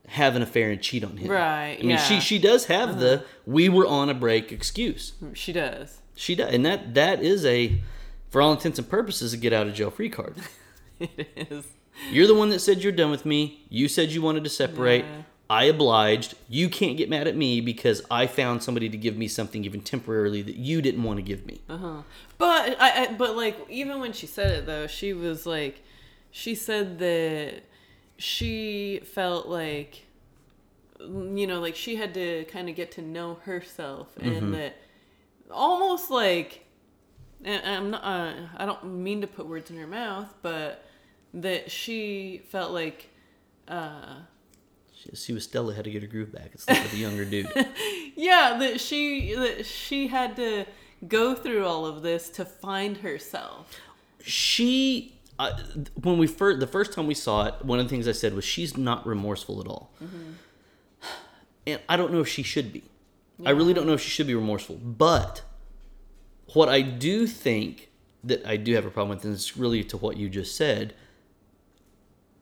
have 0.07 0.35
an 0.35 0.41
affair 0.41 0.69
and 0.71 0.81
cheat 0.81 1.03
on 1.05 1.15
him. 1.15 1.31
Right, 1.31 1.77
I 1.79 1.81
mean, 1.81 1.91
yeah. 1.91 1.95
Uh-huh. 1.95 2.15
she 2.15 2.19
she 2.19 2.39
does 2.39 2.65
have 2.65 2.99
the 2.99 3.23
"we 3.45 3.69
were 3.69 3.87
on 3.87 4.09
a 4.09 4.13
break" 4.13 4.51
excuse. 4.51 5.13
She 5.33 5.53
does. 5.53 5.99
She 6.15 6.35
does, 6.35 6.53
and 6.53 6.65
that 6.65 6.93
that 6.95 7.23
is 7.23 7.45
a, 7.45 7.81
for 8.29 8.41
all 8.41 8.51
intents 8.51 8.77
and 8.79 8.89
purposes, 8.89 9.31
a 9.33 9.37
get 9.37 9.53
out 9.53 9.67
of 9.67 9.73
jail 9.73 9.89
free 9.91 10.09
card. 10.09 10.35
It 10.99 11.27
is. 11.51 11.65
You're 12.11 12.27
the 12.27 12.35
one 12.35 12.49
that 12.49 12.59
said 12.59 12.81
you're 12.83 12.91
done 12.93 13.11
with 13.11 13.25
me. 13.25 13.65
You 13.69 13.87
said 13.89 14.11
you 14.11 14.21
wanted 14.21 14.43
to 14.45 14.49
separate. 14.49 15.03
Yeah. 15.05 15.23
I 15.53 15.65
obliged. 15.65 16.33
You 16.49 16.67
can't 16.67 16.97
get 16.97 17.11
mad 17.11 17.27
at 17.27 17.35
me 17.35 17.61
because 17.61 18.01
I 18.09 18.25
found 18.25 18.63
somebody 18.63 18.89
to 18.89 18.97
give 18.97 19.15
me 19.15 19.27
something 19.27 19.63
even 19.65 19.81
temporarily 19.81 20.41
that 20.41 20.55
you 20.55 20.81
didn't 20.81 21.03
want 21.03 21.17
to 21.17 21.21
give 21.21 21.45
me. 21.45 21.61
But 22.39 22.75
I, 22.79 23.03
I 23.03 23.13
but 23.13 23.35
like 23.35 23.55
even 23.69 23.99
when 23.99 24.13
she 24.13 24.25
said 24.25 24.49
it 24.49 24.65
though, 24.65 24.87
she 24.87 25.13
was 25.13 25.45
like 25.45 25.83
she 26.31 26.55
said 26.55 26.97
that 26.97 27.61
she 28.17 29.01
felt 29.05 29.47
like 29.47 30.05
you 30.99 31.45
know, 31.45 31.59
like 31.59 31.75
she 31.75 31.97
had 31.97 32.15
to 32.15 32.45
kind 32.45 32.67
of 32.67 32.75
get 32.75 32.91
to 32.93 33.03
know 33.03 33.35
herself 33.43 34.07
and 34.19 34.53
that 34.55 34.77
almost 35.51 36.09
like 36.09 36.65
and 37.43 37.63
I'm 37.63 37.91
not 37.91 38.03
uh, 38.03 38.33
I 38.57 38.65
don't 38.65 38.85
mean 39.03 39.21
to 39.21 39.27
put 39.27 39.45
words 39.45 39.69
in 39.69 39.77
her 39.77 39.85
mouth, 39.85 40.33
but 40.41 40.83
that 41.35 41.69
she 41.69 42.41
felt 42.49 42.71
like 42.71 43.11
uh 43.67 44.15
She, 45.13 45.33
was 45.33 45.43
Stella 45.43 45.73
had 45.73 45.83
to 45.85 45.91
get 45.91 46.01
her 46.01 46.07
groove 46.07 46.31
back. 46.31 46.51
It's 46.53 46.67
like 46.67 46.81
with 46.83 46.93
a 46.93 46.97
younger 46.97 47.25
dude. 47.25 47.47
yeah, 48.15 48.57
that 48.59 48.79
she 48.79 49.33
that 49.35 49.65
she 49.65 50.07
had 50.07 50.35
to 50.37 50.65
go 51.07 51.35
through 51.35 51.65
all 51.65 51.85
of 51.85 52.01
this 52.01 52.29
to 52.29 52.45
find 52.45 52.97
herself. 52.97 53.79
she 54.21 55.13
uh, 55.39 55.51
when 56.01 56.17
we 56.17 56.27
first 56.27 56.59
the 56.59 56.67
first 56.67 56.93
time 56.93 57.07
we 57.07 57.13
saw 57.13 57.45
it 57.47 57.55
one 57.63 57.79
of 57.79 57.85
the 57.85 57.89
things 57.89 58.07
i 58.07 58.11
said 58.11 58.33
was 58.33 58.45
she's 58.45 58.77
not 58.77 59.05
remorseful 59.05 59.59
at 59.59 59.67
all 59.67 59.91
and 61.67 61.81
i 61.89 61.97
don't 61.97 62.13
know 62.13 62.21
if 62.21 62.27
she 62.27 62.43
should 62.43 62.71
be 62.71 62.83
i 63.45 63.49
really 63.49 63.73
don't 63.73 63.85
know 63.87 63.93
if 63.93 63.99
she 64.01 64.09
should 64.09 64.27
be 64.27 64.35
remorseful 64.35 64.75
but 64.75 65.41
what 66.53 66.69
i 66.69 66.81
do 66.81 67.25
think 67.27 67.89
that 68.23 68.45
i 68.45 68.55
do 68.55 68.75
have 68.75 68.85
a 68.85 68.91
problem 68.91 69.17
with 69.17 69.25
and 69.25 69.33
it's 69.33 69.57
really 69.57 69.83
to 69.83 69.97
what 69.97 70.15
you 70.17 70.29
just 70.29 70.55
said 70.55 70.93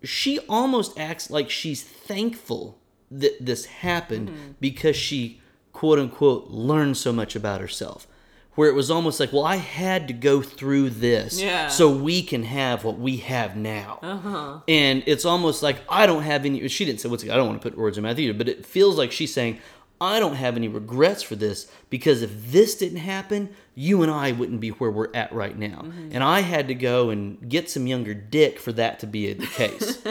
she 0.03 0.39
almost 0.49 0.97
acts 0.99 1.29
like 1.29 1.49
she's 1.49 1.83
thankful 1.83 2.77
that 3.09 3.33
this 3.45 3.65
happened 3.65 4.55
because 4.59 4.95
she 4.95 5.39
quote 5.73 5.99
unquote 5.99 6.47
learned 6.49 6.97
so 6.97 7.11
much 7.13 7.35
about 7.35 7.61
herself 7.61 8.07
where 8.55 8.67
it 8.69 8.73
was 8.75 8.89
almost 8.91 9.19
like 9.19 9.31
well 9.31 9.45
i 9.45 9.55
had 9.57 10.07
to 10.07 10.13
go 10.13 10.41
through 10.41 10.89
this 10.89 11.41
Yeah. 11.41 11.67
so 11.67 11.89
we 11.89 12.21
can 12.23 12.43
have 12.43 12.83
what 12.83 12.97
we 12.99 13.17
have 13.17 13.55
now 13.55 13.99
Uh-huh. 14.01 14.59
and 14.67 15.03
it's 15.07 15.23
almost 15.25 15.61
like 15.63 15.77
i 15.89 16.05
don't 16.05 16.23
have 16.23 16.45
any 16.45 16.67
she 16.67 16.83
didn't 16.85 16.99
say 16.99 17.09
what's 17.09 17.23
i 17.23 17.27
don't 17.27 17.47
want 17.47 17.61
to 17.61 17.69
put 17.69 17.77
words 17.77 17.97
in 17.97 18.03
my 18.03 18.09
mouth 18.09 18.19
either 18.19 18.33
but 18.37 18.49
it 18.49 18.65
feels 18.65 18.97
like 18.97 19.11
she's 19.11 19.33
saying 19.33 19.59
i 20.01 20.19
don't 20.19 20.35
have 20.35 20.57
any 20.57 20.67
regrets 20.67 21.23
for 21.23 21.37
this 21.37 21.71
because 21.89 22.21
if 22.21 22.51
this 22.51 22.75
didn't 22.75 22.97
happen 22.97 23.49
you 23.75 24.01
and 24.03 24.11
i 24.11 24.33
wouldn't 24.33 24.59
be 24.59 24.69
where 24.69 24.91
we're 24.91 25.13
at 25.13 25.31
right 25.31 25.57
now 25.57 25.79
mm-hmm. 25.83 26.09
and 26.11 26.23
i 26.23 26.41
had 26.41 26.67
to 26.67 26.73
go 26.75 27.09
and 27.09 27.47
get 27.49 27.69
some 27.69 27.87
younger 27.87 28.13
dick 28.13 28.59
for 28.59 28.73
that 28.73 28.99
to 28.99 29.07
be 29.07 29.31
the 29.31 29.47
case 29.61 30.01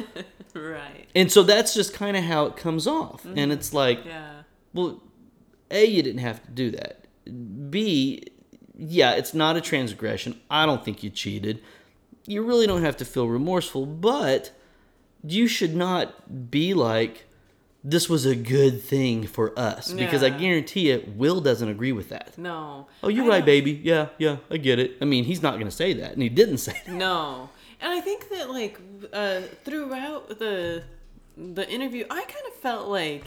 Right. 0.54 1.06
and 1.14 1.30
so 1.30 1.42
that's 1.42 1.74
just 1.74 1.92
kind 1.94 2.16
of 2.16 2.24
how 2.24 2.46
it 2.46 2.56
comes 2.56 2.86
off 2.86 3.24
and 3.24 3.36
mm-hmm. 3.36 3.50
it's 3.52 3.72
like 3.72 4.04
Yeah. 4.04 4.42
well, 4.72 5.02
A, 5.70 5.84
you 5.84 6.02
didn't 6.02 6.22
have 6.22 6.42
to 6.44 6.50
do 6.50 6.70
that. 6.72 7.04
B, 7.70 8.24
yeah, 8.76 9.12
it's 9.12 9.34
not 9.34 9.56
a 9.56 9.60
transgression. 9.60 10.40
I 10.50 10.66
don't 10.66 10.84
think 10.84 11.04
you 11.04 11.10
cheated. 11.10 11.62
You 12.26 12.42
really 12.42 12.66
don't 12.66 12.82
have 12.82 12.96
to 12.96 13.04
feel 13.04 13.28
remorseful, 13.28 13.86
but 13.86 14.50
you 15.22 15.46
should 15.46 15.76
not 15.76 16.50
be 16.50 16.74
like, 16.74 17.26
this 17.82 18.08
was 18.08 18.26
a 18.26 18.34
good 18.36 18.82
thing 18.82 19.26
for 19.26 19.58
us. 19.58 19.92
Because 19.92 20.22
I 20.22 20.30
guarantee 20.30 20.90
it, 20.90 21.16
Will 21.16 21.40
doesn't 21.40 21.68
agree 21.68 21.92
with 21.92 22.10
that. 22.10 22.36
No. 22.36 22.86
Oh, 23.02 23.08
you're 23.08 23.24
I 23.24 23.28
right, 23.28 23.38
don't- 23.38 23.46
baby. 23.46 23.80
Yeah, 23.82 24.08
yeah, 24.18 24.36
I 24.50 24.56
get 24.58 24.78
it. 24.78 24.98
I 25.00 25.04
mean, 25.06 25.24
he's 25.24 25.42
not 25.42 25.54
going 25.54 25.64
to 25.66 25.70
say 25.70 25.92
that, 25.94 26.12
and 26.12 26.22
he 26.22 26.28
didn't 26.28 26.58
say 26.58 26.80
that. 26.86 26.92
No. 26.94 27.48
And 27.80 27.90
I 27.92 28.00
think 28.02 28.28
that 28.28 28.50
like 28.50 28.78
uh, 29.12 29.40
throughout 29.64 30.38
the 30.38 30.82
the 31.36 31.66
interview, 31.70 32.04
I 32.10 32.20
kind 32.20 32.44
of 32.48 32.54
felt 32.56 32.88
like 32.88 33.24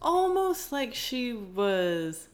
almost 0.00 0.72
like 0.72 0.94
she 0.94 1.34
was, 1.34 2.28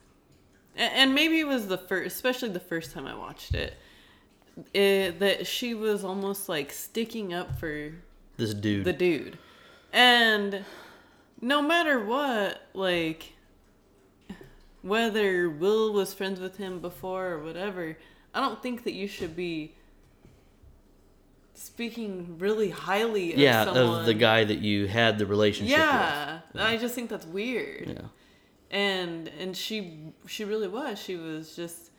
and 0.77 1.15
maybe 1.15 1.41
it 1.41 1.47
was 1.49 1.67
the 1.67 1.79
first, 1.79 2.15
especially 2.15 2.51
the 2.51 2.61
first 2.61 2.93
time 2.93 3.07
I 3.07 3.17
watched 3.17 3.55
it, 3.55 3.75
it 4.73 5.19
that 5.19 5.47
she 5.49 5.75
was 5.75 6.05
almost 6.05 6.49
like 6.49 6.71
sticking 6.73 7.35
up 7.35 7.59
for 7.59 7.93
This 8.37 8.55
dude. 8.55 8.85
the 8.85 8.93
dude. 8.93 9.39
And 9.93 10.65
no 11.43 11.61
matter 11.61 12.03
what, 12.03 12.63
like 12.73 13.33
whether 14.81 15.51
Will 15.51 15.93
was 15.93 16.15
friends 16.15 16.41
with 16.41 16.57
him 16.57 16.81
before 16.81 17.33
or 17.33 17.43
whatever, 17.43 17.99
I 18.33 18.41
don't 18.41 18.63
think 18.63 18.85
that 18.85 18.93
you 18.93 19.09
should 19.09 19.37
be 19.37 19.75
speaking 21.55 22.39
really 22.39 22.71
highly 22.71 23.33
of 23.35 23.39
yeah, 23.39 23.65
someone. 23.65 24.01
of 24.01 24.07
the 24.07 24.15
guy 24.15 24.45
that 24.45 24.59
you 24.59 24.87
had 24.87 25.19
the 25.19 25.27
relationship 25.27 25.77
with. 25.77 25.87
Yeah, 25.87 26.41
I 26.55 26.77
just 26.77 26.95
think 26.95 27.11
that's 27.11 27.27
weird. 27.27 27.89
Yeah. 27.89 28.77
And 28.77 29.29
and 29.39 29.57
she 29.57 30.13
she 30.27 30.45
really 30.45 30.69
was. 30.69 30.99
She 30.99 31.17
was 31.17 31.55
just 31.55 31.92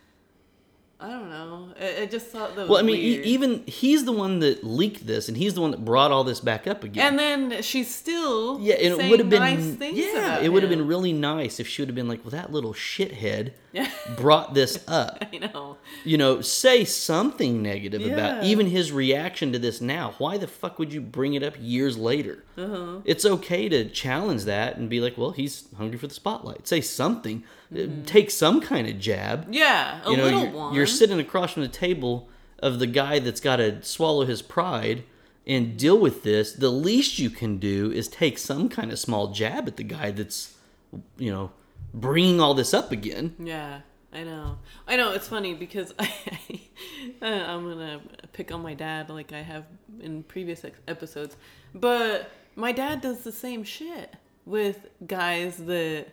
I 1.03 1.09
don't 1.09 1.29
know. 1.29 1.67
I, 1.79 2.03
I 2.03 2.05
just 2.05 2.27
thought 2.27 2.55
that 2.55 2.61
was 2.61 2.69
Well, 2.69 2.79
I 2.79 2.81
mean, 2.81 2.95
e- 2.97 3.13
weird. 3.15 3.25
even 3.25 3.63
he's 3.67 4.05
the 4.05 4.11
one 4.13 4.39
that 4.39 4.63
leaked 4.63 5.05
this, 5.05 5.27
and 5.27 5.35
he's 5.35 5.53
the 5.53 5.61
one 5.61 5.71
that 5.71 5.83
brought 5.83 6.11
all 6.11 6.23
this 6.23 6.39
back 6.39 6.65
up 6.65 6.83
again. 6.83 7.05
and 7.07 7.19
then 7.19 7.61
she's 7.61 7.93
still 7.93 8.59
yeah, 8.61 8.75
and 8.75 9.01
it 9.01 9.09
would 9.09 9.19
have 9.19 9.29
been 9.29 9.39
nice 9.41 9.93
yeah, 9.93 10.39
it 10.39 10.49
would 10.49 10.63
have 10.63 10.69
been 10.69 10.87
really 10.87 11.11
nice 11.13 11.59
if 11.59 11.67
she 11.67 11.81
would 11.81 11.89
have 11.89 11.95
been 11.95 12.07
like, 12.07 12.23
"Well, 12.23 12.31
that 12.31 12.51
little 12.53 12.73
shithead 12.73 13.51
brought 14.17 14.53
this 14.53 14.83
up." 14.87 15.23
I 15.33 15.37
know. 15.37 15.77
You 16.03 16.17
know, 16.17 16.41
say 16.41 16.85
something 16.85 17.61
negative 17.61 18.05
about 18.05 18.43
even 18.43 18.67
his 18.67 18.91
reaction 18.91 19.51
to 19.53 19.59
this 19.59 19.81
now. 19.81 20.15
Why 20.17 20.37
the 20.37 20.47
fuck 20.47 20.79
would 20.79 20.91
you 20.93 21.01
bring 21.01 21.33
it 21.33 21.43
up 21.43 21.55
years 21.59 21.97
later? 21.97 22.43
Uh-huh. 22.57 22.99
It's 23.05 23.25
okay 23.25 23.69
to 23.69 23.89
challenge 23.89 24.43
that 24.45 24.77
and 24.77 24.89
be 24.89 24.99
like, 24.99 25.17
"Well, 25.17 25.31
he's 25.31 25.65
hungry 25.77 25.97
for 25.97 26.07
the 26.07 26.13
spotlight." 26.13 26.67
Say 26.67 26.81
something, 26.81 27.43
Uh, 27.71 27.77
Mm-hmm. 27.77 28.03
take 28.03 28.29
some 28.29 28.61
kind 28.61 28.87
of 28.87 28.99
jab. 28.99 29.47
Yeah, 29.51 30.01
a 30.05 30.11
you 30.11 30.17
know, 30.17 30.23
little 30.25 30.41
you're, 30.43 30.51
one. 30.51 30.73
you're 30.75 30.85
sitting 30.85 31.19
across 31.19 31.53
from 31.53 31.63
the 31.63 31.69
table 31.69 32.29
of 32.59 32.79
the 32.79 32.87
guy 32.87 33.19
that's 33.19 33.39
got 33.41 33.57
to 33.57 33.81
swallow 33.83 34.25
his 34.25 34.41
pride 34.41 35.03
and 35.45 35.75
deal 35.77 35.97
with 35.97 36.23
this. 36.23 36.53
The 36.53 36.69
least 36.69 37.19
you 37.19 37.29
can 37.29 37.57
do 37.57 37.91
is 37.91 38.07
take 38.07 38.37
some 38.37 38.69
kind 38.69 38.91
of 38.91 38.99
small 38.99 39.33
jab 39.33 39.67
at 39.67 39.75
the 39.77 39.83
guy 39.83 40.11
that's, 40.11 40.55
you 41.17 41.29
know, 41.31 41.51
bringing 41.93 42.39
all 42.41 42.53
this 42.53 42.73
up 42.73 42.91
again. 42.91 43.35
Yeah, 43.39 43.81
I 44.11 44.23
know. 44.23 44.57
I 44.87 44.95
know. 44.95 45.11
It's 45.13 45.27
funny 45.27 45.53
because 45.53 45.93
I, 45.99 46.59
I'm 47.21 47.63
gonna 47.69 48.01
pick 48.33 48.51
on 48.51 48.61
my 48.61 48.73
dad 48.73 49.09
like 49.09 49.33
I 49.33 49.41
have 49.41 49.65
in 50.01 50.23
previous 50.23 50.65
episodes, 50.87 51.35
but 51.73 52.29
my 52.55 52.71
dad 52.71 53.01
does 53.01 53.23
the 53.23 53.31
same 53.31 53.63
shit 53.63 54.13
with 54.45 54.87
guys 55.05 55.57
that 55.57 56.07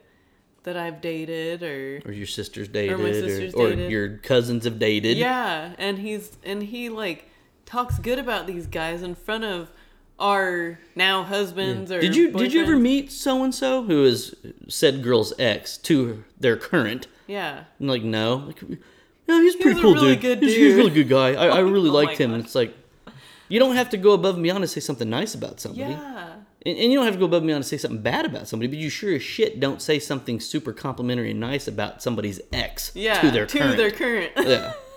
that 0.62 0.76
I've 0.76 1.00
dated 1.00 1.62
or 1.62 2.02
Or 2.04 2.12
your 2.12 2.26
sister's 2.26 2.68
dated, 2.68 2.92
or, 2.92 2.98
my 2.98 3.08
or, 3.08 3.14
sisters 3.14 3.54
or 3.54 3.70
dated. 3.70 3.90
your 3.90 4.18
cousins 4.18 4.64
have 4.64 4.78
dated. 4.78 5.16
yeah, 5.16 5.74
and 5.78 5.98
he's 5.98 6.36
and 6.44 6.62
he 6.62 6.88
like 6.90 7.26
talks 7.66 7.98
good 7.98 8.18
about 8.18 8.46
these 8.46 8.66
guys 8.66 9.02
in 9.02 9.14
front 9.14 9.44
of 9.44 9.70
our 10.20 10.78
now 10.94 11.22
husbands 11.24 11.90
or 11.90 12.00
Did 12.00 12.14
you 12.14 12.30
did 12.32 12.52
you 12.52 12.62
ever 12.62 12.76
meet 12.76 13.10
so 13.10 13.42
and 13.42 13.54
so 13.54 13.82
who 13.82 14.04
is 14.04 14.34
said 14.68 15.02
girl's 15.02 15.32
ex 15.38 15.76
to 15.78 16.24
their 16.38 16.56
current? 16.56 17.06
Yeah. 17.26 17.64
And 17.78 17.88
like, 17.88 18.02
no, 18.02 18.36
like, 18.36 18.62
no, 19.28 19.40
he's 19.40 19.54
a 19.54 19.58
pretty 19.58 19.78
a 19.78 19.82
cool 19.82 19.94
really 19.94 20.14
dude. 20.16 20.20
good 20.22 20.42
He's, 20.42 20.56
he's 20.56 20.74
a 20.74 20.76
really 20.76 20.90
good 20.90 21.08
guy. 21.08 21.34
I, 21.34 21.46
I 21.46 21.58
oh 21.60 21.70
really 21.70 21.90
Oh 21.90 21.94
liked 21.94 22.18
him. 22.18 22.32
And 22.34 22.44
it's 22.44 22.54
like, 22.54 22.74
you 23.48 23.58
don't 23.58 23.76
have 23.76 23.90
to 23.90 23.96
go 23.96 24.12
above 24.12 24.34
and 24.34 24.42
beyond 24.42 24.62
to 24.62 24.68
say 24.68 24.80
something 24.80 25.08
nice 25.08 25.34
about 25.34 25.60
somebody. 25.60 25.92
Yeah. 25.92 26.34
And, 26.66 26.76
and 26.78 26.92
you 26.92 26.98
don't 26.98 27.04
have 27.06 27.14
to 27.14 27.18
go 27.20 27.24
above 27.26 27.42
and 27.42 27.46
beyond 27.46 27.64
to 27.64 27.68
say 27.68 27.78
something 27.78 28.02
bad 28.02 28.26
about 28.26 28.46
somebody, 28.48 28.68
but 28.68 28.78
you 28.78 28.90
sure 28.90 29.14
as 29.14 29.22
shit 29.22 29.60
don't 29.60 29.80
say 29.80 29.98
something 29.98 30.40
super 30.40 30.72
complimentary 30.72 31.30
and 31.30 31.40
nice 31.40 31.66
about 31.68 32.02
somebody's 32.02 32.40
ex 32.52 32.92
Yeah. 32.94 33.20
to 33.20 33.30
their 33.30 33.46
current. 33.46 33.76
their 33.76 33.90
current. 33.90 34.32
yeah. 34.36 34.72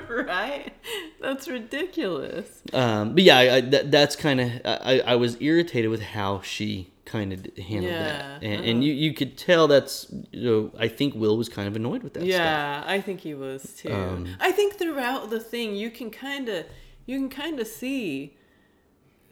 right? 0.08 0.72
That's 1.20 1.48
ridiculous. 1.48 2.62
Um, 2.72 3.14
but 3.14 3.22
yeah, 3.24 3.38
I, 3.38 3.54
I, 3.56 3.60
that, 3.62 3.90
that's 3.90 4.16
kind 4.16 4.40
of 4.40 4.50
I, 4.64 5.02
I 5.06 5.16
was 5.16 5.40
irritated 5.40 5.90
with 5.90 6.02
how 6.02 6.40
she 6.42 6.92
kind 7.04 7.32
of 7.32 7.46
handled 7.56 7.92
Yeah, 7.92 8.02
that, 8.02 8.42
and, 8.42 8.60
uh-huh. 8.60 8.70
and 8.70 8.84
you 8.84 8.92
you 8.92 9.14
could 9.14 9.38
tell 9.38 9.68
that's 9.68 10.12
you 10.32 10.50
know 10.50 10.70
I 10.78 10.88
think 10.88 11.14
Will 11.14 11.36
was 11.36 11.48
kind 11.48 11.68
of 11.68 11.76
annoyed 11.76 12.02
with 12.02 12.14
that 12.14 12.20
stuff. 12.20 12.28
Yeah, 12.28 12.84
I 12.86 13.00
think 13.00 13.20
he 13.20 13.34
was 13.34 13.74
too. 13.74 13.92
Um, 13.92 14.36
I 14.40 14.52
think 14.52 14.74
throughout 14.74 15.30
the 15.30 15.40
thing, 15.40 15.76
you 15.76 15.90
can 15.90 16.10
kind 16.10 16.48
of 16.48 16.66
you 17.06 17.18
can 17.18 17.28
kind 17.28 17.60
of 17.60 17.66
see 17.66 18.36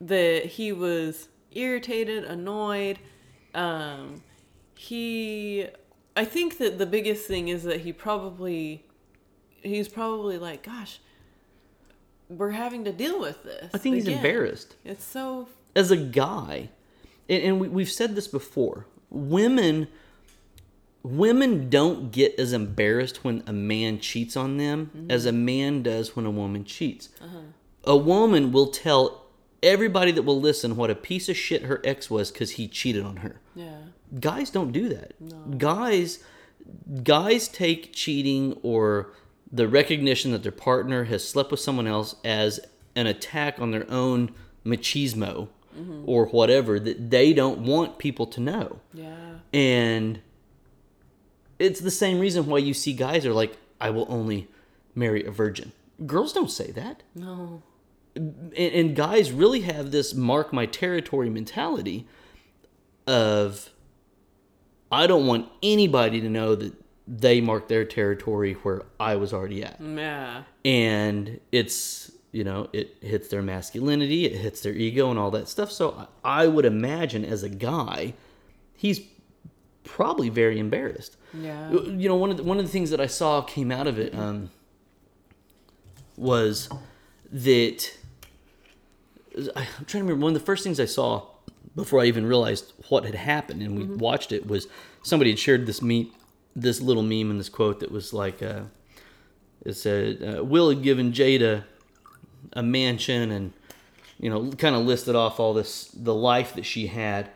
that 0.00 0.46
he 0.46 0.72
was 0.72 1.28
irritated, 1.52 2.24
annoyed. 2.24 2.98
Um, 3.54 4.22
he, 4.74 5.66
I 6.16 6.24
think 6.24 6.58
that 6.58 6.78
the 6.78 6.86
biggest 6.86 7.26
thing 7.26 7.48
is 7.48 7.62
that 7.64 7.80
he 7.80 7.92
probably, 7.92 8.83
he's 9.64 9.88
probably 9.88 10.38
like, 10.38 10.62
gosh, 10.62 11.00
we're 12.28 12.50
having 12.50 12.84
to 12.84 12.92
deal 12.92 13.20
with 13.20 13.42
this. 13.42 13.70
I 13.74 13.78
think 13.78 13.96
he's 13.96 14.04
again." 14.04 14.18
embarrassed. 14.18 14.76
It's 14.84 15.04
so 15.04 15.48
as 15.74 15.90
a 15.90 15.96
guy, 15.96 16.68
and, 17.28 17.42
and 17.42 17.60
we, 17.60 17.68
we've 17.68 17.90
said 17.90 18.14
this 18.14 18.28
before, 18.28 18.86
women 19.10 19.88
women 21.04 21.68
don't 21.68 22.10
get 22.10 22.38
as 22.38 22.52
embarrassed 22.52 23.22
when 23.22 23.42
a 23.46 23.52
man 23.52 24.00
cheats 24.00 24.36
on 24.36 24.56
them 24.56 24.90
mm-hmm. 24.96 25.10
as 25.10 25.26
a 25.26 25.32
man 25.32 25.82
does 25.82 26.16
when 26.16 26.26
a 26.26 26.30
woman 26.30 26.64
cheats. 26.64 27.10
Uh-huh. 27.20 27.40
A 27.84 27.96
woman 27.96 28.50
will 28.50 28.68
tell 28.68 29.26
everybody 29.62 30.12
that 30.12 30.22
will 30.22 30.40
listen 30.40 30.76
what 30.76 30.90
a 30.90 30.94
piece 30.94 31.28
of 31.28 31.36
shit 31.36 31.62
her 31.62 31.80
ex 31.84 32.10
was 32.10 32.30
because 32.30 32.52
he 32.52 32.66
cheated 32.66 33.04
on 33.04 33.16
her. 33.16 33.40
Yeah. 33.54 33.76
Guys 34.18 34.48
don't 34.48 34.72
do 34.72 34.88
that. 34.88 35.58
Guys, 35.58 36.20
guys 37.02 37.48
take 37.48 37.92
cheating 37.92 38.58
or 38.62 39.12
the 39.54 39.68
recognition 39.68 40.32
that 40.32 40.42
their 40.42 40.52
partner 40.52 41.04
has 41.04 41.26
slept 41.26 41.52
with 41.52 41.60
someone 41.60 41.86
else 41.86 42.16
as 42.24 42.58
an 42.96 43.06
attack 43.06 43.60
on 43.60 43.70
their 43.70 43.88
own 43.88 44.34
machismo 44.66 45.48
mm-hmm. 45.78 46.02
or 46.06 46.26
whatever 46.26 46.80
that 46.80 47.10
they 47.10 47.32
don't 47.32 47.60
want 47.60 47.98
people 47.98 48.26
to 48.26 48.40
know. 48.40 48.80
Yeah. 48.92 49.14
And 49.52 50.20
it's 51.60 51.78
the 51.78 51.92
same 51.92 52.18
reason 52.18 52.46
why 52.46 52.58
you 52.58 52.74
see 52.74 52.92
guys 52.94 53.24
are 53.24 53.32
like, 53.32 53.56
I 53.80 53.90
will 53.90 54.06
only 54.08 54.48
marry 54.92 55.24
a 55.24 55.30
virgin. 55.30 55.70
Girls 56.04 56.32
don't 56.32 56.50
say 56.50 56.72
that. 56.72 57.04
No. 57.14 57.62
And, 58.16 58.56
and 58.56 58.96
guys 58.96 59.30
really 59.30 59.60
have 59.60 59.92
this 59.92 60.14
mark 60.14 60.52
my 60.52 60.66
territory 60.66 61.30
mentality 61.30 62.08
of, 63.06 63.70
I 64.90 65.06
don't 65.06 65.28
want 65.28 65.48
anybody 65.62 66.20
to 66.20 66.28
know 66.28 66.56
that 66.56 66.74
they 67.06 67.40
mark 67.40 67.68
their 67.68 67.84
territory 67.84 68.54
where 68.54 68.82
I 68.98 69.16
was 69.16 69.32
already 69.32 69.62
at. 69.62 69.80
Yeah. 69.80 70.44
And 70.64 71.40
it's, 71.52 72.10
you 72.32 72.44
know, 72.44 72.68
it 72.72 72.96
hits 73.00 73.28
their 73.28 73.42
masculinity, 73.42 74.24
it 74.24 74.36
hits 74.38 74.60
their 74.62 74.72
ego 74.72 75.10
and 75.10 75.18
all 75.18 75.30
that 75.32 75.48
stuff. 75.48 75.70
So 75.70 76.08
I 76.24 76.46
would 76.46 76.64
imagine 76.64 77.24
as 77.24 77.42
a 77.42 77.48
guy, 77.48 78.14
he's 78.74 79.00
probably 79.84 80.30
very 80.30 80.58
embarrassed. 80.58 81.16
Yeah. 81.34 81.70
You 81.70 82.08
know, 82.08 82.16
one 82.16 82.30
of 82.30 82.38
the, 82.38 82.42
one 82.42 82.58
of 82.58 82.64
the 82.64 82.70
things 82.70 82.90
that 82.90 83.00
I 83.00 83.06
saw 83.06 83.42
came 83.42 83.70
out 83.70 83.86
of 83.86 83.98
it 83.98 84.14
um, 84.14 84.50
was 86.16 86.70
that 87.30 87.96
I'm 89.36 89.66
trying 89.86 89.86
to 89.86 89.98
remember 89.98 90.24
one 90.24 90.34
of 90.34 90.40
the 90.40 90.46
first 90.46 90.64
things 90.64 90.80
I 90.80 90.84
saw 90.86 91.26
before 91.74 92.00
I 92.00 92.04
even 92.04 92.24
realized 92.24 92.72
what 92.88 93.04
had 93.04 93.14
happened 93.14 93.62
and 93.62 93.76
we 93.76 93.84
watched 93.84 94.32
it 94.32 94.46
was 94.46 94.68
somebody 95.02 95.30
had 95.30 95.38
shared 95.38 95.66
this 95.66 95.82
meme, 95.82 96.10
this 96.54 96.80
little 96.80 97.02
meme 97.02 97.30
and 97.30 97.40
this 97.40 97.48
quote 97.48 97.80
that 97.80 97.90
was 97.90 98.12
like, 98.12 98.42
uh, 98.42 98.62
it 99.64 99.74
said, 99.74 100.22
uh, 100.22 100.44
Will 100.44 100.68
had 100.68 100.82
given 100.82 101.12
Jada 101.12 101.64
a 102.52 102.62
mansion 102.62 103.30
and 103.30 103.52
you 104.18 104.30
know 104.30 104.50
kind 104.52 104.76
of 104.76 104.84
listed 104.84 105.14
off 105.16 105.40
all 105.40 105.54
this 105.54 105.88
the 105.88 106.14
life 106.14 106.54
that 106.54 106.64
she 106.64 106.86
had 106.86 107.30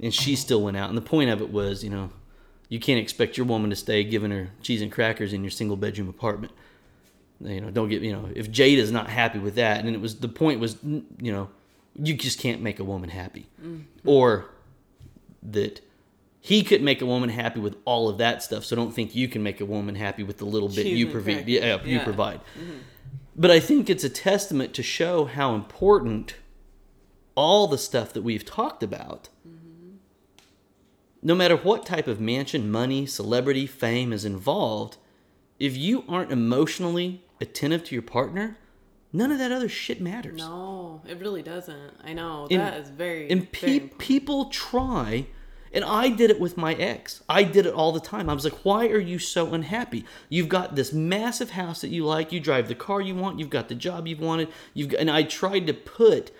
and 0.00 0.12
she 0.12 0.36
still 0.36 0.62
went 0.62 0.76
out. 0.76 0.88
And 0.88 0.96
the 0.96 1.02
point 1.02 1.30
of 1.30 1.40
it 1.40 1.50
was 1.50 1.84
you 1.84 1.90
know 1.90 2.10
you 2.68 2.80
can't 2.80 2.98
expect 2.98 3.36
your 3.36 3.46
woman 3.46 3.70
to 3.70 3.76
stay 3.76 4.02
giving 4.02 4.30
her 4.30 4.50
cheese 4.60 4.82
and 4.82 4.90
crackers 4.90 5.32
in 5.32 5.44
your 5.44 5.50
single 5.50 5.76
bedroom 5.76 6.08
apartment. 6.08 6.52
You 7.40 7.60
know 7.60 7.70
don't 7.70 7.88
get 7.88 8.02
you 8.02 8.12
know 8.12 8.28
if 8.34 8.50
jada's 8.50 8.90
not 8.90 9.08
happy 9.08 9.38
with 9.38 9.56
that 9.56 9.84
and 9.84 9.94
it 9.94 10.00
was 10.00 10.16
the 10.16 10.28
point 10.28 10.58
was 10.58 10.76
you 10.82 11.04
know 11.20 11.48
you 11.94 12.14
just 12.14 12.38
can't 12.38 12.60
make 12.60 12.78
a 12.78 12.84
woman 12.84 13.10
happy. 13.10 13.46
Or 14.04 14.46
that 15.42 15.80
he 16.46 16.62
could 16.62 16.80
make 16.80 17.02
a 17.02 17.06
woman 17.06 17.28
happy 17.28 17.58
with 17.58 17.76
all 17.84 18.08
of 18.08 18.18
that 18.18 18.42
stuff 18.42 18.64
so 18.64 18.76
don't 18.76 18.92
think 18.94 19.14
you 19.14 19.26
can 19.28 19.42
make 19.42 19.60
a 19.60 19.64
woman 19.64 19.94
happy 19.94 20.22
with 20.22 20.38
the 20.38 20.44
little 20.44 20.68
bit 20.68 20.86
you 20.86 21.06
and 21.06 21.12
provide 21.12 21.48
yeah, 21.48 21.82
you 21.84 21.96
Yeah. 21.96 22.04
provide 22.04 22.40
mm-hmm. 22.58 22.78
but 23.34 23.50
i 23.50 23.60
think 23.60 23.90
it's 23.90 24.04
a 24.04 24.08
testament 24.10 24.72
to 24.74 24.82
show 24.82 25.24
how 25.24 25.54
important 25.54 26.36
all 27.34 27.66
the 27.66 27.78
stuff 27.78 28.12
that 28.12 28.22
we've 28.22 28.44
talked 28.44 28.82
about 28.82 29.28
no 31.22 31.34
matter 31.34 31.56
what 31.56 31.84
type 31.84 32.06
of 32.06 32.20
mansion, 32.20 32.70
money, 32.70 33.04
celebrity, 33.04 33.66
fame 33.66 34.12
is 34.12 34.24
involved, 34.24 34.96
if 35.58 35.76
you 35.76 36.04
aren't 36.08 36.30
emotionally 36.30 37.24
attentive 37.40 37.82
to 37.84 37.96
your 37.96 38.02
partner, 38.02 38.58
none 39.12 39.32
of 39.32 39.38
that 39.38 39.50
other 39.50 39.68
shit 39.68 40.00
matters. 40.00 40.38
No, 40.38 41.02
it 41.04 41.18
really 41.18 41.42
doesn't. 41.42 41.94
I 42.04 42.12
know. 42.12 42.46
And- 42.48 42.60
that 42.60 42.78
is 42.78 42.90
very. 42.90 43.28
And 43.28 43.50
pe- 43.50 43.72
important. 43.74 43.98
people 43.98 44.44
try, 44.46 45.26
and 45.76 45.84
I 45.84 46.08
did 46.08 46.30
it 46.30 46.40
with 46.40 46.56
my 46.56 46.72
ex. 46.72 47.22
I 47.28 47.42
did 47.42 47.66
it 47.66 47.74
all 47.74 47.92
the 47.92 48.00
time. 48.00 48.30
I 48.30 48.32
was 48.32 48.44
like, 48.44 48.64
why 48.64 48.86
are 48.86 48.98
you 48.98 49.18
so 49.18 49.52
unhappy? 49.52 50.06
You've 50.30 50.48
got 50.48 50.74
this 50.74 50.90
massive 50.90 51.50
house 51.50 51.82
that 51.82 51.90
you 51.90 52.06
like, 52.06 52.32
you 52.32 52.40
drive 52.40 52.68
the 52.68 52.74
car 52.74 53.02
you 53.02 53.14
want, 53.14 53.38
you've 53.38 53.50
got 53.50 53.68
the 53.68 53.74
job 53.74 54.06
you've 54.06 54.18
wanted, 54.18 54.48
you've 54.72 54.88
got, 54.88 55.00
and 55.00 55.10
I 55.10 55.22
tried 55.22 55.66
to 55.66 55.74
put 55.74 56.30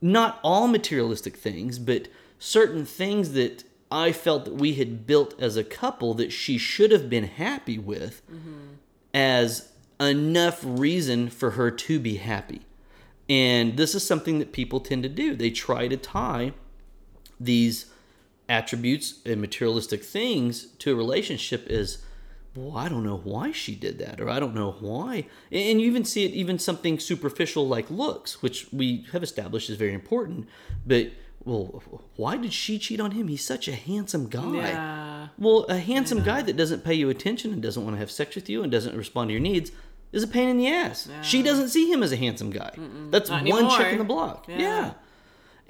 not 0.00 0.38
all 0.44 0.68
materialistic 0.68 1.36
things, 1.36 1.80
but 1.80 2.06
certain 2.38 2.86
things 2.86 3.32
that 3.32 3.64
I 3.90 4.12
felt 4.12 4.44
that 4.44 4.54
we 4.54 4.74
had 4.74 5.08
built 5.08 5.34
as 5.40 5.56
a 5.56 5.64
couple 5.64 6.14
that 6.14 6.30
she 6.30 6.56
should 6.56 6.92
have 6.92 7.10
been 7.10 7.24
happy 7.24 7.78
with 7.78 8.22
mm-hmm. 8.30 8.74
as 9.12 9.72
enough 9.98 10.60
reason 10.62 11.30
for 11.30 11.52
her 11.52 11.72
to 11.72 11.98
be 11.98 12.18
happy. 12.18 12.60
And 13.28 13.76
this 13.76 13.96
is 13.96 14.06
something 14.06 14.38
that 14.38 14.52
people 14.52 14.78
tend 14.78 15.02
to 15.02 15.08
do. 15.08 15.34
They 15.34 15.50
try 15.50 15.88
to 15.88 15.96
tie 15.96 16.52
these 17.40 17.86
attributes 18.48 19.20
and 19.26 19.40
materialistic 19.40 20.02
things 20.02 20.66
to 20.78 20.92
a 20.92 20.94
relationship 20.94 21.66
is 21.68 21.98
well 22.56 22.76
i 22.76 22.88
don't 22.88 23.04
know 23.04 23.18
why 23.18 23.52
she 23.52 23.74
did 23.74 23.98
that 23.98 24.20
or 24.20 24.28
i 24.30 24.40
don't 24.40 24.54
know 24.54 24.72
why. 24.80 25.26
And 25.52 25.80
you 25.80 25.86
even 25.86 26.04
see 26.04 26.24
it 26.24 26.32
even 26.32 26.58
something 26.58 26.98
superficial 26.98 27.68
like 27.68 27.90
looks 27.90 28.42
which 28.42 28.66
we 28.72 29.06
have 29.12 29.22
established 29.22 29.68
is 29.70 29.76
very 29.76 29.92
important 29.92 30.48
but 30.86 31.10
well 31.44 31.82
why 32.16 32.36
did 32.36 32.52
she 32.52 32.78
cheat 32.78 33.00
on 33.00 33.12
him? 33.12 33.28
He's 33.28 33.44
such 33.44 33.68
a 33.68 33.72
handsome 33.74 34.28
guy. 34.28 34.68
Yeah. 34.68 35.28
well 35.38 35.64
a 35.68 35.78
handsome 35.78 36.22
guy 36.22 36.42
that 36.42 36.56
doesn't 36.56 36.84
pay 36.84 36.94
you 36.94 37.10
attention 37.10 37.52
and 37.52 37.62
doesn't 37.62 37.82
want 37.84 37.94
to 37.96 38.00
have 38.00 38.10
sex 38.10 38.34
with 38.34 38.48
you 38.48 38.62
and 38.62 38.72
doesn't 38.72 38.96
respond 38.96 39.28
to 39.28 39.32
your 39.32 39.40
needs 39.42 39.70
is 40.10 40.22
a 40.22 40.26
pain 40.26 40.48
in 40.48 40.56
the 40.56 40.66
ass. 40.68 41.06
Yeah. 41.10 41.20
she 41.22 41.42
doesn't 41.42 41.68
see 41.68 41.92
him 41.92 42.02
as 42.02 42.12
a 42.12 42.16
handsome 42.16 42.48
guy. 42.50 42.72
That's 43.10 43.28
Not 43.28 43.44
one 43.46 43.68
chick 43.68 43.80
anymore. 43.80 43.88
in 43.92 43.98
the 43.98 44.04
block. 44.04 44.46
Yeah. 44.48 44.92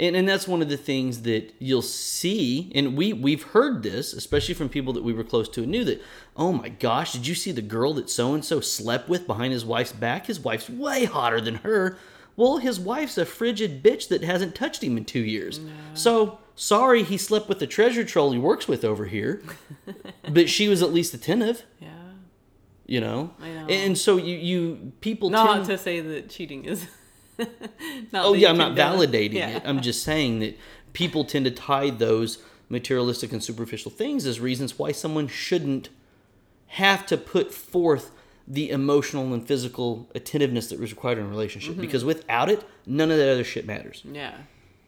And, 0.00 0.14
and 0.14 0.28
that's 0.28 0.46
one 0.46 0.62
of 0.62 0.68
the 0.68 0.76
things 0.76 1.22
that 1.22 1.52
you'll 1.58 1.82
see 1.82 2.70
and 2.74 2.96
we 2.96 3.12
we've 3.12 3.42
heard 3.42 3.82
this 3.82 4.12
especially 4.12 4.54
from 4.54 4.68
people 4.68 4.92
that 4.92 5.02
we 5.02 5.12
were 5.12 5.24
close 5.24 5.48
to 5.48 5.62
and 5.62 5.70
knew 5.72 5.84
that 5.84 6.00
oh 6.36 6.52
my 6.52 6.68
gosh 6.68 7.12
did 7.12 7.26
you 7.26 7.34
see 7.34 7.50
the 7.52 7.62
girl 7.62 7.94
that 7.94 8.08
so 8.10 8.34
and 8.34 8.44
so 8.44 8.60
slept 8.60 9.08
with 9.08 9.26
behind 9.26 9.52
his 9.52 9.64
wife's 9.64 9.92
back 9.92 10.26
his 10.26 10.40
wife's 10.40 10.68
way 10.70 11.04
hotter 11.04 11.40
than 11.40 11.56
her 11.56 11.96
well 12.36 12.58
his 12.58 12.78
wife's 12.78 13.18
a 13.18 13.24
frigid 13.26 13.82
bitch 13.82 14.08
that 14.08 14.22
hasn't 14.22 14.54
touched 14.54 14.82
him 14.84 14.96
in 14.96 15.04
two 15.04 15.20
years 15.20 15.60
so 15.94 16.38
sorry 16.54 17.02
he 17.02 17.16
slept 17.16 17.48
with 17.48 17.58
the 17.58 17.66
treasure 17.66 18.04
troll 18.04 18.32
he 18.32 18.38
works 18.38 18.68
with 18.68 18.84
over 18.84 19.06
here 19.06 19.42
but 20.30 20.48
she 20.48 20.68
was 20.68 20.82
at 20.82 20.92
least 20.92 21.12
attentive 21.14 21.64
Yeah. 21.80 21.88
you 22.86 23.00
know, 23.00 23.32
I 23.40 23.48
know. 23.50 23.66
and 23.66 23.96
so 23.98 24.16
you 24.16 24.36
you 24.36 24.92
people 25.00 25.30
Not 25.30 25.54
tend 25.54 25.66
to 25.66 25.78
say 25.78 26.00
that 26.00 26.30
cheating 26.30 26.64
is. 26.64 26.86
Oh 28.14 28.34
yeah, 28.34 28.50
I'm 28.50 28.58
not 28.58 28.74
validating 28.76 29.34
Yeah. 29.34 29.56
it. 29.56 29.62
I'm 29.64 29.80
just 29.80 30.02
saying 30.02 30.40
that 30.40 30.58
people 30.92 31.24
tend 31.24 31.44
to 31.44 31.50
tie 31.50 31.90
those 31.90 32.38
materialistic 32.68 33.32
and 33.32 33.42
superficial 33.42 33.90
things 33.90 34.26
as 34.26 34.40
reasons 34.40 34.78
why 34.78 34.92
someone 34.92 35.28
shouldn't 35.28 35.88
have 36.68 37.06
to 37.06 37.16
put 37.16 37.52
forth 37.52 38.10
the 38.46 38.70
emotional 38.70 39.32
and 39.34 39.46
physical 39.46 40.08
attentiveness 40.14 40.68
that 40.68 40.80
was 40.80 40.90
required 40.90 41.18
in 41.18 41.24
a 41.24 41.28
relationship 41.28 41.72
Mm-hmm. 41.72 41.80
because 41.82 42.04
without 42.04 42.48
it, 42.50 42.64
none 42.86 43.10
of 43.10 43.18
that 43.18 43.30
other 43.30 43.44
shit 43.44 43.66
matters. 43.66 44.02
Yeah. 44.10 44.34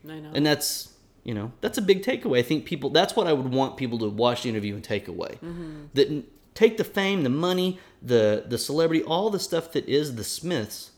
I 0.09 0.19
know. 0.21 0.31
And 0.35 0.45
that's, 0.47 0.95
you 1.25 1.35
know, 1.35 1.53
that's 1.61 1.77
a 1.79 1.83
big 1.83 2.03
takeaway. 2.03 2.39
I 2.39 2.43
think 2.43 2.65
people 2.65 2.89
that's 2.91 3.15
what 3.17 3.27
I 3.27 3.33
would 3.35 3.53
want 3.53 3.77
people 3.77 3.99
to 3.99 4.09
watch 4.09 4.43
the 4.43 4.49
interview 4.49 4.75
and 4.75 4.83
take 4.85 5.09
away. 5.09 5.39
Mm-hmm. 5.45 5.75
That 5.95 6.25
take 6.55 6.79
the 6.79 6.85
fame, 6.85 7.23
the 7.23 7.29
money, 7.31 7.79
the 8.03 8.45
the 8.49 8.57
celebrity, 8.59 9.03
all 9.05 9.29
the 9.29 9.39
stuff 9.41 9.73
that 9.73 9.87
is 9.89 10.15
the 10.17 10.25
Smiths 10.25 10.90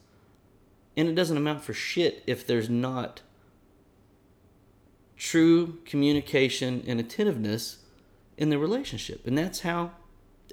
and 0.96 1.08
it 1.08 1.14
doesn't 1.14 1.36
amount 1.36 1.62
for 1.64 1.72
shit 1.74 2.22
if 2.26 2.46
there's 2.46 2.68
not 2.68 3.22
true 5.16 5.78
communication 5.84 6.82
and 6.86 6.98
attentiveness 7.00 7.78
in 8.36 8.50
the 8.50 8.58
relationship. 8.58 9.26
And 9.26 9.36
that's 9.36 9.60
how 9.60 9.92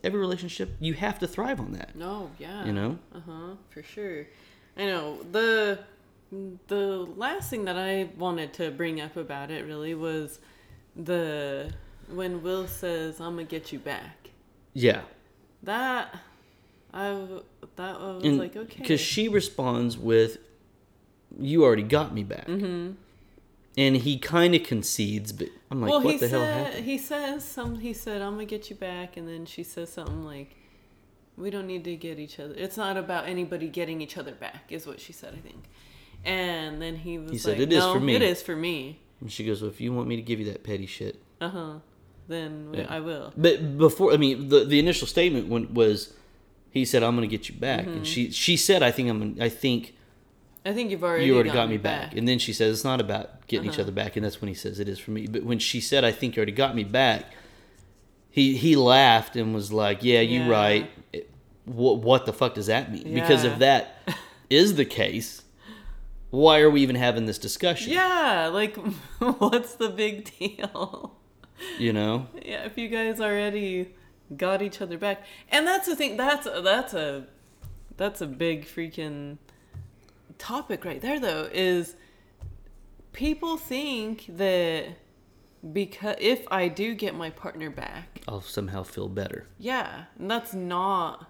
every 0.03 0.19
relationship 0.19 0.71
you 0.79 0.93
have 0.93 1.19
to 1.19 1.27
thrive 1.27 1.59
on 1.59 1.73
that. 1.73 1.95
no, 1.95 2.31
yeah. 2.37 2.65
You 2.65 2.73
know? 2.73 2.99
Uh 3.13 3.19
huh. 3.25 3.55
For 3.69 3.83
sure. 3.83 4.27
I 4.77 4.85
know 4.85 5.21
the 5.31 5.79
the 6.67 7.07
last 7.15 7.49
thing 7.49 7.65
that 7.65 7.75
I 7.75 8.09
wanted 8.17 8.53
to 8.53 8.69
bring 8.69 9.01
up 9.01 9.17
about 9.17 9.49
it 9.49 9.65
really 9.65 9.95
was 9.95 10.39
the 10.95 11.71
when 12.07 12.43
Will 12.43 12.67
says, 12.67 13.19
"I'm 13.19 13.31
gonna 13.35 13.45
get 13.45 13.71
you 13.73 13.79
back." 13.79 14.29
Yeah. 14.73 15.01
That 15.63 16.15
I 16.93 17.09
w- 17.09 17.43
that 17.79 17.95
I 17.95 18.11
was 18.11 18.23
And 18.23 18.37
like, 18.37 18.55
okay. 18.55 18.81
Because 18.81 18.99
she 18.99 19.27
responds 19.29 19.97
with, 19.97 20.37
"You 21.39 21.63
already 21.63 21.83
got 21.83 22.13
me 22.13 22.23
back," 22.23 22.47
mm-hmm. 22.47 22.91
and 23.77 23.97
he 23.97 24.17
kind 24.17 24.53
of 24.53 24.63
concedes, 24.63 25.31
but 25.31 25.47
I'm 25.71 25.81
like, 25.81 25.89
well, 25.89 26.01
"What 26.01 26.13
he 26.13 26.19
the 26.19 26.27
hell 26.27 26.41
said 26.41 26.65
happened?" 26.65 26.85
he 26.85 26.97
says 26.97 27.45
some. 27.45 27.79
He 27.79 27.93
said, 27.93 28.21
"I'm 28.21 28.33
gonna 28.33 28.45
get 28.45 28.69
you 28.69 28.75
back," 28.75 29.17
and 29.17 29.27
then 29.27 29.45
she 29.45 29.63
says 29.63 29.89
something 29.89 30.25
like, 30.25 30.55
"We 31.37 31.49
don't 31.49 31.67
need 31.67 31.85
to 31.85 31.95
get 31.95 32.19
each 32.19 32.39
other. 32.39 32.53
It's 32.57 32.75
not 32.77 32.97
about 32.97 33.27
anybody 33.27 33.69
getting 33.69 34.01
each 34.01 34.17
other 34.17 34.33
back," 34.33 34.65
is 34.69 34.85
what 34.85 34.99
she 34.99 35.13
said, 35.13 35.33
I 35.33 35.39
think. 35.39 35.63
And 36.25 36.81
then 36.81 36.97
he 36.97 37.17
was 37.17 37.31
He 37.31 37.37
like, 37.37 37.41
said, 37.41 37.59
"It 37.61 37.71
is 37.71 37.79
"No, 37.79 37.93
for 37.93 37.99
me." 38.01 38.15
It 38.15 38.21
is 38.21 38.41
for 38.41 38.55
me." 38.55 38.99
And 39.21 39.31
she 39.31 39.45
goes, 39.45 39.61
"Well, 39.61 39.71
if 39.71 39.79
you 39.79 39.93
want 39.93 40.07
me 40.09 40.17
to 40.17 40.21
give 40.21 40.39
you 40.39 40.45
that 40.51 40.63
petty 40.63 40.85
shit." 40.85 41.21
Uh 41.39 41.49
huh. 41.49 41.73
Then 42.27 42.73
Yeah. 42.73 42.85
I 42.89 42.99
will. 42.99 43.33
But 43.37 43.77
before, 43.77 44.13
I 44.13 44.17
mean, 44.17 44.49
the 44.49 44.65
the 44.65 44.79
initial 44.79 45.07
statement 45.07 45.47
when, 45.47 45.73
was, 45.73 46.13
he 46.71 46.85
said, 46.85 47.03
"I'm 47.03 47.15
going 47.15 47.27
to 47.29 47.37
get 47.37 47.49
you 47.49 47.55
back," 47.55 47.81
Mm-hmm. 47.85 47.91
and 47.97 48.07
she 48.07 48.31
she 48.31 48.57
said, 48.57 48.83
"I 48.83 48.91
think 48.91 49.09
I'm, 49.09 49.37
I 49.41 49.49
think 49.49 49.95
I 50.65 50.73
think 50.73 50.91
you've 50.91 51.03
already 51.03 51.25
you 51.25 51.35
already 51.35 51.49
got, 51.51 51.69
me 51.69 51.77
back. 51.77 52.15
And 52.15 52.27
then 52.27 52.37
she 52.39 52.53
says 52.53 52.73
it's 52.75 52.83
not 52.83 52.99
about 53.01 53.47
getting 53.47 53.65
each 53.67 53.73
Uh-huh. 53.73 53.83
other 53.83 53.91
back, 53.91 54.15
and 54.15 54.25
that's 54.25 54.41
when 54.41 54.47
he 54.49 54.53
says 54.53 54.79
it 54.79 54.87
is 54.89 54.99
for 54.99 55.11
me. 55.11 55.27
But 55.27 55.43
when 55.43 55.59
she 55.59 55.79
said 55.81 56.03
I 56.03 56.11
think 56.11 56.35
you 56.35 56.39
already 56.41 56.51
got 56.51 56.75
me 56.75 56.83
back, 56.83 57.25
he 58.29 58.55
he 58.57 58.75
laughed 58.75 59.35
and 59.35 59.53
was 59.53 59.71
like, 59.71 60.03
"Yeah, 60.03 60.21
you 60.21 60.41
Yeah. 60.41 60.49
right. 60.49 60.91
It- 61.13 61.29
What 61.65 61.99
what 61.99 62.25
the 62.25 62.33
fuck 62.33 62.53
does 62.55 62.65
that 62.67 62.91
mean? 62.91 63.13
Because 63.13 63.43
if 63.43 63.59
that 63.59 63.97
is 64.49 64.75
the 64.75 64.85
case, 64.85 65.43
why 66.31 66.59
are 66.61 66.69
we 66.69 66.81
even 66.81 66.95
having 66.95 67.25
this 67.27 67.37
discussion? 67.37 67.93
Yeah, 67.93 68.49
like 68.51 68.75
what's 69.19 69.75
the 69.75 69.89
big 69.89 70.29
deal? 70.39 71.15
You 71.77 71.93
know? 71.93 72.27
Yeah, 72.43 72.63
if 72.65 72.77
you 72.77 72.87
guys 72.87 73.19
already 73.21 73.93
got 74.35 74.61
each 74.61 74.81
other 74.81 74.97
back, 74.97 75.23
and 75.49 75.65
that's 75.67 75.87
the 75.87 75.95
thing. 75.95 76.17
That's 76.17 76.45
that's 76.45 76.93
a 76.93 77.25
that's 77.97 78.21
a 78.21 78.27
big 78.27 78.65
freaking 78.65 79.37
topic 80.37 80.85
right 80.85 81.01
there, 81.01 81.19
though. 81.19 81.49
Is 81.53 81.95
people 83.13 83.57
think 83.57 84.25
that 84.29 84.85
because 85.73 86.15
if 86.19 86.45
I 86.49 86.67
do 86.67 86.93
get 86.93 87.15
my 87.15 87.29
partner 87.29 87.69
back, 87.69 88.21
I'll 88.27 88.41
somehow 88.41 88.83
feel 88.83 89.09
better. 89.09 89.47
yeah, 89.57 90.05
and 90.17 90.29
that's 90.29 90.53
not 90.53 91.29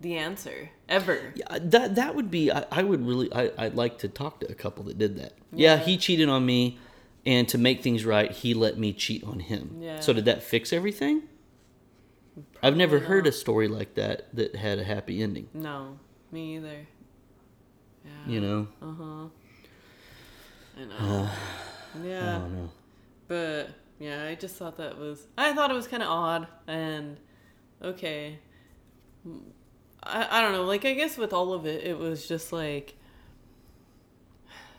the 0.00 0.16
answer 0.16 0.70
ever. 0.88 1.32
Yeah, 1.34 1.58
that 1.60 1.94
that 1.96 2.14
would 2.14 2.30
be. 2.30 2.50
I, 2.50 2.64
I 2.70 2.82
would 2.82 3.06
really. 3.06 3.32
I, 3.32 3.50
I'd 3.58 3.74
like 3.74 3.98
to 3.98 4.08
talk 4.08 4.40
to 4.40 4.50
a 4.50 4.54
couple 4.54 4.84
that 4.84 4.98
did 4.98 5.16
that. 5.18 5.34
Yeah. 5.52 5.76
Yeah. 5.76 5.84
he 5.84 5.96
cheated 5.98 6.28
on 6.28 6.46
me, 6.46 6.78
and 7.24 7.48
to 7.48 7.58
make 7.58 7.82
things 7.82 8.04
right, 8.04 8.30
he 8.30 8.54
let 8.54 8.78
me 8.78 8.92
cheat 8.92 9.24
on 9.24 9.40
him. 9.40 9.78
Yeah. 9.80 10.00
So 10.00 10.12
did 10.12 10.24
that 10.26 10.42
fix 10.42 10.72
everything? 10.72 11.22
I've 12.66 12.76
never 12.76 12.98
Probably 12.98 13.14
heard 13.14 13.26
a 13.28 13.32
story 13.32 13.68
like 13.68 13.94
that 13.94 14.34
that 14.34 14.56
had 14.56 14.80
a 14.80 14.84
happy 14.84 15.22
ending. 15.22 15.48
No, 15.54 16.00
me 16.32 16.56
either. 16.56 16.86
Yeah. 18.04 18.10
You 18.26 18.40
know. 18.40 18.68
Uh 18.82 18.94
huh. 18.98 19.28
I 20.76 20.84
know. 20.84 21.30
I 21.94 22.06
yeah. 22.06 22.38
don't 22.38 22.54
know. 22.54 22.70
But 23.28 23.70
yeah, 24.00 24.24
I 24.24 24.34
just 24.34 24.56
thought 24.56 24.76
that 24.78 24.98
was 24.98 25.28
I 25.38 25.52
thought 25.52 25.70
it 25.70 25.74
was 25.74 25.86
kind 25.86 26.02
of 26.02 26.08
odd 26.08 26.48
and 26.66 27.18
okay. 27.82 28.40
I 30.02 30.26
I 30.38 30.42
don't 30.42 30.52
know, 30.52 30.64
like 30.64 30.84
I 30.84 30.94
guess 30.94 31.16
with 31.16 31.32
all 31.32 31.52
of 31.52 31.66
it 31.66 31.84
it 31.84 31.96
was 31.96 32.26
just 32.26 32.52
like 32.52 32.96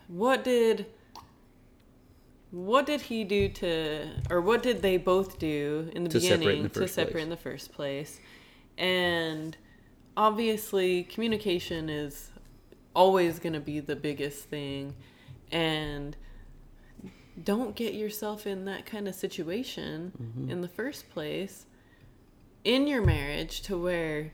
what 0.10 0.44
did 0.44 0.88
what 2.52 2.86
did 2.86 3.02
he 3.02 3.24
do 3.24 3.50
to 3.50 4.10
or 4.30 4.40
what 4.42 4.64
did 4.64 4.82
they 4.82 4.98
both 4.98 5.38
do 5.40 5.90
in 5.94 6.04
the 6.06 6.10
To 6.12 6.20
separate 6.22 6.34
in 6.34 6.40
beginning 6.40 6.64
the 6.64 6.80
to 6.82 6.88
separate 6.88 7.12
place? 7.14 7.24
in 7.24 7.30
the 7.30 7.38
first 7.38 7.72
place? 7.74 8.20
And 8.78 9.58
obviously 10.16 11.04
communication 11.04 11.90
is 11.90 12.32
always 12.96 13.40
going 13.40 13.54
to 13.54 13.60
be 13.60 13.80
the 13.80 13.96
biggest 13.96 14.46
thing 14.46 14.96
and 15.52 16.16
don't 17.44 17.76
get 17.76 17.94
yourself 17.94 18.48
in 18.48 18.66
that 18.66 18.86
kind 18.86 19.08
of 19.08 19.14
situation 19.16 20.12
Mm-hmm. 20.22 20.50
in 20.52 20.62
the 20.62 20.68
first 20.68 21.10
place 21.12 21.66
in 22.64 22.88
your 22.88 23.02
marriage 23.04 23.62
to 23.62 23.78
where 23.78 24.32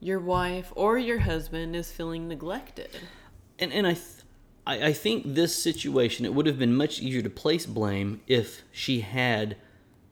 your 0.00 0.20
wife 0.20 0.72
or 0.76 0.96
your 0.98 1.18
husband 1.20 1.74
is 1.74 1.90
feeling 1.90 2.28
neglected. 2.28 2.90
And 3.58 3.72
and 3.72 3.86
I, 3.86 3.94
th- 3.94 4.06
I 4.66 4.86
I 4.88 4.92
think 4.92 5.34
this 5.34 5.54
situation 5.54 6.24
it 6.24 6.34
would 6.34 6.46
have 6.46 6.58
been 6.58 6.74
much 6.74 7.00
easier 7.00 7.22
to 7.22 7.30
place 7.30 7.66
blame 7.66 8.20
if 8.26 8.62
she 8.72 9.00
had 9.00 9.56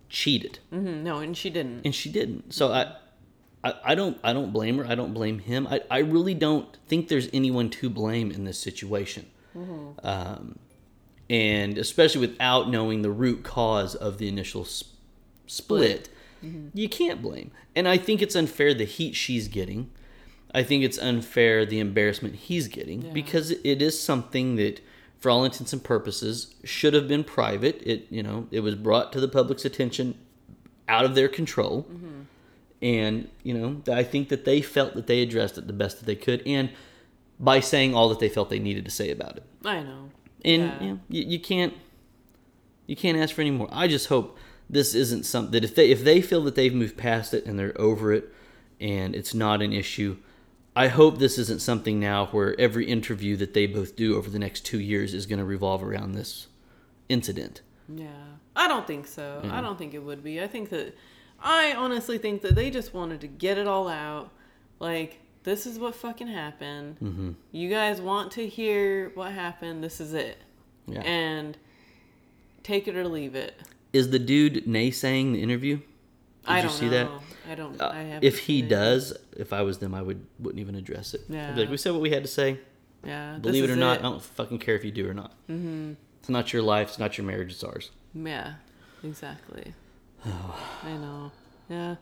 cheated. 0.08 0.58
hmm 0.70 1.02
No, 1.02 1.18
and 1.18 1.36
she 1.36 1.50
didn't. 1.50 1.82
and 1.84 1.94
she 1.94 2.10
didn't. 2.10 2.52
So 2.52 2.72
I, 2.72 2.92
I, 3.64 3.74
I 3.84 3.94
don't, 3.94 4.18
I 4.24 4.32
don't 4.32 4.52
blame 4.52 4.76
her. 4.78 4.86
I 4.86 4.94
don't 4.94 5.14
blame 5.14 5.38
him. 5.38 5.66
I, 5.68 5.80
I 5.90 5.98
really 5.98 6.34
don't 6.34 6.68
think 6.88 7.08
there's 7.08 7.28
anyone 7.32 7.70
to 7.70 7.88
blame 7.88 8.30
in 8.30 8.44
this 8.44 8.58
situation, 8.58 9.26
um, 10.02 10.58
and 11.30 11.78
especially 11.78 12.20
without 12.26 12.68
knowing 12.70 13.02
the 13.02 13.10
root 13.10 13.42
cause 13.44 13.94
of 13.94 14.18
the 14.18 14.28
initial 14.28 14.62
s- 14.62 14.84
split, 15.46 16.08
you 16.74 16.88
can't 16.88 17.22
blame. 17.22 17.52
And 17.76 17.86
I 17.88 17.96
think 17.98 18.20
it's 18.20 18.34
unfair 18.34 18.74
the 18.74 18.84
heat 18.84 19.14
she's 19.14 19.46
getting. 19.48 19.90
I 20.54 20.62
think 20.62 20.84
it's 20.84 20.98
unfair 20.98 21.64
the 21.64 21.78
embarrassment 21.80 22.34
he's 22.36 22.68
getting 22.68 23.02
Yeah. 23.02 23.12
because 23.12 23.50
it 23.50 23.80
is 23.82 23.98
something 24.00 24.56
that, 24.56 24.80
for 25.18 25.30
all 25.30 25.44
intents 25.44 25.72
and 25.72 25.82
purposes, 25.82 26.54
should 26.64 26.92
have 26.94 27.08
been 27.08 27.24
private. 27.24 27.82
It 27.84 28.06
you 28.10 28.22
know 28.22 28.46
it 28.50 28.60
was 28.60 28.74
brought 28.74 29.12
to 29.14 29.20
the 29.20 29.28
public's 29.28 29.64
attention 29.64 30.14
out 30.88 31.04
of 31.04 31.14
their 31.14 31.28
control. 31.28 31.86
Mm-hmm. 31.90 32.08
And, 32.82 33.28
you 33.44 33.54
know, 33.54 33.80
I 33.94 34.02
think 34.02 34.28
that 34.30 34.44
they 34.44 34.60
felt 34.60 34.94
that 34.94 35.06
they 35.06 35.22
addressed 35.22 35.56
it 35.56 35.68
the 35.68 35.72
best 35.72 36.00
that 36.00 36.04
they 36.06 36.16
could 36.16 36.42
and 36.44 36.68
by 37.38 37.60
saying 37.60 37.94
all 37.94 38.08
that 38.08 38.18
they 38.18 38.28
felt 38.28 38.50
they 38.50 38.58
needed 38.58 38.84
to 38.86 38.90
say 38.90 39.10
about 39.12 39.36
it. 39.36 39.44
I 39.64 39.82
know. 39.84 40.10
And 40.44 40.62
Yeah. 40.62 40.80
you, 40.82 40.90
know, 40.94 41.00
you, 41.08 41.22
you 41.22 41.38
can't 41.40 41.74
you 42.88 42.96
can't 42.96 43.16
ask 43.16 43.34
for 43.34 43.40
any 43.40 43.52
more. 43.52 43.68
I 43.70 43.86
just 43.86 44.08
hope 44.08 44.36
this 44.68 44.94
isn't 44.94 45.24
something 45.24 45.52
that 45.52 45.62
if 45.64 45.74
they 45.76 45.90
if 45.92 46.02
they 46.02 46.20
feel 46.20 46.42
that 46.42 46.56
they've 46.56 46.74
moved 46.74 46.96
past 46.96 47.32
it 47.32 47.46
and 47.46 47.56
they're 47.58 47.80
over 47.80 48.12
it 48.12 48.32
and 48.80 49.14
it's 49.14 49.32
not 49.32 49.62
an 49.62 49.72
issue, 49.72 50.16
I 50.74 50.88
hope 50.88 51.18
this 51.18 51.38
isn't 51.38 51.60
something 51.60 52.00
now 52.00 52.26
where 52.26 52.58
every 52.58 52.86
interview 52.86 53.36
that 53.36 53.52
they 53.52 53.66
both 53.66 53.94
do 53.94 54.16
over 54.16 54.30
the 54.30 54.38
next 54.38 54.64
2 54.66 54.78
years 54.78 55.12
is 55.12 55.26
going 55.26 55.38
to 55.38 55.44
revolve 55.44 55.82
around 55.82 56.12
this 56.12 56.46
incident. 57.08 57.60
Yeah. 57.88 58.06
I 58.56 58.68
don't 58.68 58.86
think 58.86 59.06
so. 59.06 59.40
I 59.50 59.60
don't 59.60 59.78
think 59.78 59.94
it 59.94 60.02
would 60.02 60.22
be. 60.22 60.42
I 60.42 60.46
think 60.46 60.70
that 60.70 60.94
I 61.40 61.72
honestly 61.72 62.18
think 62.18 62.42
that 62.42 62.54
they 62.54 62.70
just 62.70 62.94
wanted 62.94 63.20
to 63.22 63.26
get 63.26 63.58
it 63.58 63.66
all 63.66 63.88
out. 63.88 64.30
Like, 64.78 65.20
this 65.42 65.66
is 65.66 65.78
what 65.78 65.94
fucking 65.94 66.28
happened. 66.28 66.96
Mm-hmm. 67.02 67.30
You 67.50 67.68
guys 67.68 68.00
want 68.00 68.32
to 68.32 68.46
hear 68.46 69.10
what 69.14 69.32
happened. 69.32 69.82
This 69.82 70.00
is 70.00 70.14
it. 70.14 70.38
Yeah. 70.86 71.00
And 71.00 71.56
take 72.62 72.88
it 72.88 72.96
or 72.96 73.08
leave 73.08 73.34
it. 73.34 73.60
Is 73.92 74.10
the 74.10 74.18
dude 74.18 74.66
naysaying 74.66 75.32
the 75.32 75.42
interview? 75.42 75.76
Did 75.76 75.86
I 76.46 76.56
you 76.58 76.62
don't 76.62 76.72
see 76.72 76.86
know. 76.86 76.90
that? 76.90 77.10
I 77.50 77.54
don't. 77.54 77.80
Uh, 77.80 77.86
I 77.92 78.18
if 78.22 78.38
he 78.38 78.60
it. 78.60 78.68
does, 78.68 79.12
if 79.36 79.52
I 79.52 79.62
was 79.62 79.78
them, 79.78 79.94
I 79.94 80.02
would 80.02 80.24
wouldn't 80.38 80.60
even 80.60 80.74
address 80.74 81.14
it. 81.14 81.22
I'd 81.22 81.28
be 81.28 81.34
Yeah. 81.34 81.54
like, 81.56 81.70
we 81.70 81.76
said 81.76 81.92
what 81.92 82.00
we 82.00 82.10
had 82.10 82.22
to 82.22 82.28
say. 82.28 82.60
yeah. 83.04 83.38
Believe 83.40 83.64
it 83.64 83.70
or 83.70 83.76
not, 83.76 83.98
I 83.98 84.02
don't 84.02 84.22
fucking 84.22 84.58
care 84.60 84.74
if 84.76 84.84
you 84.84 84.92
do 84.92 85.08
or 85.08 85.14
not. 85.14 85.32
Mm-hmm. 85.48 85.92
It's 86.20 86.28
not 86.28 86.52
your 86.52 86.62
life. 86.62 86.88
It's 86.88 86.98
not 86.98 87.18
your 87.18 87.26
marriage. 87.26 87.50
It's 87.52 87.64
ours. 87.64 87.90
Yeah, 88.14 88.54
exactly. 89.02 89.74
I 90.24 90.92
know. 90.92 91.32
Yeah, 91.68 91.96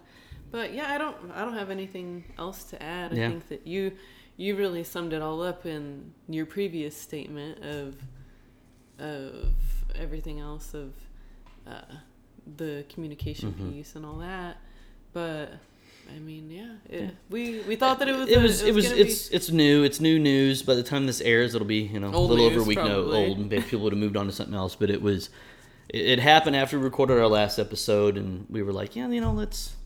but 0.50 0.74
yeah, 0.74 0.92
I 0.92 0.98
don't. 0.98 1.16
I 1.34 1.44
don't 1.44 1.54
have 1.54 1.70
anything 1.70 2.24
else 2.38 2.64
to 2.64 2.82
add. 2.82 3.12
I 3.12 3.16
Yeah. 3.16 3.28
think 3.30 3.48
that 3.48 3.66
you 3.66 3.92
you 4.36 4.56
really 4.56 4.84
summed 4.84 5.12
it 5.12 5.20
all 5.22 5.42
up 5.42 5.64
in 5.66 6.12
your 6.28 6.46
previous 6.46 6.96
statement 6.96 7.62
of 7.64 7.94
of 8.98 9.54
everything 9.94 10.40
else 10.40 10.74
of 10.74 10.92
uh, 11.66 11.80
the 12.56 12.84
communication 12.88 13.52
Mhm. 13.52 13.72
piece 13.72 13.96
and 13.96 14.04
all 14.04 14.18
that. 14.18 14.56
But 15.12 15.52
I 16.14 16.18
mean, 16.18 16.50
yeah, 16.50 16.74
it, 16.88 17.14
we 17.28 17.60
we 17.60 17.76
thought 17.76 17.98
that 18.00 18.08
it 18.08 18.16
was 18.16 18.28
It 18.28 18.38
a- 18.38 18.42
was. 18.42 18.62
It 18.62 18.74
was. 18.74 18.84
gonna 18.88 18.96
be- 18.96 19.02
It's. 19.02 19.28
It's 19.30 19.50
new. 19.50 19.82
It's 19.84 20.00
new 20.00 20.18
news. 20.18 20.62
By 20.62 20.74
the 20.74 20.82
time 20.82 21.06
this 21.06 21.20
airs, 21.20 21.54
it'll 21.54 21.66
be 21.66 21.82
you 21.82 22.00
know 22.00 22.12
Old 22.12 22.30
a 22.30 22.34
little 22.34 22.46
over 22.46 22.60
a 22.60 22.64
week 22.64 22.78
no, 22.78 23.10
old, 23.10 23.38
and 23.38 23.50
people 23.50 23.80
would 23.80 23.92
have 23.92 24.00
moved 24.00 24.16
on 24.16 24.26
to 24.26 24.32
something 24.32 24.54
else. 24.54 24.74
But 24.74 24.90
it 24.90 25.02
was. 25.02 25.30
It, 25.88 26.02
it 26.02 26.18
happened 26.20 26.56
after 26.56 26.78
we 26.78 26.84
recorded 26.84 27.18
our 27.18 27.26
last 27.28 27.58
episode, 27.58 28.16
and 28.16 28.46
we 28.48 28.62
were 28.62 28.72
like, 28.72 28.96
yeah, 28.96 29.08
you 29.08 29.20
know, 29.20 29.32
let's. 29.32 29.76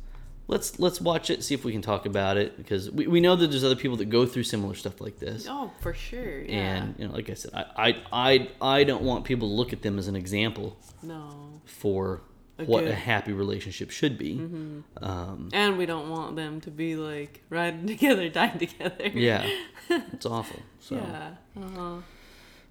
Let's 0.47 0.79
let's 0.79 1.01
watch 1.01 1.31
it, 1.31 1.43
see 1.43 1.55
if 1.55 1.65
we 1.65 1.73
can 1.73 1.81
talk 1.81 2.05
about 2.05 2.37
it 2.37 2.59
because 2.59 2.91
we, 2.91 3.07
we 3.07 3.19
know 3.23 3.35
that 3.35 3.47
there's 3.47 3.65
other 3.65 3.75
people 3.77 3.97
that 3.97 4.11
go 4.11 4.27
through 4.27 4.43
similar 4.43 4.75
stuff 4.75 5.01
like 5.01 5.19
this. 5.19 5.47
oh 5.49 5.71
for 5.81 5.95
sure. 5.95 6.43
Yeah. 6.43 6.53
And 6.53 6.95
you 6.99 7.09
know, 7.09 7.15
like 7.15 7.31
I 7.31 7.33
said, 7.33 7.53
I, 7.55 7.65
I 7.79 8.03
I 8.13 8.51
I 8.61 8.85
don't 8.85 9.05
want 9.05 9.25
people 9.25 9.49
to 9.49 9.55
look 9.55 9.73
at 9.73 9.81
them 9.81 9.99
as 9.99 10.07
an 10.07 10.17
example 10.17 10.77
no. 11.03 11.31
for 11.65 12.21
A 12.59 12.65
what 12.65 12.85
good- 12.85 12.91
a 12.93 12.95
happy 12.95 13.33
relationship 13.33 13.91
should 13.91 14.17
be. 14.17 14.37
Mm-hmm. 14.37 15.05
Um, 15.05 15.49
And 15.53 15.77
we 15.77 15.87
don't 15.87 16.09
want 16.09 16.37
them 16.37 16.61
to 16.63 16.71
be 16.71 16.95
like 16.97 17.43
riding 17.51 17.87
together, 17.95 18.29
dying 18.29 18.59
together. 18.59 19.09
yeah, 19.09 19.45
it's 19.91 20.27
awful. 20.27 20.61
So 20.81 20.97
Yeah. 20.97 21.31
Uh-huh. 21.61 21.97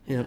yeah. 0.08 0.26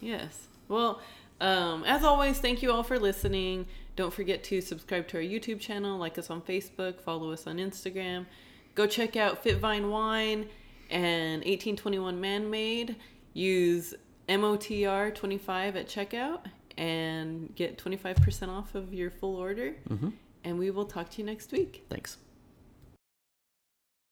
Yes. 0.00 0.46
Well, 0.68 1.00
um, 1.40 1.84
as 1.84 2.04
always, 2.04 2.38
thank 2.38 2.62
you 2.62 2.70
all 2.72 2.82
for 2.82 2.98
listening. 2.98 3.66
Don't 3.96 4.12
forget 4.12 4.44
to 4.44 4.60
subscribe 4.60 5.08
to 5.08 5.16
our 5.16 5.22
YouTube 5.22 5.58
channel, 5.60 5.96
like 5.98 6.18
us 6.18 6.30
on 6.30 6.40
Facebook, 6.42 7.00
follow 7.00 7.32
us 7.32 7.46
on 7.46 7.56
Instagram. 7.56 8.26
Go 8.74 8.86
check 8.86 9.16
out 9.16 9.42
Fitvine 9.42 9.90
Wine 9.90 10.46
and 10.90 11.38
1821 11.44 12.20
Man 12.20 12.48
Made. 12.50 12.96
Use 13.34 13.94
MOTR 14.28 15.14
25 15.14 15.76
at 15.76 15.88
checkout 15.88 16.40
and 16.78 17.54
get 17.56 17.76
25% 17.76 18.48
off 18.48 18.74
of 18.74 18.94
your 18.94 19.10
full 19.10 19.36
order. 19.36 19.74
Mhm. 19.88 20.12
And 20.44 20.58
we 20.58 20.70
will 20.70 20.86
talk 20.86 21.10
to 21.10 21.18
you 21.18 21.26
next 21.26 21.50
week. 21.52 21.84
Thanks. 21.90 22.18